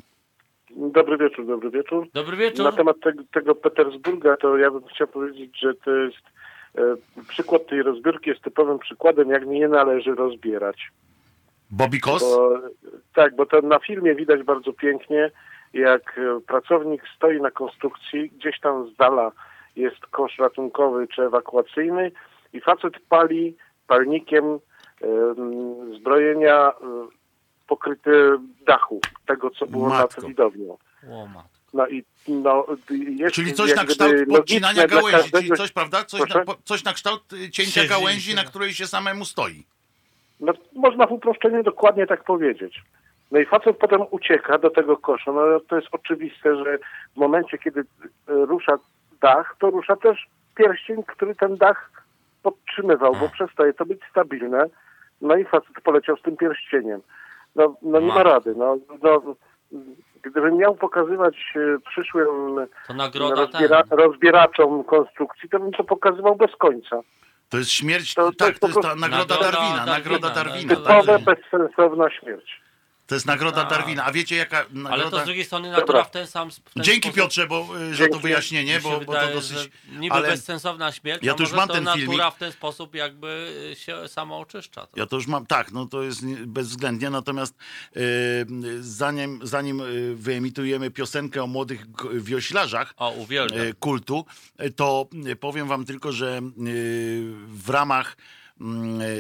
[0.76, 2.08] Dobry wieczór, dobry wieczór.
[2.14, 2.64] Dobry wieczór.
[2.64, 6.22] Na temat tego, tego Petersburga, to ja bym chciał powiedzieć, że to jest
[6.78, 6.96] e,
[7.28, 10.90] przykład tej rozbiórki jest typowym przykładem, jak nie należy rozbierać.
[11.70, 12.22] Bobby Kos?
[12.22, 12.60] Bo,
[13.14, 15.30] tak, bo to na filmie widać bardzo pięknie,
[15.72, 19.32] jak e, pracownik stoi na konstrukcji, gdzieś tam z dala
[19.80, 22.12] jest kosz ratunkowy czy ewakuacyjny
[22.52, 26.72] i facet pali palnikiem em, zbrojenia e,
[27.68, 28.10] pokryte
[28.66, 30.20] dachu, tego co było Matko.
[30.20, 30.76] nad widownią.
[31.10, 31.28] O.
[31.74, 36.04] No i no, jest Czyli coś na kształt podcinania gałęzi, czyli każdego- coś, prawda?
[36.04, 36.38] Coś Proszę?
[36.38, 38.36] na, po- coś na kształt y, cięcia Siedzi gałęzi, się.
[38.36, 39.64] na której się samemu stoi.
[40.40, 42.82] No, można w uproszczeniu dokładnie tak powiedzieć.
[43.30, 45.32] No i facet potem ucieka do tego kosza.
[45.32, 46.78] No to jest oczywiste, że
[47.14, 47.84] w momencie, kiedy e,
[48.26, 48.78] rusza
[49.20, 51.90] dach, to rusza też pierścień, który ten dach
[52.42, 54.64] podtrzymywał, bo przestaje to być stabilne.
[55.20, 57.00] No i facet poleciał z tym pierścieniem.
[57.56, 58.54] No, no nie ma rady.
[58.56, 59.22] No, no,
[60.22, 62.26] gdybym miał pokazywać e, przyszłym
[62.86, 62.94] To
[63.36, 63.98] rozbiera, ten.
[63.98, 67.00] rozbieraczom konstrukcji, to bym to pokazywał bez końca.
[67.48, 70.74] To jest śmierć, To- to tak, jest to jest ta nagroda Nagroda Darwina, nagroda Darwina,
[70.74, 71.00] Darwina.
[71.02, 72.60] Typowe, bezsensowna śmierć.
[73.10, 74.04] To jest nagroda Darwina.
[74.04, 75.10] A wiecie jaka Ale nagroda...
[75.10, 76.04] to z drugiej strony natura Dobra.
[76.04, 78.18] w ten sam w ten Dzięki sposób, Piotrze, bo, y, za to Dzięki.
[78.22, 79.70] wyjaśnienie, mi się bo, bo to wydaje, dosyć...
[79.92, 82.34] Niby ale- bezsensowna śmierć, Ja a to już mam to ten natura filmik.
[82.34, 84.86] w ten sposób jakby się samo oczyszcza.
[84.96, 87.54] Ja to już mam, tak, no to jest nie- bezwzględnie, natomiast
[87.96, 88.00] y,
[88.80, 93.14] zanim, zanim y, wyemitujemy piosenkę o młodych wioślarzach O,
[93.80, 94.24] kultu,
[94.76, 95.08] to
[95.40, 96.40] powiem wam tylko, że
[97.46, 98.16] w ramach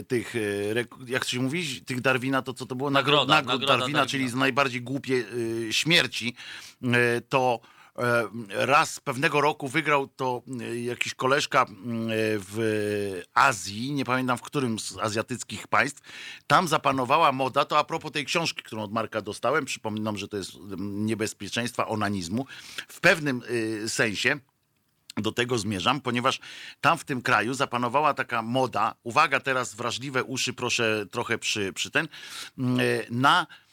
[0.08, 2.90] tych, y, rek- jak się mówi, tych Darwina, to co to było?
[2.90, 4.06] Nagro- Nagroda, nagroda Darwina, Darwina.
[4.06, 6.34] czyli z najbardziej głupie y, śmierci,
[7.28, 7.60] to
[7.98, 8.28] e,
[8.66, 10.42] raz pewnego roku wygrał to
[10.84, 11.66] jakiś koleżka
[12.38, 16.00] w Azji, nie pamiętam w którym z azjatyckich państw.
[16.46, 20.36] Tam zapanowała moda, to a propos tej książki, którą od Marka dostałem, przypominam, że to
[20.36, 22.46] jest mm, niebezpieczeństwa onanizmu.
[22.88, 23.42] W pewnym
[23.86, 24.38] sensie
[25.16, 26.40] do tego zmierzam, ponieważ
[26.80, 31.90] tam w tym kraju zapanowała taka moda, uwaga teraz wrażliwe uszy, proszę trochę przy, przy
[31.90, 32.08] ten,
[32.58, 32.80] mm,
[33.10, 33.69] na e,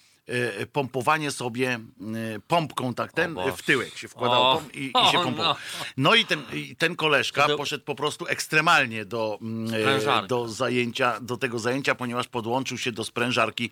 [0.72, 1.80] pompowanie sobie e,
[2.48, 5.54] pompką tak ten w tyłek się wkładał i, i się pompował.
[5.54, 5.86] no.
[5.98, 10.28] No i ten, i ten koleżka poszedł po prostu ekstremalnie do, mm, Sprężarka.
[10.28, 13.70] do zajęcia, do tego zajęcia, ponieważ podłączył się do sprężarki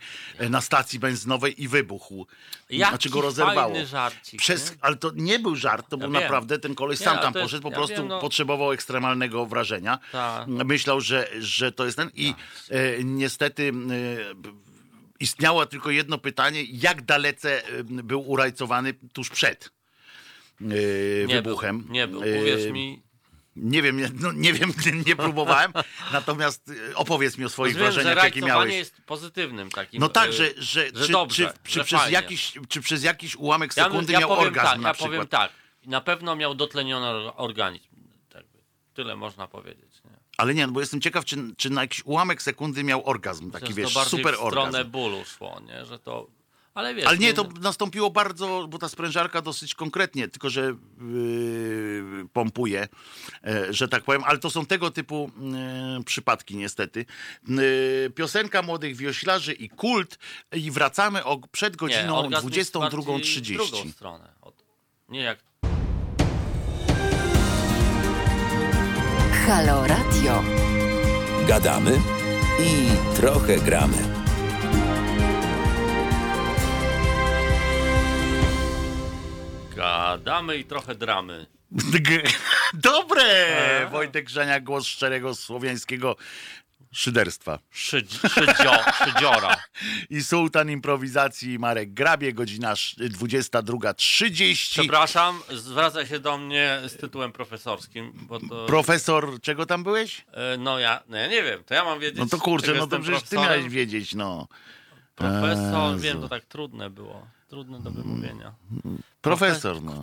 [0.49, 2.27] na stacji benzynowej i wybuchł.
[2.69, 3.85] Jaki znaczy go rozerwało.
[3.85, 4.77] żarcik, Przez, nie?
[4.81, 6.21] ale to nie był żart, to był wiem.
[6.21, 8.19] naprawdę, ten koleś Nie, sam ale tam poszedł, po ja prostu wiem, no.
[8.21, 9.99] potrzebował ekstremalnego wrażenia.
[10.11, 10.47] Tak.
[10.47, 12.11] Myślał, że, że to jest ten.
[12.13, 12.33] I
[12.69, 14.55] e, niestety e,
[15.19, 19.69] istniało tylko jedno pytanie, jak dalece e, był urajcowany tuż przed
[20.61, 20.65] e,
[21.27, 21.81] Nie wybuchem.
[21.81, 23.05] Był, nie był, E, uwierz mi.
[23.55, 24.73] Nie wiem, nie- no, nie wiem,
[25.07, 25.73] nie próbowałem,
[26.13, 28.73] natomiast e, opowiedz mi o swoich wrażeniach, jakie miałeś.
[28.73, 29.99] jest pozytywnym takim.
[29.99, 33.77] No tak, że, że, że czy, dobrze, czy, czy, przez jakiś, czy przez jakiś ułamek
[33.77, 35.11] Ja, sekundy ja miał powiem orgazm tak, na ja przykład.
[35.11, 35.51] powiem tak.
[35.85, 37.95] Na pewno miał dotleniony or- organizm.
[38.93, 39.94] Tyle można powiedzieć.
[40.37, 43.73] Ale nie, no bo jestem ciekaw, czy, czy na jakiś ułamek sekundy miał orgazm, taki
[43.73, 44.89] wiesz, to super w stronę orgazm.
[44.89, 45.85] bólu szło, nie?
[45.85, 46.27] że to
[46.73, 47.05] Ale wiesz...
[47.05, 52.87] Ale nie, no- to nastąpiło bardzo, bo ta sprężarka dosyć konkretnie, tylko że yy, pompuje,
[53.43, 55.31] e, że tak powiem, ale to są tego typu
[55.97, 57.05] yy, przypadki niestety.
[57.47, 60.19] Yy, piosenka młodych wioślarzy i kult
[60.51, 63.55] i wracamy o, przed godziną orgazm jest bardziej w 22.30.
[63.55, 64.33] drugą stronę.
[65.09, 65.39] Nie jak...
[69.47, 70.43] Halo Radio.
[71.47, 72.01] Gadamy
[72.59, 73.97] i trochę gramy.
[79.75, 81.45] Gadamy i trochę dramy.
[82.73, 83.25] Dobre!
[83.91, 86.15] Wojtek Grzania, głos szczerego słowiańskiego
[86.95, 87.59] szyderstwa.
[87.71, 88.71] Szydzi, szydzio,
[89.05, 89.55] szydziora.
[90.09, 94.69] I sułtan improwizacji Marek Grabie, godzina sz- 22.30.
[94.81, 98.65] Przepraszam, zwraca się do mnie z tytułem profesorskim, to...
[98.65, 100.25] Profesor, czego tam byłeś?
[100.33, 102.19] E, No ja, no ja nie wiem, to ja mam wiedzieć.
[102.19, 104.47] No to kurczę, no to przecież ty miałeś wiedzieć, no.
[105.15, 106.03] Profesor, Jezu.
[106.03, 107.27] wiem, to tak trudne było.
[107.47, 108.55] Trudne do wymówienia.
[109.21, 110.01] Profesor, no.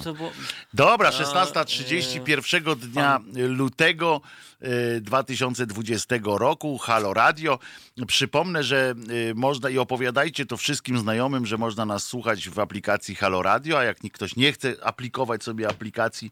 [0.74, 4.20] Dobra, A, 16.30 pierwszego dnia lutego
[4.60, 7.58] e, 2020 roku, Halo Radio.
[8.06, 8.94] Przypomnę, że
[9.30, 13.78] e, można i opowiadajcie to wszystkim znajomym, że można nas słuchać w aplikacji Halo Radio,
[13.78, 16.30] a jak ktoś nie chce aplikować sobie aplikacji,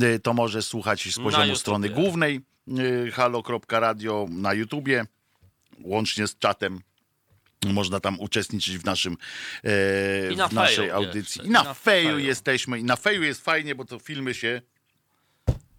[0.00, 2.40] e, to może słuchać z poziomu strony głównej
[3.06, 5.06] e, halo.radio na YouTubie,
[5.84, 6.80] łącznie z czatem.
[7.66, 9.16] Można tam uczestniczyć w naszym
[9.64, 11.20] e, na w naszej audycji.
[11.20, 12.18] jeszcze, I na, i na feju feju.
[12.18, 12.78] jesteśmy.
[12.78, 14.62] I na feju jest fajnie, bo to filmy się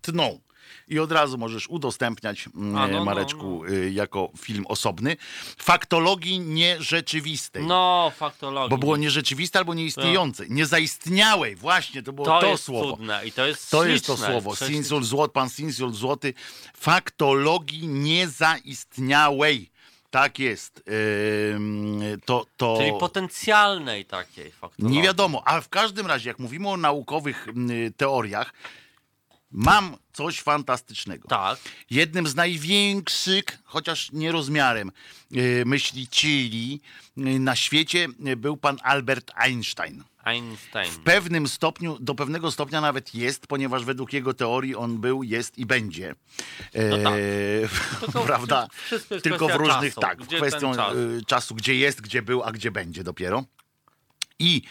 [0.02, 0.40] tną.
[0.88, 5.18] I od razu możesz udostępniać mm, A, no, no, Mareczku y, jako film osobny.
[5.58, 7.64] Faktologii nierzeczywistej.
[7.64, 8.70] No, faktologii.
[8.70, 10.46] Bo było nierzeczywiste albo nieistniejące.
[10.50, 12.92] Niezaistniałej, właśnie, to było to, to, słowo.
[12.92, 14.56] cudne i to jest To jest to słowo.
[14.56, 16.34] Sinsul złot, pan Sinsul złoty.
[16.78, 19.70] Faktologii niezaistniałej.
[20.10, 20.84] Tak jest.
[22.26, 22.78] To, to...
[22.78, 24.98] Czyli potencjalnej takiej faktologii.
[24.98, 27.48] Nie wiadomo, a w każdym razie, jak mówimy o naukowych
[27.98, 28.54] teoriach,
[29.52, 31.28] mam coś fantastycznego.
[31.28, 31.60] Tak.
[31.90, 34.92] Jednym z największych, chociaż nie rozmiarem,
[35.36, 36.82] y, myślicieli
[37.18, 38.08] y, na świecie
[38.38, 40.04] był pan Albert Einstein.
[40.30, 40.92] Einstein.
[40.92, 45.58] W pewnym stopniu, do pewnego stopnia nawet jest, ponieważ według jego teorii on był, jest
[45.58, 46.16] i będzie.
[46.90, 47.14] No tak.
[47.20, 48.68] E, Tylko prawda?
[49.24, 50.02] Tylko w różnych, czasu.
[50.02, 50.96] tak, Gdzie kwestią czas?
[50.96, 53.44] y, czasu, gdzie jest, gdzie był, a gdzie będzie dopiero.
[54.40, 54.62] I,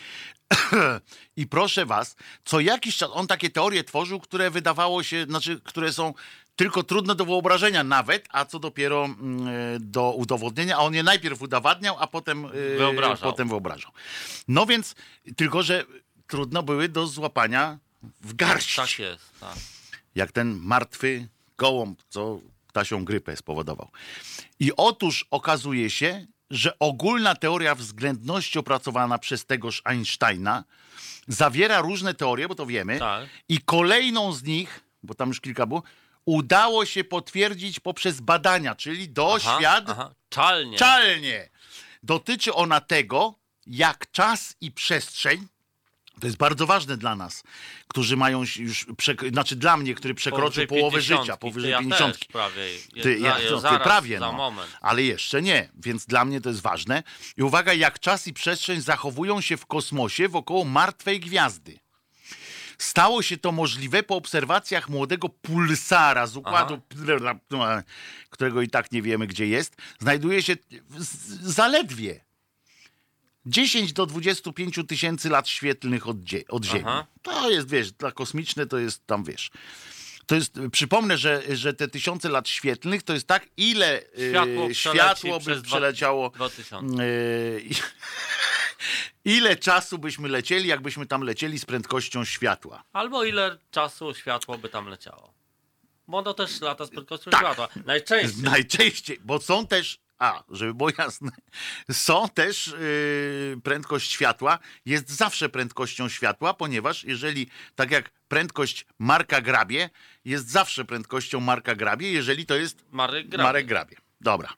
[1.36, 5.92] I proszę was, co jakiś czas on takie teorie tworzył, które wydawało się, znaczy, które
[5.92, 6.14] są
[6.58, 11.02] tylko trudne do wyobrażenia nawet, a co dopiero mm, y, do udowodnienia, a on je
[11.02, 13.30] najpierw udowadniał, a potem, y, Wyobrażał.
[13.30, 13.92] potem wyobrażał.
[14.48, 14.94] No więc,
[15.36, 15.84] tylko że
[16.26, 17.78] trudno były do złapania
[18.20, 19.56] w garść Tak jest, tak.
[20.14, 21.28] jak ten martwy
[21.58, 23.88] gołąb, co ptasią grypę spowodował.
[24.60, 30.64] I otóż okazuje się, że ogólna teoria względności opracowana przez tegoż Einsteina
[31.28, 33.28] zawiera różne teorie, bo to wiemy, Tak.
[33.48, 35.82] i kolejną z nich, bo tam już kilka było,
[36.28, 39.12] udało się potwierdzić poprzez badania, czyli
[39.86, 40.14] aha.
[40.28, 40.70] Czalnie.
[40.70, 41.48] doświadczalnie.
[42.02, 43.34] Dotyczy ona tego,
[43.66, 45.46] jak czas i przestrzeń,
[46.20, 47.42] to jest bardzo ważne dla nas,
[47.88, 48.86] którzy mają się już,
[49.32, 52.18] znaczy dla mnie, który przekroczył połowę 50, życia, powyżej ja 50.
[52.18, 52.62] też prawie.
[53.02, 54.52] Ty, ja, no, ty prawie, no.
[54.80, 57.02] ale jeszcze nie, więc dla mnie to jest ważne.
[57.36, 61.78] I uwaga, jak czas i przestrzeń zachowują się w kosmosie wokoło martwej gwiazdy.
[62.78, 66.80] Stało się to możliwe po obserwacjach młodego pulsara z układu,
[68.30, 69.76] którego i tak nie wiemy, gdzie jest.
[70.00, 70.56] Znajduje się
[71.42, 72.20] zaledwie
[73.46, 76.16] 10 do 25 tysięcy lat świetlnych od,
[76.48, 76.84] od Ziemi.
[76.86, 77.06] Aha.
[77.22, 79.50] To jest, wiesz, dla kosmiczne to jest tam, wiesz.
[80.26, 84.68] To jest, przypomnę, że, że te tysiące lat świetlnych to jest tak, ile y, Światło
[84.68, 86.30] przeleci światło by przez dwa- przeleciało.
[86.30, 87.02] 2000.
[87.02, 87.74] y, i-
[89.24, 92.82] ile czasu byśmy lecieli, jakbyśmy tam lecieli z prędkością światła.
[92.92, 95.32] Albo ile czasu światło by tam leciało.
[96.08, 97.40] Bo to też lata z prędkością Tak.
[97.40, 97.68] światła.
[97.86, 98.42] Najczęściej.
[98.42, 101.30] Najczęściej, bo są też, a, żeby było jasne,
[101.92, 109.40] są też yy, prędkość światła, jest zawsze prędkością światła, ponieważ jeżeli, tak jak prędkość Marka
[109.40, 109.90] Grabie,
[110.24, 113.44] jest zawsze prędkością Marka Grabie, jeżeli to jest Marek Grabie.
[113.44, 113.96] Marek Grabie.
[114.20, 114.48] Dobra.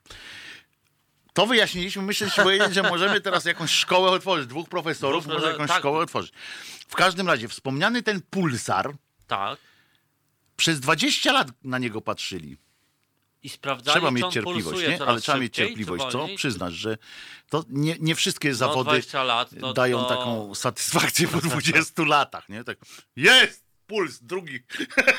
[1.33, 2.01] To wyjaśniliśmy.
[2.01, 4.47] Myślę, że, powiedzieć, że możemy teraz jakąś szkołę otworzyć.
[4.47, 5.79] Dwóch profesorów Zróbmy, może że- jakąś tak.
[5.79, 6.33] szkołę otworzyć.
[6.87, 8.93] W każdym razie, wspomniany ten pulsar,
[9.27, 9.59] Tak.
[10.57, 12.57] przez 20 lat na niego patrzyli.
[13.43, 14.97] I sprawdzali, Trzeba czy mieć on cierpliwość, pulsuje nie?
[14.97, 16.17] coraz Ale trzeba mieć szybciej, cierpliwość, co?
[16.17, 16.37] wolniej?
[16.37, 16.97] Przyznasz, że
[17.49, 22.03] to nie, nie wszystkie No, zawody 20 lat, to- dają to- taką satysfakcję po 20
[22.03, 22.63] latach, nie?
[22.63, 22.77] Tak,
[23.15, 23.70] jest!
[23.91, 24.59] Puls, drugi.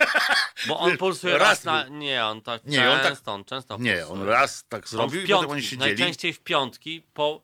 [0.68, 1.88] Bo on pulsuje Raz raz, na...
[1.88, 4.08] Nie, on tak Nie, on tak- często, on często Nie, pulsuje.
[4.22, 5.78] on raz tak On zrobił w i potem piątki, oni siedzieli.
[5.80, 7.42] najczęściej w piątki po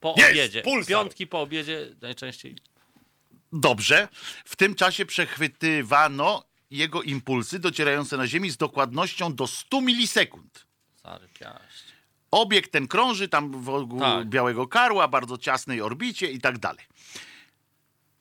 [0.00, 0.62] Po Jest, obiedzie.
[0.62, 0.88] pulsar.
[0.88, 2.56] Piątki po obiedzie najczęściej.
[3.52, 4.08] Dobrze.
[4.44, 10.66] W tym czasie przechwytywano jego impulsy docierające na Ziemi z dokładnością do 100 milisekund.
[10.96, 11.84] Stary piaść.
[12.30, 14.26] Obiekt ten krąży tam wokół Tak.
[14.28, 16.84] Białego Karła, bardzo ciasnej orbicie i tak dalej.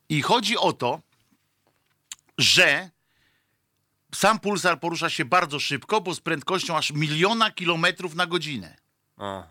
[0.09, 1.01] I chodzi o to,
[2.37, 2.89] że
[4.15, 8.77] sam pulsar porusza się bardzo szybko, bo z prędkością aż miliona kilometrów na godzinę.
[9.17, 9.43] A.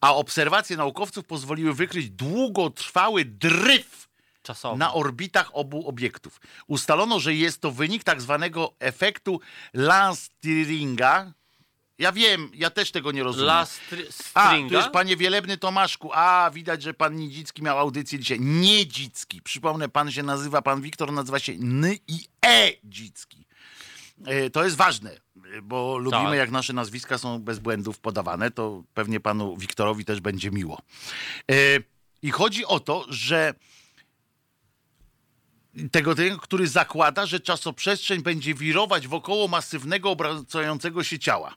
[0.00, 4.08] A obserwacje naukowców pozwoliły wykryć długotrwały dryf
[4.42, 4.76] Czasowo.
[4.76, 6.40] na orbitach obu obiektów.
[6.66, 9.40] Ustalono, że jest to wynik tak zwanego efektu
[9.74, 11.32] Lance-Stirringa.
[11.98, 13.48] Ja wiem, ja też tego nie rozumiem.
[13.48, 16.10] La stri- A, tu jest panie Wielebny Tomaszku.
[16.14, 18.40] A, widać, że pan Niedzicki miał audycję dzisiaj.
[18.40, 19.42] Niedzicki.
[19.42, 23.46] Przypomnę, pan się nazywa, pan Wiktor nazywa się N i E Dzicki.
[24.26, 25.16] E, To jest ważne,
[25.62, 26.34] bo lubimy, Tak.
[26.38, 30.82] jak nasze nazwiska są bez błędów podawane, to pewnie panu Wiktorowi też będzie miło.
[31.50, 31.54] E,
[32.22, 33.54] I chodzi o to, że
[35.92, 41.54] tego, tego, który zakłada, że czasoprzestrzeń będzie wirować wokoło masywnego obracającego się ciała.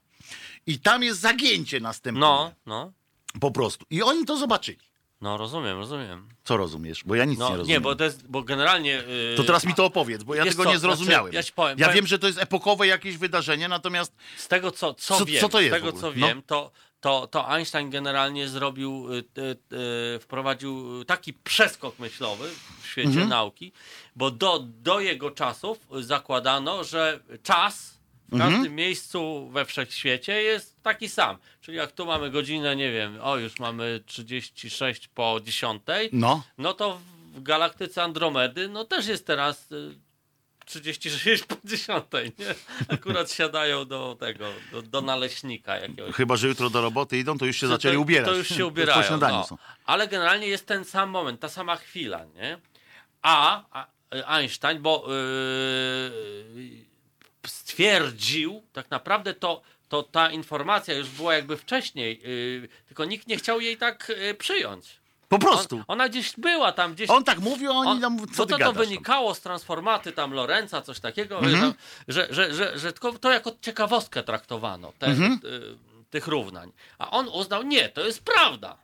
[0.67, 2.19] I tam jest zagięcie następne.
[2.19, 2.91] No, no.
[3.39, 3.85] Po prostu.
[3.89, 4.77] I oni to zobaczyli.
[5.21, 6.29] No, rozumiem, rozumiem.
[6.43, 7.03] Co rozumiesz?
[7.05, 7.67] Bo ja nic nie No, rozumiem.
[7.67, 8.91] nie, bo, to jest, bo generalnie...
[8.91, 11.31] Yy, To teraz mi to opowiedz, bo ja Wiesz tego co, nie zrozumiałem.
[11.31, 14.71] znaczy, ja powiem, ja powiem- wiem, że to jest epokowe jakieś wydarzenie, natomiast Z tego,
[14.71, 16.01] co, co, Co- wiem, co to jest z tego, co?
[16.07, 16.11] No.
[16.27, 16.71] wiem, to,
[17.01, 19.57] to, to Einstein generalnie zrobił, y, y,
[20.15, 22.49] y, wprowadził taki przeskok myślowy
[22.81, 23.29] w świecie Mhm.
[23.29, 23.71] nauki,
[24.15, 27.94] bo do, do jego czasów zakładano, że czas
[28.29, 28.53] w Mhm.
[28.53, 31.37] każdym miejscu we wszechświecie jest taki sam.
[31.61, 35.81] Czyli jak tu mamy godzinę, nie wiem, o już mamy 36 po 10,
[36.11, 36.99] no, no to
[37.33, 39.95] w galaktyce Andromedy, no też jest teraz y,
[40.65, 42.05] 36 po 10,
[42.39, 42.55] nie?
[42.95, 46.15] Akurat siadają do tego, do, do naleśnika jakiegoś.
[46.15, 48.29] chyba, że jutro do roboty idą, to już się To- zaczęli ubierać.
[48.29, 49.03] To już się ubierają.
[49.03, 49.43] śniadaniu No.
[49.47, 49.57] są.
[49.85, 52.57] Ale generalnie jest ten sam moment, ta sama chwila, nie?
[53.21, 53.87] A, a
[54.37, 56.85] Einstein, bo yy,
[57.49, 62.21] stwierdził, tak naprawdę to, to ta informacja już była jakby wcześniej,
[62.61, 64.85] yy, tylko nikt nie chciał jej tak yy, przyjąć.
[65.29, 65.83] Po On, prostu.
[65.87, 68.67] ona gdzieś była tam, gdzieś On tak mówił, oni on- tam, co to, to gadasz
[68.67, 68.75] tam?
[68.85, 71.55] wynikało z transformaty tam Lorenza, coś takiego, Mhm.
[71.55, 71.73] że, tam,
[72.07, 75.39] że, że, że, że tylko to jako ciekawostkę traktowano, te, Mhm.
[75.45, 75.77] y,
[76.09, 76.71] tych równań.
[76.97, 78.77] A on uznał, nie, to jest prawda.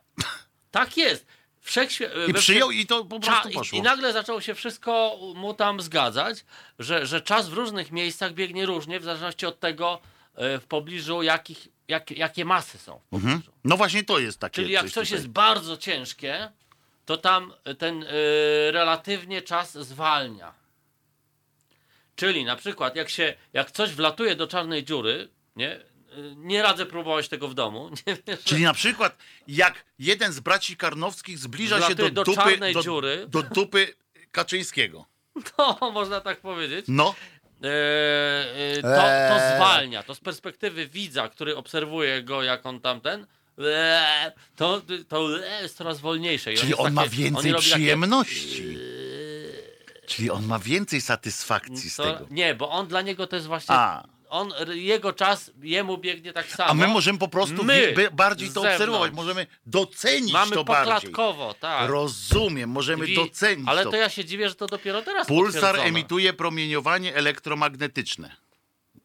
[0.70, 1.26] Tak jest.
[1.62, 3.78] Wszechświe- I przyjął i to po Cza- prostu i, poszło.
[3.78, 6.44] I nagle zaczęło się wszystko mu tam zgadzać,
[6.78, 10.00] że, że czas w różnych miejscach biegnie różnie, w zależności od tego,
[10.56, 13.00] y, w pobliżu jakich, jak, jakie masy są.
[13.12, 13.42] W Mhm.
[13.64, 16.50] No właśnie to jest takie Czyli jak coś coś jest bardzo ciężkie,
[17.06, 18.06] to tam ten y,
[18.72, 20.54] relatywnie czas zwalnia.
[22.16, 25.80] Czyli na przykład jak się, jak coś wlatuje do czarnej dziury, nie,
[26.36, 27.90] nie radzę próbować tego w domu,
[28.26, 29.16] nie Czyli na przykład
[29.48, 33.26] jak jeden z braci Karnowskich zbliża się do, do dupy, czarnej do, dziury.
[33.28, 33.94] do dupy
[34.32, 35.06] Kaczyńskiego.
[35.56, 37.14] to można tak powiedzieć, No,
[37.62, 39.56] e, e, to, to Eee.
[39.56, 40.02] zwalnia.
[40.02, 43.26] To z perspektywy widza, który obserwuje go, jak on tamten,
[43.58, 46.52] e, to, to jest coraz wolniejsze.
[46.52, 48.78] I czyli jest on ma takie- więcej robi takie- przyjemności.
[50.06, 52.26] Czyli on ma więcej satysfakcji z To, tego.
[52.30, 53.74] nie, bo on dla niego to jest właśnie.
[53.74, 54.04] A.
[54.32, 56.70] On, jego czas jemu biegnie tak samo.
[56.70, 61.12] A my możemy po prostu My bardziej to obserwować, możemy docenić Mamy to bardziej.
[61.60, 61.90] tak.
[61.90, 63.90] Rozumiem, możemy Wi- docenić Ale to.
[63.90, 68.36] to ja się dziwię, że to dopiero teraz Pulsar emituje promieniowanie elektromagnetyczne.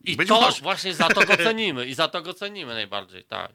[0.04, 0.62] I Być to może.
[0.70, 1.86] właśnie za to go cenimy.
[1.86, 3.52] I za to go cenimy najbardziej, tak.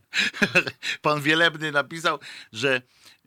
[1.02, 2.18] Pan Wielebny napisał,
[2.52, 2.82] że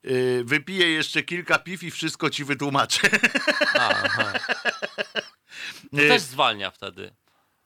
[0.06, 3.00] y, wypije jeszcze kilka piw i wszystko ci wytłumaczę.
[3.80, 4.34] Aha.
[5.96, 7.12] To Y, też zwalnia wtedy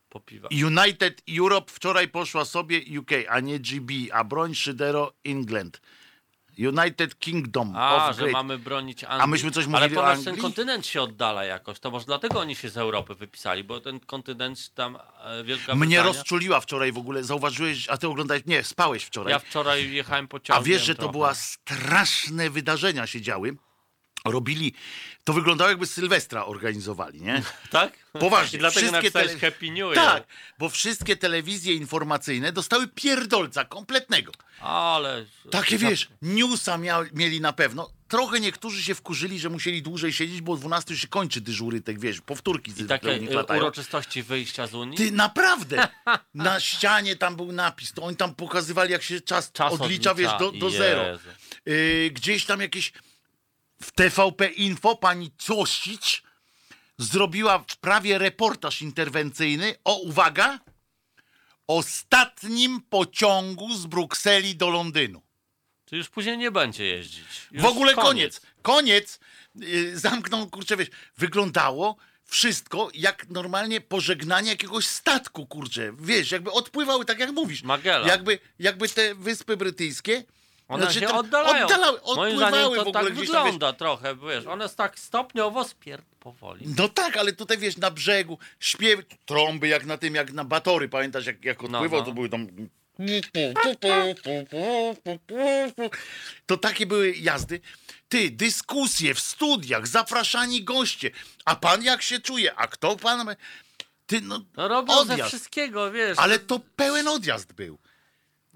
[0.09, 0.49] po piwa.
[0.65, 5.81] United Europe wczoraj poszła sobie UK, a nie GB, a broń Szydero England.
[6.67, 9.21] United Kingdom A, że mamy bronić Anglii.
[9.23, 10.41] A myśmy coś Ale mówili o ponoć ten Anglii?
[10.41, 11.79] kontynent się oddala jakoś.
[11.79, 15.85] To może dlatego oni się z Europy wypisali, bo ten kontynent tam e, Wielka Mnie
[15.87, 16.03] Brytania...
[16.03, 17.23] rozczuliła wczoraj w ogóle.
[17.23, 18.45] Zauważyłeś, a ty oglądałeś?
[18.45, 19.31] Nie, spałeś wczoraj.
[19.31, 21.11] Ja wczoraj jechałem A pociągiem wiesz, że to trochę.
[21.11, 23.55] była straszne wydarzenia się działy.
[24.25, 24.73] Robili,
[25.23, 27.43] to wyglądało jakby Sylwestra organizowali, nie?
[27.71, 27.93] Tak?
[28.19, 28.57] Poważnie.
[28.57, 29.95] I dlatego wszystkie napisałeś tele- Happy New Year.
[29.95, 30.23] Tak,
[30.59, 34.31] bo wszystkie telewizje informacyjne dostały pierdolca kompletnego.
[34.61, 35.25] Ale...
[35.51, 37.89] Takie wiesz, newsa mia, mieli na pewno.
[38.07, 41.81] Trochę niektórzy się wkurzyli, że musieli dłużej siedzieć, bo o 12 już się kończy dyżury,
[41.81, 43.61] tak wiesz, powtórki I z takie latają.
[43.61, 44.97] uroczystości wyjścia z Unii?
[44.97, 45.87] Ty naprawdę!
[46.33, 50.31] Na ścianie tam był napis, to oni tam pokazywali, jak się czas, Czas odlicza, wiesz,
[50.39, 51.03] do, do zero.
[51.65, 52.93] Yy, gdzieś tam jakieś
[53.83, 56.23] w TVP Info pani Cosić
[56.97, 60.59] zrobiła prawie reportaż interwencyjny o, uwaga,
[61.67, 65.21] ostatnim pociągu z Brukseli do Londynu.
[65.85, 67.47] Czy już później nie będzie jeździć.
[67.51, 68.41] Już w ogóle koniec.
[68.61, 69.19] Koniec.
[69.55, 75.93] Yy, zamknął, kurczę, wiesz, wyglądało wszystko jak normalnie pożegnanie jakiegoś statku, kurczę.
[75.99, 77.63] Wiesz, jakby odpływały, tak jak mówisz.
[77.63, 78.07] Magella.
[78.07, 80.23] Jakby, jakby te Wyspy Brytyjskie
[80.69, 81.65] One znaczy się oddalają.
[81.65, 84.99] oddalały, Moim zdaniem w to ogóle tak gdzieś tam, wiesz, wygląda trochę, wiesz, one tak
[84.99, 86.65] stopniowo spierd powoli.
[86.77, 90.89] No tak, ale tutaj wiesz, na brzegu śpiew, trąby jak na tym, jak na Batory,
[90.89, 92.05] pamiętasz jak, jak odpływał, no.
[92.05, 92.47] to były tam...
[96.45, 97.61] To takie były jazdy.
[98.09, 101.11] Ty, dyskusje w studiach, zapraszani goście.
[101.45, 102.55] A pan jak się czuje?
[102.55, 103.35] A kto pan...
[104.05, 105.29] Ty, no, No robią ze odjazd.
[105.29, 106.17] wszystkiego, wiesz.
[106.17, 107.77] Ale to pełen odjazd był.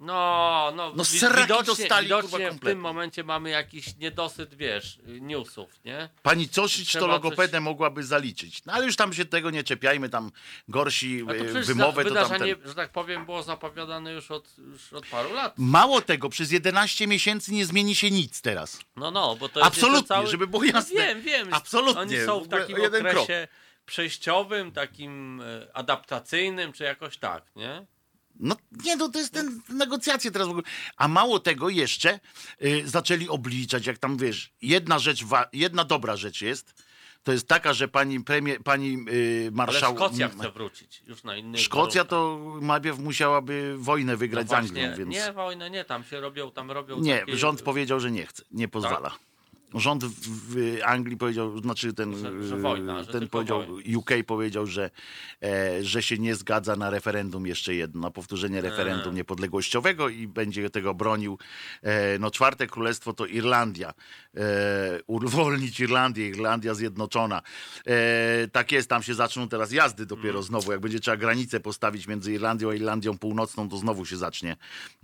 [0.03, 5.69] No, no, No seraki widocznie, dostali, kurwa, w tym momencie mamy jakiś niedosyt, wiesz, newsów,
[5.85, 6.09] nie?
[6.23, 8.65] Pani Coszyć to logopedę coś- mogłaby zaliczyć.
[8.65, 10.31] No ale już tam się tego nie czepiajmy, tam
[10.67, 12.67] gorsi A to e, przecież wymowę za, to tam wydarzenie, ten...
[12.67, 15.53] że tak powiem, było zapowiadane już od, już od paru lat.
[15.57, 18.79] Mało tego, przez 11 miesięcy nie zmieni się nic teraz.
[18.95, 20.27] No, no, bo to jest Absolutnie, jeszcze cały...
[20.27, 20.95] żeby było jasne.
[20.95, 21.53] No, wiem, wiem.
[21.53, 23.47] Absolutnie, Oni są w takim jeden okresie
[23.85, 27.85] przejściowym, takim e, adaptacyjnym, czy jakoś tak, nie?
[28.39, 28.55] No
[28.85, 30.65] nie, no to jest ten negocjacje teraz w ogóle.
[30.97, 32.19] A mało tego jeszcze
[32.63, 35.23] y, zaczęli obliczać, jak tam wiesz, jedna rzecz,
[35.53, 36.73] jedna dobra rzecz jest,
[37.23, 39.97] to jest taka, że pani premier, pani y, Ale marszałek...
[39.97, 42.59] Szkocja chce wrócić już na innych Szkocja warunkach.
[42.59, 45.15] to najpierw musiałaby wojnę wygrać No z Anglią, właśnie, więc...
[45.15, 47.37] Nie, wojnę nie, tam się robią, tam robią Nie, takie...
[47.37, 49.11] rząd powiedział, że nie chce, nie pozwala.
[49.75, 53.97] Rząd w, Anglii powiedział, znaczy ten, Że- że wojna, ten powiedział, wojna.
[53.97, 54.89] UK powiedział, że,
[55.43, 60.69] e, że się nie zgadza na referendum jeszcze jedno, na powtórzenie referendum niepodległościowego i będzie
[60.69, 61.37] tego bronił.
[61.81, 63.93] E, no czwarte królestwo to Irlandia.
[64.37, 67.41] E, uwolnić Irlandię, Irlandia zjednoczona.
[67.85, 70.43] E, tak jest, tam się zaczną teraz jazdy dopiero Mm.
[70.43, 70.71] znowu.
[70.71, 74.51] Jak będzie trzeba granicę postawić między Irlandią a Irlandią Północną, to znowu się zacznie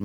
[0.00, 0.04] e,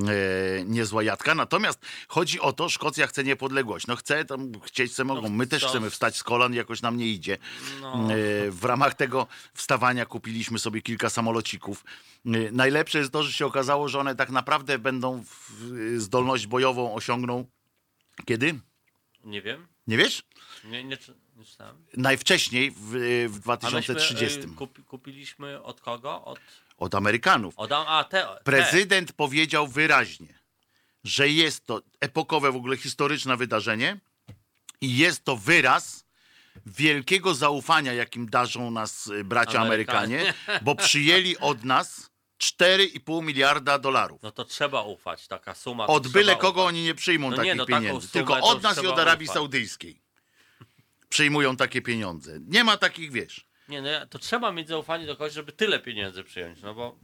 [0.64, 1.34] niezła jadka.
[1.34, 3.86] Natomiast chodzi o to, Szkocja chce niepodległość.
[3.86, 5.28] No chce, tam chcieć se mogą.
[5.28, 7.38] My też chcemy wstać z kolan, jakoś nam nie idzie.
[7.80, 8.08] No.
[8.50, 11.84] W ramach tego wstawania kupiliśmy sobie kilka samolocików.
[12.52, 15.24] Najlepsze jest to, że się okazało, że one tak naprawdę będą
[15.96, 17.44] zdolność bojową osiągną
[18.24, 18.54] kiedy?
[19.26, 20.22] Nie wiem, Nie wiesz?
[20.64, 21.86] nie, nie, czy- nie czytałem.
[21.96, 22.76] Najwcześniej w,
[23.28, 24.38] w A myśmy, 2030.
[24.40, 26.24] y, kupi, kupiliśmy od kogo?
[26.24, 26.38] Od,
[26.78, 27.54] Od Amerykanów.
[27.58, 28.40] od a, te, te.
[28.44, 30.38] Prezydent powiedział wyraźnie,
[31.04, 33.98] że jest to epokowe, w ogóle historyczne wydarzenie
[34.80, 36.06] i jest to wyraz
[36.66, 40.20] wielkiego zaufania, jakim darzą nas y, bracia Amerykanie.
[40.20, 42.10] Amerykanie, bo przyjęli od nas
[42.42, 44.22] 4,5 miliarda dolarów.
[44.22, 45.86] No to trzeba ufać, taka suma.
[45.86, 46.68] Od byle kogo ufać.
[46.68, 49.34] oni nie przyjmą No takich nie, no pieniędzy, tylko od nas i od Arabii ufać.
[49.34, 50.02] Saudyjskiej.
[51.08, 52.38] Przyjmują takie pieniądze.
[52.48, 56.24] Nie ma takich, wiesz, Nie, no to trzeba mieć zaufanie do kogoś, żeby tyle pieniędzy
[56.24, 56.98] przyjąć, no bo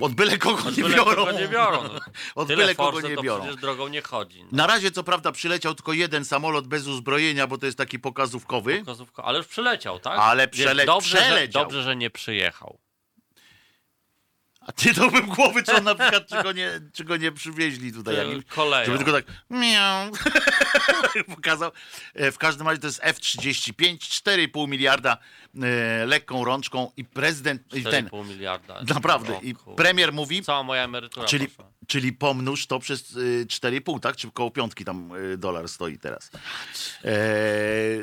[0.00, 1.14] od byle kogo od nie byle biorą.
[1.26, 1.82] kogo nie biorą.
[1.82, 2.00] No.
[2.34, 3.42] Od Tyle byle kogo nie to biorą.
[3.44, 4.42] przecież drogą nie chodzi.
[4.42, 4.48] No.
[4.52, 8.78] Na razie, co prawda, przyleciał tylko jeden samolot bez uzbrojenia, bo to jest taki pokazówkowy.
[8.78, 10.18] Pokazówka, ale już przyleciał, tak?
[10.18, 11.62] Ale Wiesz, przele- dobrze, że, przeleciał.
[11.62, 12.78] dobrze, że nie przyjechał.
[14.66, 18.16] A ty to bym głowy, czy on na przykład, czego nie, czego nie przywieźli tutaj.
[18.16, 18.84] Jakim, koleją.
[18.92, 20.10] żeby tylko tak miau,
[21.36, 21.70] pokazał.
[22.14, 25.16] E, W każdym razie to jest F-35, 4,5 miliarda
[25.62, 28.80] e, lekką rączką i prezydent, i ten, 4,5 miliarda.
[28.94, 31.64] naprawdę, i premier mówi, Cała moja emerytura czyli, poszła.
[31.86, 34.16] Czyli pomnóż to przez y, 4,5, tak?
[34.16, 36.30] Czy koło piątki tam y, dolar stoi teraz.
[37.04, 37.10] E,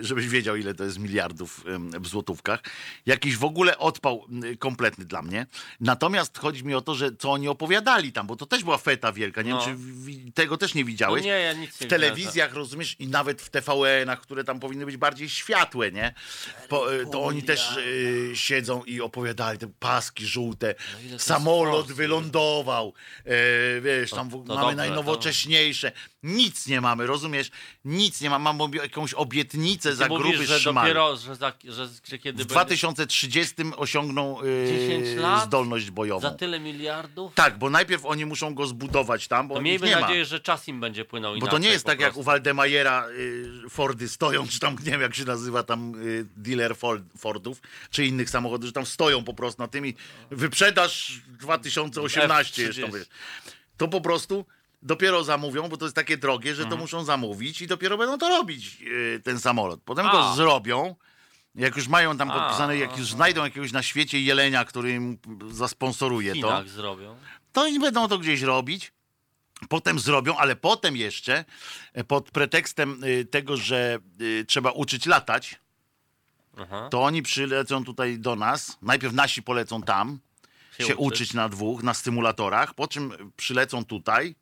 [0.01, 1.63] żebyś wiedział, ile to jest miliardów
[1.99, 2.59] w złotówkach.
[3.05, 5.45] Jakiś w ogóle odpał y, kompletny dla mnie.
[5.79, 9.11] Natomiast chodzi mi o to, że co oni opowiadali tam, bo to też była feta
[9.13, 9.41] wielka.
[9.41, 9.65] Nie No.
[9.65, 9.77] wiem,
[10.25, 11.21] czy tego też nie widziałeś.
[11.21, 14.85] No nie, ja nic nie w telewizjach, rozumiesz, i nawet w TVN-ach, które tam powinny
[14.85, 16.13] być bardziej światłe, nie?
[16.69, 20.75] Po, y, to oni też y, siedzą i opowiadali te paski żółte.
[21.11, 22.93] No Samolot wylądował.
[23.25, 23.31] E,
[23.81, 25.91] wiesz, tam w, to mamy dobrze, najnowocześniejsze.
[26.23, 27.51] Nic nie mamy, rozumiesz?
[27.85, 28.43] Nic nie mamy.
[28.43, 30.83] Mamy obie- jakąś obietnicę Ty za mówisz, gruby że szmal.
[30.85, 35.45] dopiero, że, za, że, że kiedy W będzie 2030 osiągną y, 10 lat?
[35.45, 36.21] zdolność bojową.
[36.21, 39.95] za tyle miliardów, Tak, bo najpierw oni muszą go zbudować tam, bo to miejmy nie
[39.95, 40.01] ma.
[40.01, 41.51] nadzieję, że czas im będzie płynął Bo inaczej.
[41.51, 42.23] to nie jest tak jak u prostu.
[42.25, 47.03] Waldemajera y, Fordy stoją, czy tam nie wiem jak się nazywa tam y, dealer Ford,
[47.17, 47.61] Fordów,
[47.91, 49.95] czy innych samochodów, że tam stoją po prostu na tymi
[50.31, 52.81] wyprzedaż 2018 jeszcze.
[52.87, 52.93] F30.
[52.93, 53.07] wiesz.
[53.81, 54.45] To po prostu
[54.81, 56.81] dopiero zamówią, bo to jest takie drogie, że to Mhm.
[56.81, 59.81] muszą zamówić i dopiero będą to robić y, ten samolot.
[59.85, 60.35] Potem go A.
[60.35, 60.95] zrobią.
[61.55, 65.17] Jak już mają tam podpisane, jak już znajdą jakiegoś na świecie jelenia, który im
[65.51, 67.15] zasponsoruje to, Chinach zrobią.
[67.53, 68.91] to oni będą to gdzieś robić.
[69.69, 71.45] Potem zrobią, ale potem jeszcze
[71.93, 75.59] e, pod pretekstem y, tego, że y, trzeba uczyć latać,
[76.57, 76.87] Aha.
[76.91, 78.77] to oni przylecą tutaj do nas.
[78.81, 80.19] Najpierw nasi polecą tam
[80.81, 81.21] się, Się uczyć.
[81.21, 81.33] uczyć.
[81.33, 84.35] na dwóch, na stymulatorach, po czym przylecą tutaj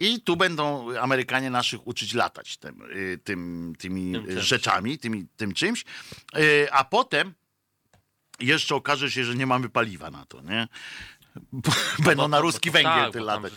[0.00, 5.54] I tu będą Amerykanie naszych uczyć latać tym, y, tym, tymi Tym rzeczami, tymi, tym
[5.54, 5.84] czymś.
[6.38, 7.34] Y, A potem
[8.40, 10.68] jeszcze okaże się, że nie mamy paliwa na to, nie?
[11.98, 13.52] Będą Bo- na bo- ruski węgiel tak, ty latać.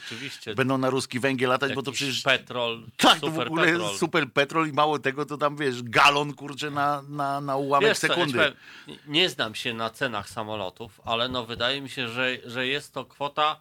[0.55, 2.21] Będą na ruski węgiel latać, bo to przecież...
[2.21, 3.97] petrol, Tak, to w super ogóle petrol.
[3.97, 7.99] super petrol i mało tego, to tam wiesz, galon kurczę na, na, na ułamek Wiesz
[7.99, 8.37] co, ja sekundy.
[8.37, 8.53] powiem,
[9.07, 13.05] nie- znam się na cenach samolotów, ale no wydaje mi się, że, że jest to
[13.05, 13.59] kwota,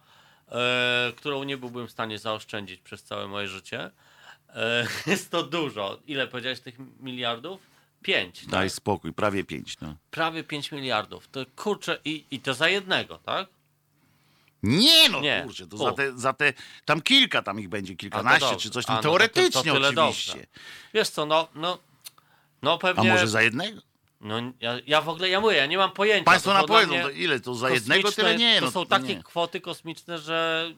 [0.51, 3.91] e, którą nie byłbym w stanie zaoszczędzić przez całe moje życie.
[4.49, 5.97] E, jest to dużo.
[6.07, 7.61] Ile powiedziałeś tych miliardów?
[8.01, 8.39] Pięć.
[8.39, 8.49] Tak?
[8.49, 9.95] Daj spokój, prawie pięć, no.
[10.11, 11.27] Prawie 5 miliardów.
[11.27, 13.47] To kurczę, i, i to za jednego, tak?
[14.67, 15.41] Nie no, Nie.
[15.45, 16.53] kurczę, to za te, za te,
[16.85, 19.63] tam kilka tam ich będzie, A to kilkanaście czy coś A, tam, no to- teoretycznie
[19.63, 20.31] to tyle oczywiście.
[20.31, 20.47] dobrze.
[20.93, 21.79] Wiesz co, no, no,
[22.61, 23.11] no A pewnie.
[23.11, 23.81] może za jednego?
[24.21, 26.23] No ja, ja w ogóle, ja mówię, ja nie mam pojęcia.
[26.25, 28.59] Państwo To na powiedzą, to ile to za jednego, tyle nie.
[28.59, 29.23] To no, są takie nie.
[29.23, 30.69] kwoty kosmiczne, że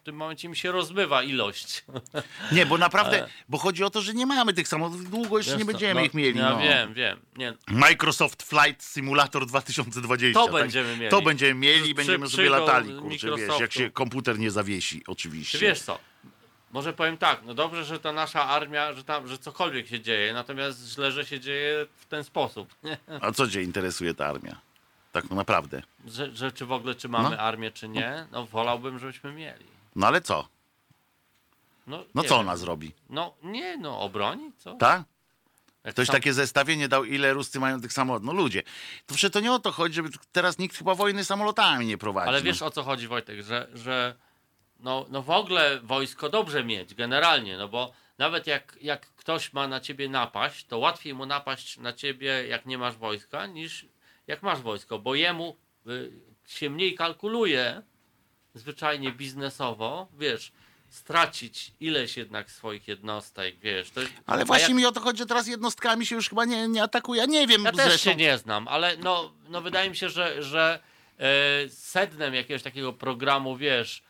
[0.00, 1.84] w tym momencie mi się rozbywa ilość.
[2.52, 5.58] Nie, bo naprawdę, bo chodzi o to, że nie mamy tych samolotów, długo jeszcze Wiesz
[5.58, 6.38] nie będziemy no, ich mieli.
[6.38, 6.58] Ja no.
[6.58, 7.18] wiem, wiem.
[7.36, 10.40] Nie, Microsoft Flight Simulator 2020.
[10.40, 10.62] To tak?
[10.62, 11.10] będziemy mieli.
[11.10, 14.50] To będziemy mieli i Przy- będziemy sobie przyjdą latali, kurczę, wiesz, jak się komputer nie
[14.50, 15.58] zawiesi, oczywiście.
[15.58, 15.98] Czy wiesz co?
[16.72, 20.32] Może powiem tak, no dobrze, że ta nasza armia, że tam, że cokolwiek się dzieje,
[20.32, 22.74] natomiast źle, że się dzieje w ten sposób.
[23.20, 24.60] A co cię interesuje ta armia?
[25.12, 25.82] Tak naprawdę.
[26.06, 27.38] Że, że czy w ogóle, czy mamy No.
[27.42, 29.79] armię, czy nie, no wolałbym, żebyśmy mieli.
[29.96, 30.48] No ale co?
[31.86, 32.38] No, No co wiem.
[32.38, 32.92] ona zrobi?
[33.08, 34.74] No nie, no obroni, co?
[34.74, 35.02] Tak?
[35.90, 38.26] Ktoś sam- takie zestawienie dał, ile Ruscy mają tych samolotów.
[38.26, 38.62] No ludzie,
[39.06, 42.28] to przecież to nie o to chodzi, żeby teraz nikt chyba wojny samolotami nie prowadzi.
[42.28, 42.44] Ale no.
[42.44, 44.14] wiesz o co chodzi Wojtek, że, że
[44.80, 49.68] no, no w ogóle wojsko dobrze mieć, generalnie, no bo nawet jak, jak ktoś ma
[49.68, 53.86] na ciebie napaść, to łatwiej mu napaść na ciebie, jak nie masz wojska, niż
[54.26, 55.56] jak masz wojsko, bo jemu
[55.86, 56.12] y,
[56.46, 57.82] się mniej kalkuluje,
[58.54, 60.52] zwyczajnie biznesowo, wiesz,
[60.88, 63.90] stracić ileś jednak swoich jednostek, wiesz.
[63.90, 66.82] To, Ale właśnie jak- mi o to chodzi, teraz jednostkami się już chyba nie, nie
[66.82, 67.20] atakuje.
[67.20, 68.10] Ja nie wiem, Ja też zresztą.
[68.10, 70.80] się nie znam, ale no, no wydaje mi się, że, że
[71.18, 74.02] e, sednem jakiegoś takiego programu, wiesz,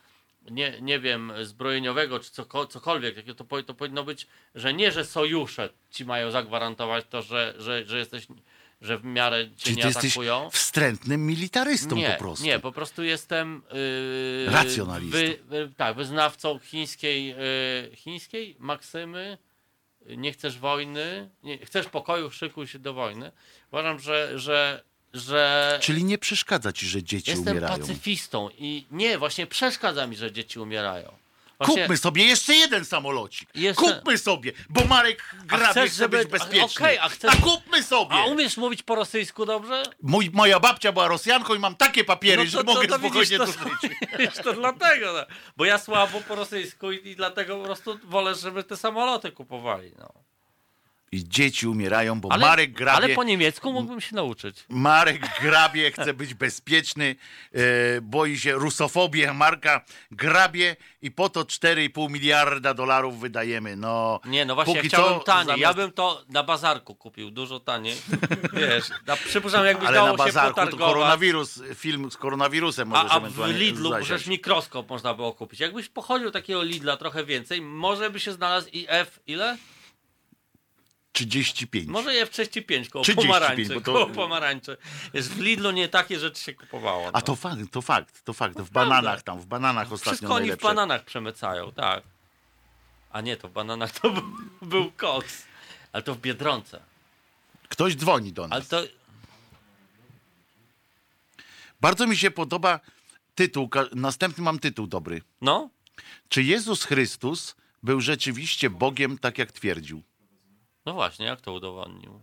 [0.49, 5.69] nie, nie wiem, zbrojeniowego czy coko, cokolwiek, to, to powinno być, że nie, że sojusze
[5.91, 8.27] ci mają zagwarantować to, że, że, że jesteś,
[8.81, 10.49] że w miarę cię Czyli nie atakują.
[10.49, 12.45] wstrętnym militarystą Nie, po prostu.
[12.45, 13.61] nie, po prostu jestem
[14.45, 15.17] yy, Racjonalistą.
[15.17, 19.37] Wy, wy, tak, wyznawcą chińskiej, yy, chińskiej maksymy.
[20.17, 23.31] Nie chcesz wojny, nie, chcesz pokoju, szykuj się do wojny.
[23.71, 24.83] Uważam, że, że,
[25.13, 27.77] że Czyli nie przeszkadza ci, że dzieci jestem umierają.
[27.79, 31.20] pacyfistą i nie, właśnie przeszkadza mi, że dzieci umierają.
[31.65, 33.49] Właśnie, Kupmy sobie jeszcze jeden samolocik.
[33.55, 36.63] Jeszcze- Kupmy sobie, bo Marek grabie chce żeby- być a- bezpieczny.
[36.83, 38.15] okej, a chcesz- kupmy sobie.
[38.15, 39.83] A umiesz mówić po rosyjsku dobrze?
[40.01, 43.51] Mój, moja babcia była Rosjanką i mam takie papiery, że mogę spokojnie widzisz, to to,
[43.51, 44.35] żyć.
[44.43, 45.35] to dlatego, no.
[45.57, 49.91] bo ja słabo po rosyjsku i, i dlatego po prostu wolę, żeby te samoloty kupowali.
[49.99, 50.13] No.
[51.13, 52.97] I dzieci umierają, bo Ale, Marek grabie...
[53.05, 54.65] ale po niemiecku mógłbym się nauczyć.
[54.69, 57.15] Marek grabie, chce być bezpieczny,
[57.53, 59.27] e, boi się rusofobii.
[59.33, 59.81] Marka
[60.11, 63.75] grabie i po to 4,5 miliarda dolarów wydajemy.
[63.75, 65.59] No, Nie, no właśnie, ja póki chciałem co taniej.
[65.59, 67.95] Ja zamiast- bym to na bazarku kupił, dużo taniej.
[68.53, 70.93] Wiesz, na, przypuszczam, jakbyś Ale dało na się bazarku to potargować.
[70.93, 74.05] koronawirus, film z koronawirusem możesz A, a w Lidlu zasiać.
[74.07, 75.59] przecież mikroskop można było kupić.
[75.59, 79.57] Jakbyś pochodził takiego Lidla trochę więcej, może by się znalazł i F ile?
[81.11, 81.87] 35.
[81.87, 83.73] Może je w 35 koło 35, pomarańczy.
[83.73, 84.77] bo to- Koło pomarańczy.
[85.13, 87.07] Jest w Lidlu nie takie rzeczy się kupowało.
[87.07, 87.21] A no.
[87.21, 88.61] to fakt, to fakt, to fakt.
[88.61, 92.03] W bananach tam, w bananach ostatnio Wszystko oni w bananach przemycają, tak.
[93.11, 94.23] A nie, to w bananach to był,
[94.61, 95.43] był koks.
[95.93, 96.81] Ale to w Biedronce.
[97.69, 98.51] Ktoś dzwoni do nas.
[98.51, 98.91] Ale to...
[101.81, 102.79] Bardzo mi się podoba
[103.35, 105.21] tytuł, następny mam tytuł dobry.
[105.41, 105.69] No,
[106.29, 110.03] Czy Jezus Chrystus był rzeczywiście Bogiem, tak jak twierdził?
[110.85, 112.21] No właśnie, jak to udowodnił?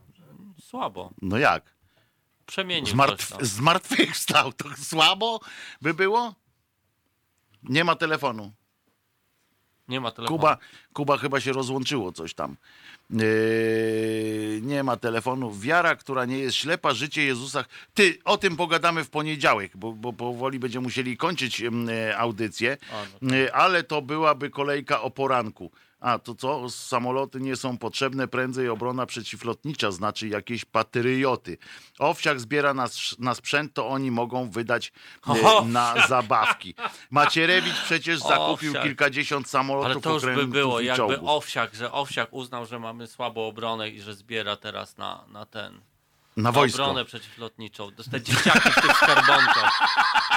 [0.60, 1.10] Słabo.
[1.22, 1.74] No jak?
[2.46, 4.52] Przemienił Zmartw- zmartwychwstał.
[4.52, 5.40] To słabo
[5.82, 6.34] by było?
[7.62, 8.52] Nie ma telefonu.
[9.88, 10.38] Nie ma telefonu.
[10.38, 10.58] Kuba,
[10.92, 12.56] Kuba chyba się rozłączyło coś tam.
[13.10, 15.54] Yy, nie ma telefonu.
[15.54, 17.64] Wiara, która nie jest ślepa, życie Jezusa.
[17.94, 22.76] Ty, o tym pogadamy w poniedziałek, bo, bo powoli będziemy musieli kończyć em, e, audycję,
[22.92, 25.70] A, no Yy, ale to byłaby kolejka o poranku.
[26.00, 26.70] A to co?
[26.70, 31.58] Samoloty nie są potrzebne, prędzej obrona przeciwlotnicza, znaczy jakieś patrioty.
[31.98, 32.88] Owsiak zbiera na,
[33.18, 34.92] na sprzęt, to oni mogą wydać
[35.28, 36.74] e, na zabawki.
[37.10, 38.82] Macierewicz przecież zakupił Owsiak.
[38.82, 41.20] kilkadziesiąt samolotów Ale to już by było, jakby.
[41.20, 45.80] Owsiak, że Owsiak uznał, że mamy słabą obronę i że zbiera teraz na, na ten.
[46.42, 46.82] Na wojsko.
[46.84, 47.90] obronę przeciwlotniczą.
[48.10, 49.78] Te dzieciaki w tych skarbonkach.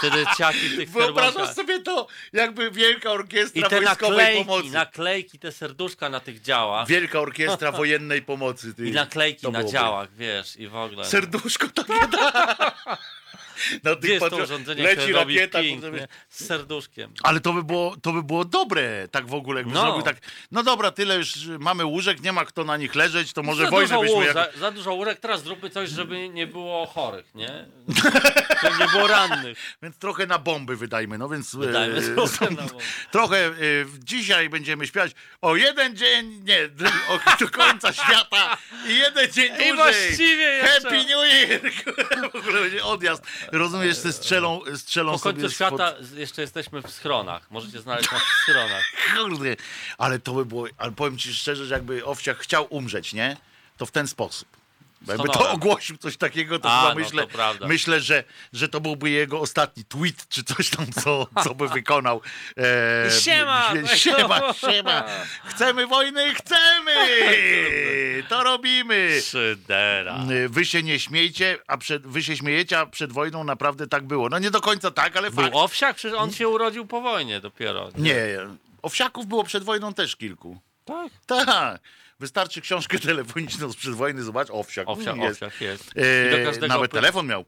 [0.01, 1.55] Te dzieciaki w tych Wyobrażasz skarbonkach.
[1.55, 4.69] sobie to, jakby Wielka I Orkiestra te Wojskowej naklejki, Pomocy.
[4.71, 6.87] naklejki, te serduszka na tych działach.
[6.87, 8.73] Wielka Orkiestra Wojennej Pomocy.
[8.73, 8.89] Ty.
[8.89, 9.73] I naklejki To na byłoby.
[9.77, 11.05] działach, wiesz, i w ogóle.
[11.05, 12.67] Serduszko takie da.
[13.83, 15.59] Na Gdzie jest to urządzenie, leci które robi rakieta.
[15.61, 15.83] ping,
[16.29, 17.13] z serduszkiem.
[17.23, 19.81] Ale to by, było, to by było dobre, tak w ogóle, jakby No.
[19.81, 20.17] zrobił tak,
[20.51, 23.99] no dobra, tyle już mamy łóżek, nie ma kto na nich leżeć, to może wojnę
[23.99, 24.33] byśmy...
[24.33, 27.65] za, za dużo łóżek, teraz zróbmy coś, żeby nie było chorych, nie?
[28.63, 29.57] Żeby nie było rannych.
[29.83, 31.55] Więc trochę na bomby wydajmy, no więc...
[31.55, 32.83] Wydajmy e, trochę na bomby.
[33.11, 33.51] trochę e,
[33.99, 35.11] dzisiaj będziemy śpiewać
[35.41, 36.69] o jeden dzień, nie,
[37.09, 38.57] o, do końca świata
[38.87, 39.69] i jeden dzień dłużej.
[39.69, 41.61] I właściwie jeszcze- Happy New Year!
[42.31, 43.23] w ogóle będzie odjazd.
[43.51, 47.51] Rozumiesz, ze strzelą, strzelą Po końcu sobie świata z- jeszcze jesteśmy w schronach.
[47.51, 48.83] Możecie znaleźć nas w schronach.
[49.15, 49.55] Kurde,
[49.97, 53.37] ale to by było, ale powiem ci szczerze, że jakby Owsiak chciał umrzeć, nie?
[53.77, 54.47] To w ten sposób.
[55.07, 57.27] Jakby to ogłosił coś takiego, to A, chyba no myślę,
[57.59, 58.23] to myślę że,
[58.53, 62.21] że to byłby jego ostatni tweet, czy coś tam, co, co by wykonał.
[62.57, 63.73] E, Siema!
[63.95, 65.03] Siema, siema!
[65.45, 66.93] Chcemy wojny, chcemy!
[68.29, 69.21] To robimy!
[69.21, 70.19] Szydera.
[70.49, 74.29] Wy się nie śmiejcie, a przed, wy się śmiejecie, a przed wojną naprawdę tak było.
[74.29, 75.49] No nie do końca tak, ale fakt.
[75.49, 75.95] Był owsiak?
[75.95, 77.89] Przecież on się urodził po wojnie dopiero.
[77.97, 78.15] Nie,
[78.81, 80.59] owsiaków było przed wojną też kilku.
[80.85, 81.11] Tak?
[81.45, 81.81] Tak.
[82.21, 84.87] Wystarczy książkę telefoniczną sprzed wojny, zobacz, owsiak.
[84.89, 85.43] Owsiak, Mm, jest.
[85.43, 85.91] owsiak jest.
[86.63, 87.45] E, nawet telefon miał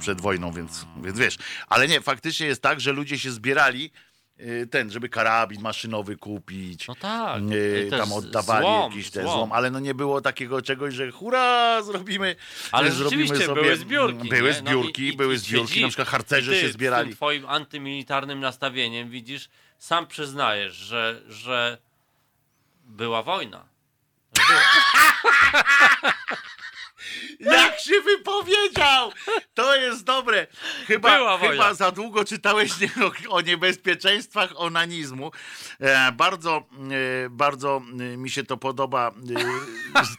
[0.00, 1.36] przed wojną, więc, więc wiesz.
[1.68, 3.90] Ale nie, faktycznie jest tak, że ludzie się zbierali
[4.38, 6.88] e, ten, żeby karabin maszynowy kupić.
[6.88, 7.42] No tak.
[7.90, 9.34] Też tam oddawali złom, jakiś ten złom.
[9.36, 12.36] złom, ale no nie było takiego czegoś, że hurra, zrobimy.
[12.72, 14.28] Ale zrobimy rzeczywiście były zbiórki.
[14.28, 14.50] Były?
[14.50, 17.08] No zbiórki, i- i- były i zbiórki, na przykład harcerze ty się Z zbierali.
[17.08, 19.48] tym twoim antymilitarnym nastawieniem widzisz,
[19.78, 21.78] sam przyznajesz, że, że
[22.90, 23.68] była wojna.
[24.34, 24.60] Była.
[27.40, 29.12] Jak się wypowiedział!
[29.54, 30.46] To jest dobre.
[30.86, 31.52] Chyba, Była wojna.
[31.52, 32.70] chyba za długo czytałeś
[33.28, 35.30] o, niebezpieczeństwach onanizmu.
[35.80, 36.56] E, bardzo,
[37.26, 39.10] e, bardzo e, mi się to podoba.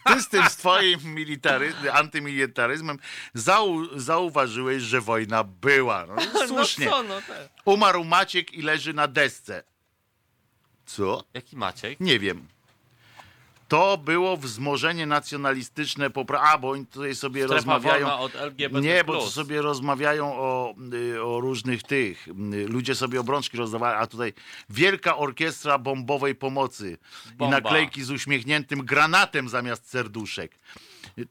[0.06, 2.98] Ty z tym swoim military, antymilitaryzmem
[3.34, 6.06] zau, zauważyłeś, że wojna była.
[6.06, 6.16] No,
[6.48, 6.86] słusznie.
[6.86, 7.48] No co, no te.
[7.64, 9.62] Umarł Maciek i leży na desce.
[10.86, 11.24] Co?
[11.34, 12.00] Jaki Maciek?
[12.00, 12.48] Nie wiem.
[13.72, 16.40] To było wzmożenie nacjonalistyczne popra...
[16.40, 18.18] A, bo oni tutaj sobie Strefa rozmawiają...
[18.18, 18.80] od LGBT+.
[18.80, 22.28] Nie, bo sobie rozmawiają o, y, o różnych tych.
[22.28, 22.32] y,
[22.68, 24.32] Ludzie sobie obrączki rozdawali, a tutaj
[24.70, 26.98] Wielka Orkiestra Bombowej Pomocy
[27.32, 27.56] i Bomba.
[27.60, 30.58] naklejki z uśmiechniętym granatem zamiast serduszek.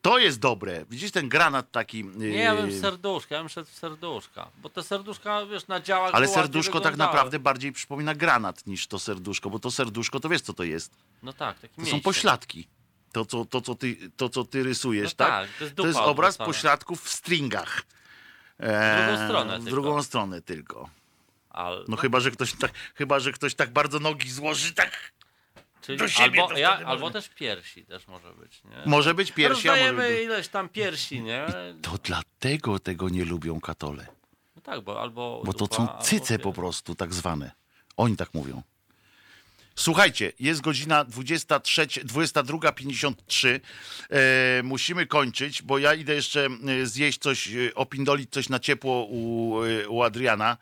[0.02, 0.86] To jest dobre.
[0.90, 2.00] Widzisz ten granat taki...
[2.00, 4.48] y, Nie, ja bym serduszka, ja bym szedł w serduszka.
[4.62, 8.88] Bo te serduszka, wiesz, na działach ale to serduszko tak naprawdę bardziej przypomina granat niż
[8.88, 10.92] to serduszko, bo to serduszko to wiesz co to jest?
[11.24, 12.68] No tak, taki To są pośladki.
[13.12, 15.30] To co, to, co ty, to, co ty rysujesz, No tak?
[15.30, 16.46] tak, to jest dupa obraz odwrócona.
[16.46, 17.82] pośladków w stringach.
[18.60, 19.72] W drugą stronę w tylko.
[19.72, 20.90] drugą stronę tylko.
[21.50, 25.12] Ale, No chyba, że ktoś tak, chyba, że ktoś tak bardzo nogi złoży, tak.
[25.82, 28.82] Czyli siebie albo, ja, albo też piersi też może być, nie?
[28.86, 30.26] Może być piersi, a może Rozdajemy być...
[30.26, 31.46] ileś tam piersi, nie?
[31.82, 34.08] To dlatego tego nie lubią katole.
[34.56, 37.52] No tak, bo albo Bo to dupa, są cyce po prostu, tak zwane.
[37.98, 38.62] Oni tak mówią.
[39.76, 43.60] Słuchajcie, jest godzina 23, 22.53.
[44.10, 49.06] E, musimy kończyć, bo ja idę jeszcze e, zjeść coś, e, opindolić coś na ciepło
[49.10, 50.58] u, e, u Adriana.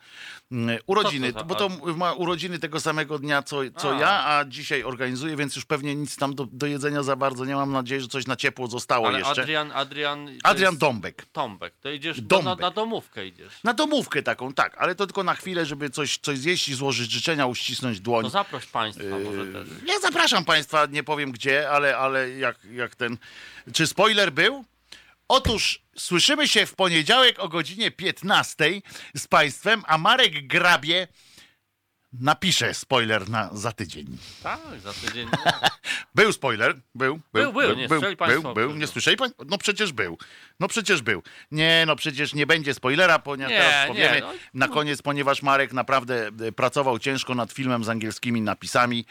[0.52, 4.00] Mm, Urodziny, to bo to ma urodziny tego samego dnia, co, co A.
[4.00, 7.54] ja, a dzisiaj organizuję, więc już pewnie nic tam do, do jedzenia za bardzo nie
[7.54, 7.72] mam.
[7.72, 9.42] Nadzieję, że coś na ciepło zostało Ale jeszcze.
[9.42, 10.28] Adrian, Adrian...
[10.42, 11.26] Adrian Dąbek.
[11.32, 11.74] Tombek.
[11.80, 12.60] To idziesz na, Dąbek.
[12.60, 13.64] na, na domówkę idziesz.
[13.64, 17.10] Na domówkę taką, tak, ale to tylko na chwilę, żeby coś, coś zjeść i złożyć
[17.10, 18.24] życzenia, uścisnąć dłoń.
[18.24, 19.68] To zaproś państwa Yy, też.
[19.86, 23.16] Ja zapraszam Państwa, nie powiem gdzie, ale, ale jak, jak ten.
[23.72, 24.64] Czy spoiler był?
[25.28, 28.64] Otóż słyszymy się w poniedziałek o godzinie 15
[29.16, 31.08] z Państwem, a Marek Grabie
[32.12, 34.18] napisze spoiler na, za tydzień.
[34.42, 35.28] Tak, za tydzień.
[36.14, 38.54] Był spoiler, był, Był, był, nie był, słyszeli był, państwo?
[38.54, 39.44] był, nie słyszeli Państwo?
[39.48, 40.18] No przecież był,
[40.60, 41.22] no przecież był.
[41.50, 44.32] Nie, no przecież nie będzie spoilera, ponieważ Nie, teraz nie, powiemy no.
[44.54, 49.04] na koniec, ponieważ Marek naprawdę e, pracował ciężko nad filmem z angielskimi napisami,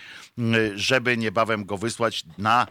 [0.75, 2.67] żeby niebawem go wysłać na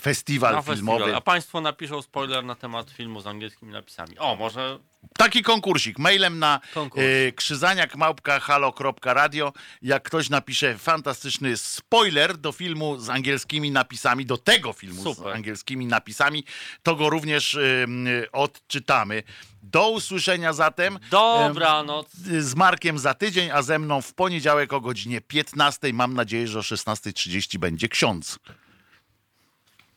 [0.00, 0.98] festiwal Na filmowy.
[0.98, 1.14] festiwal.
[1.18, 4.18] A państwo napiszą spoiler na temat filmu z angielskimi napisami.
[4.18, 4.78] O, może
[5.18, 5.98] Taki konkursik.
[5.98, 7.04] Mailem na Konkurs.
[7.28, 9.52] e, krzyzaniak.halo.radio.
[9.82, 15.32] Jak ktoś napisze fantastyczny spoiler do filmu z angielskimi napisami, do tego filmu z Super.
[15.34, 16.44] angielskimi napisami,
[16.82, 19.22] to go również e, m, odczytamy.
[19.62, 20.98] Do usłyszenia zatem.
[21.10, 22.06] dobranoc.
[22.32, 25.92] E, z Markiem za tydzień, a ze mną w poniedziałek o godzinie 15.
[25.92, 28.38] Mam nadzieję, że o 16.30 będzie ksiądz.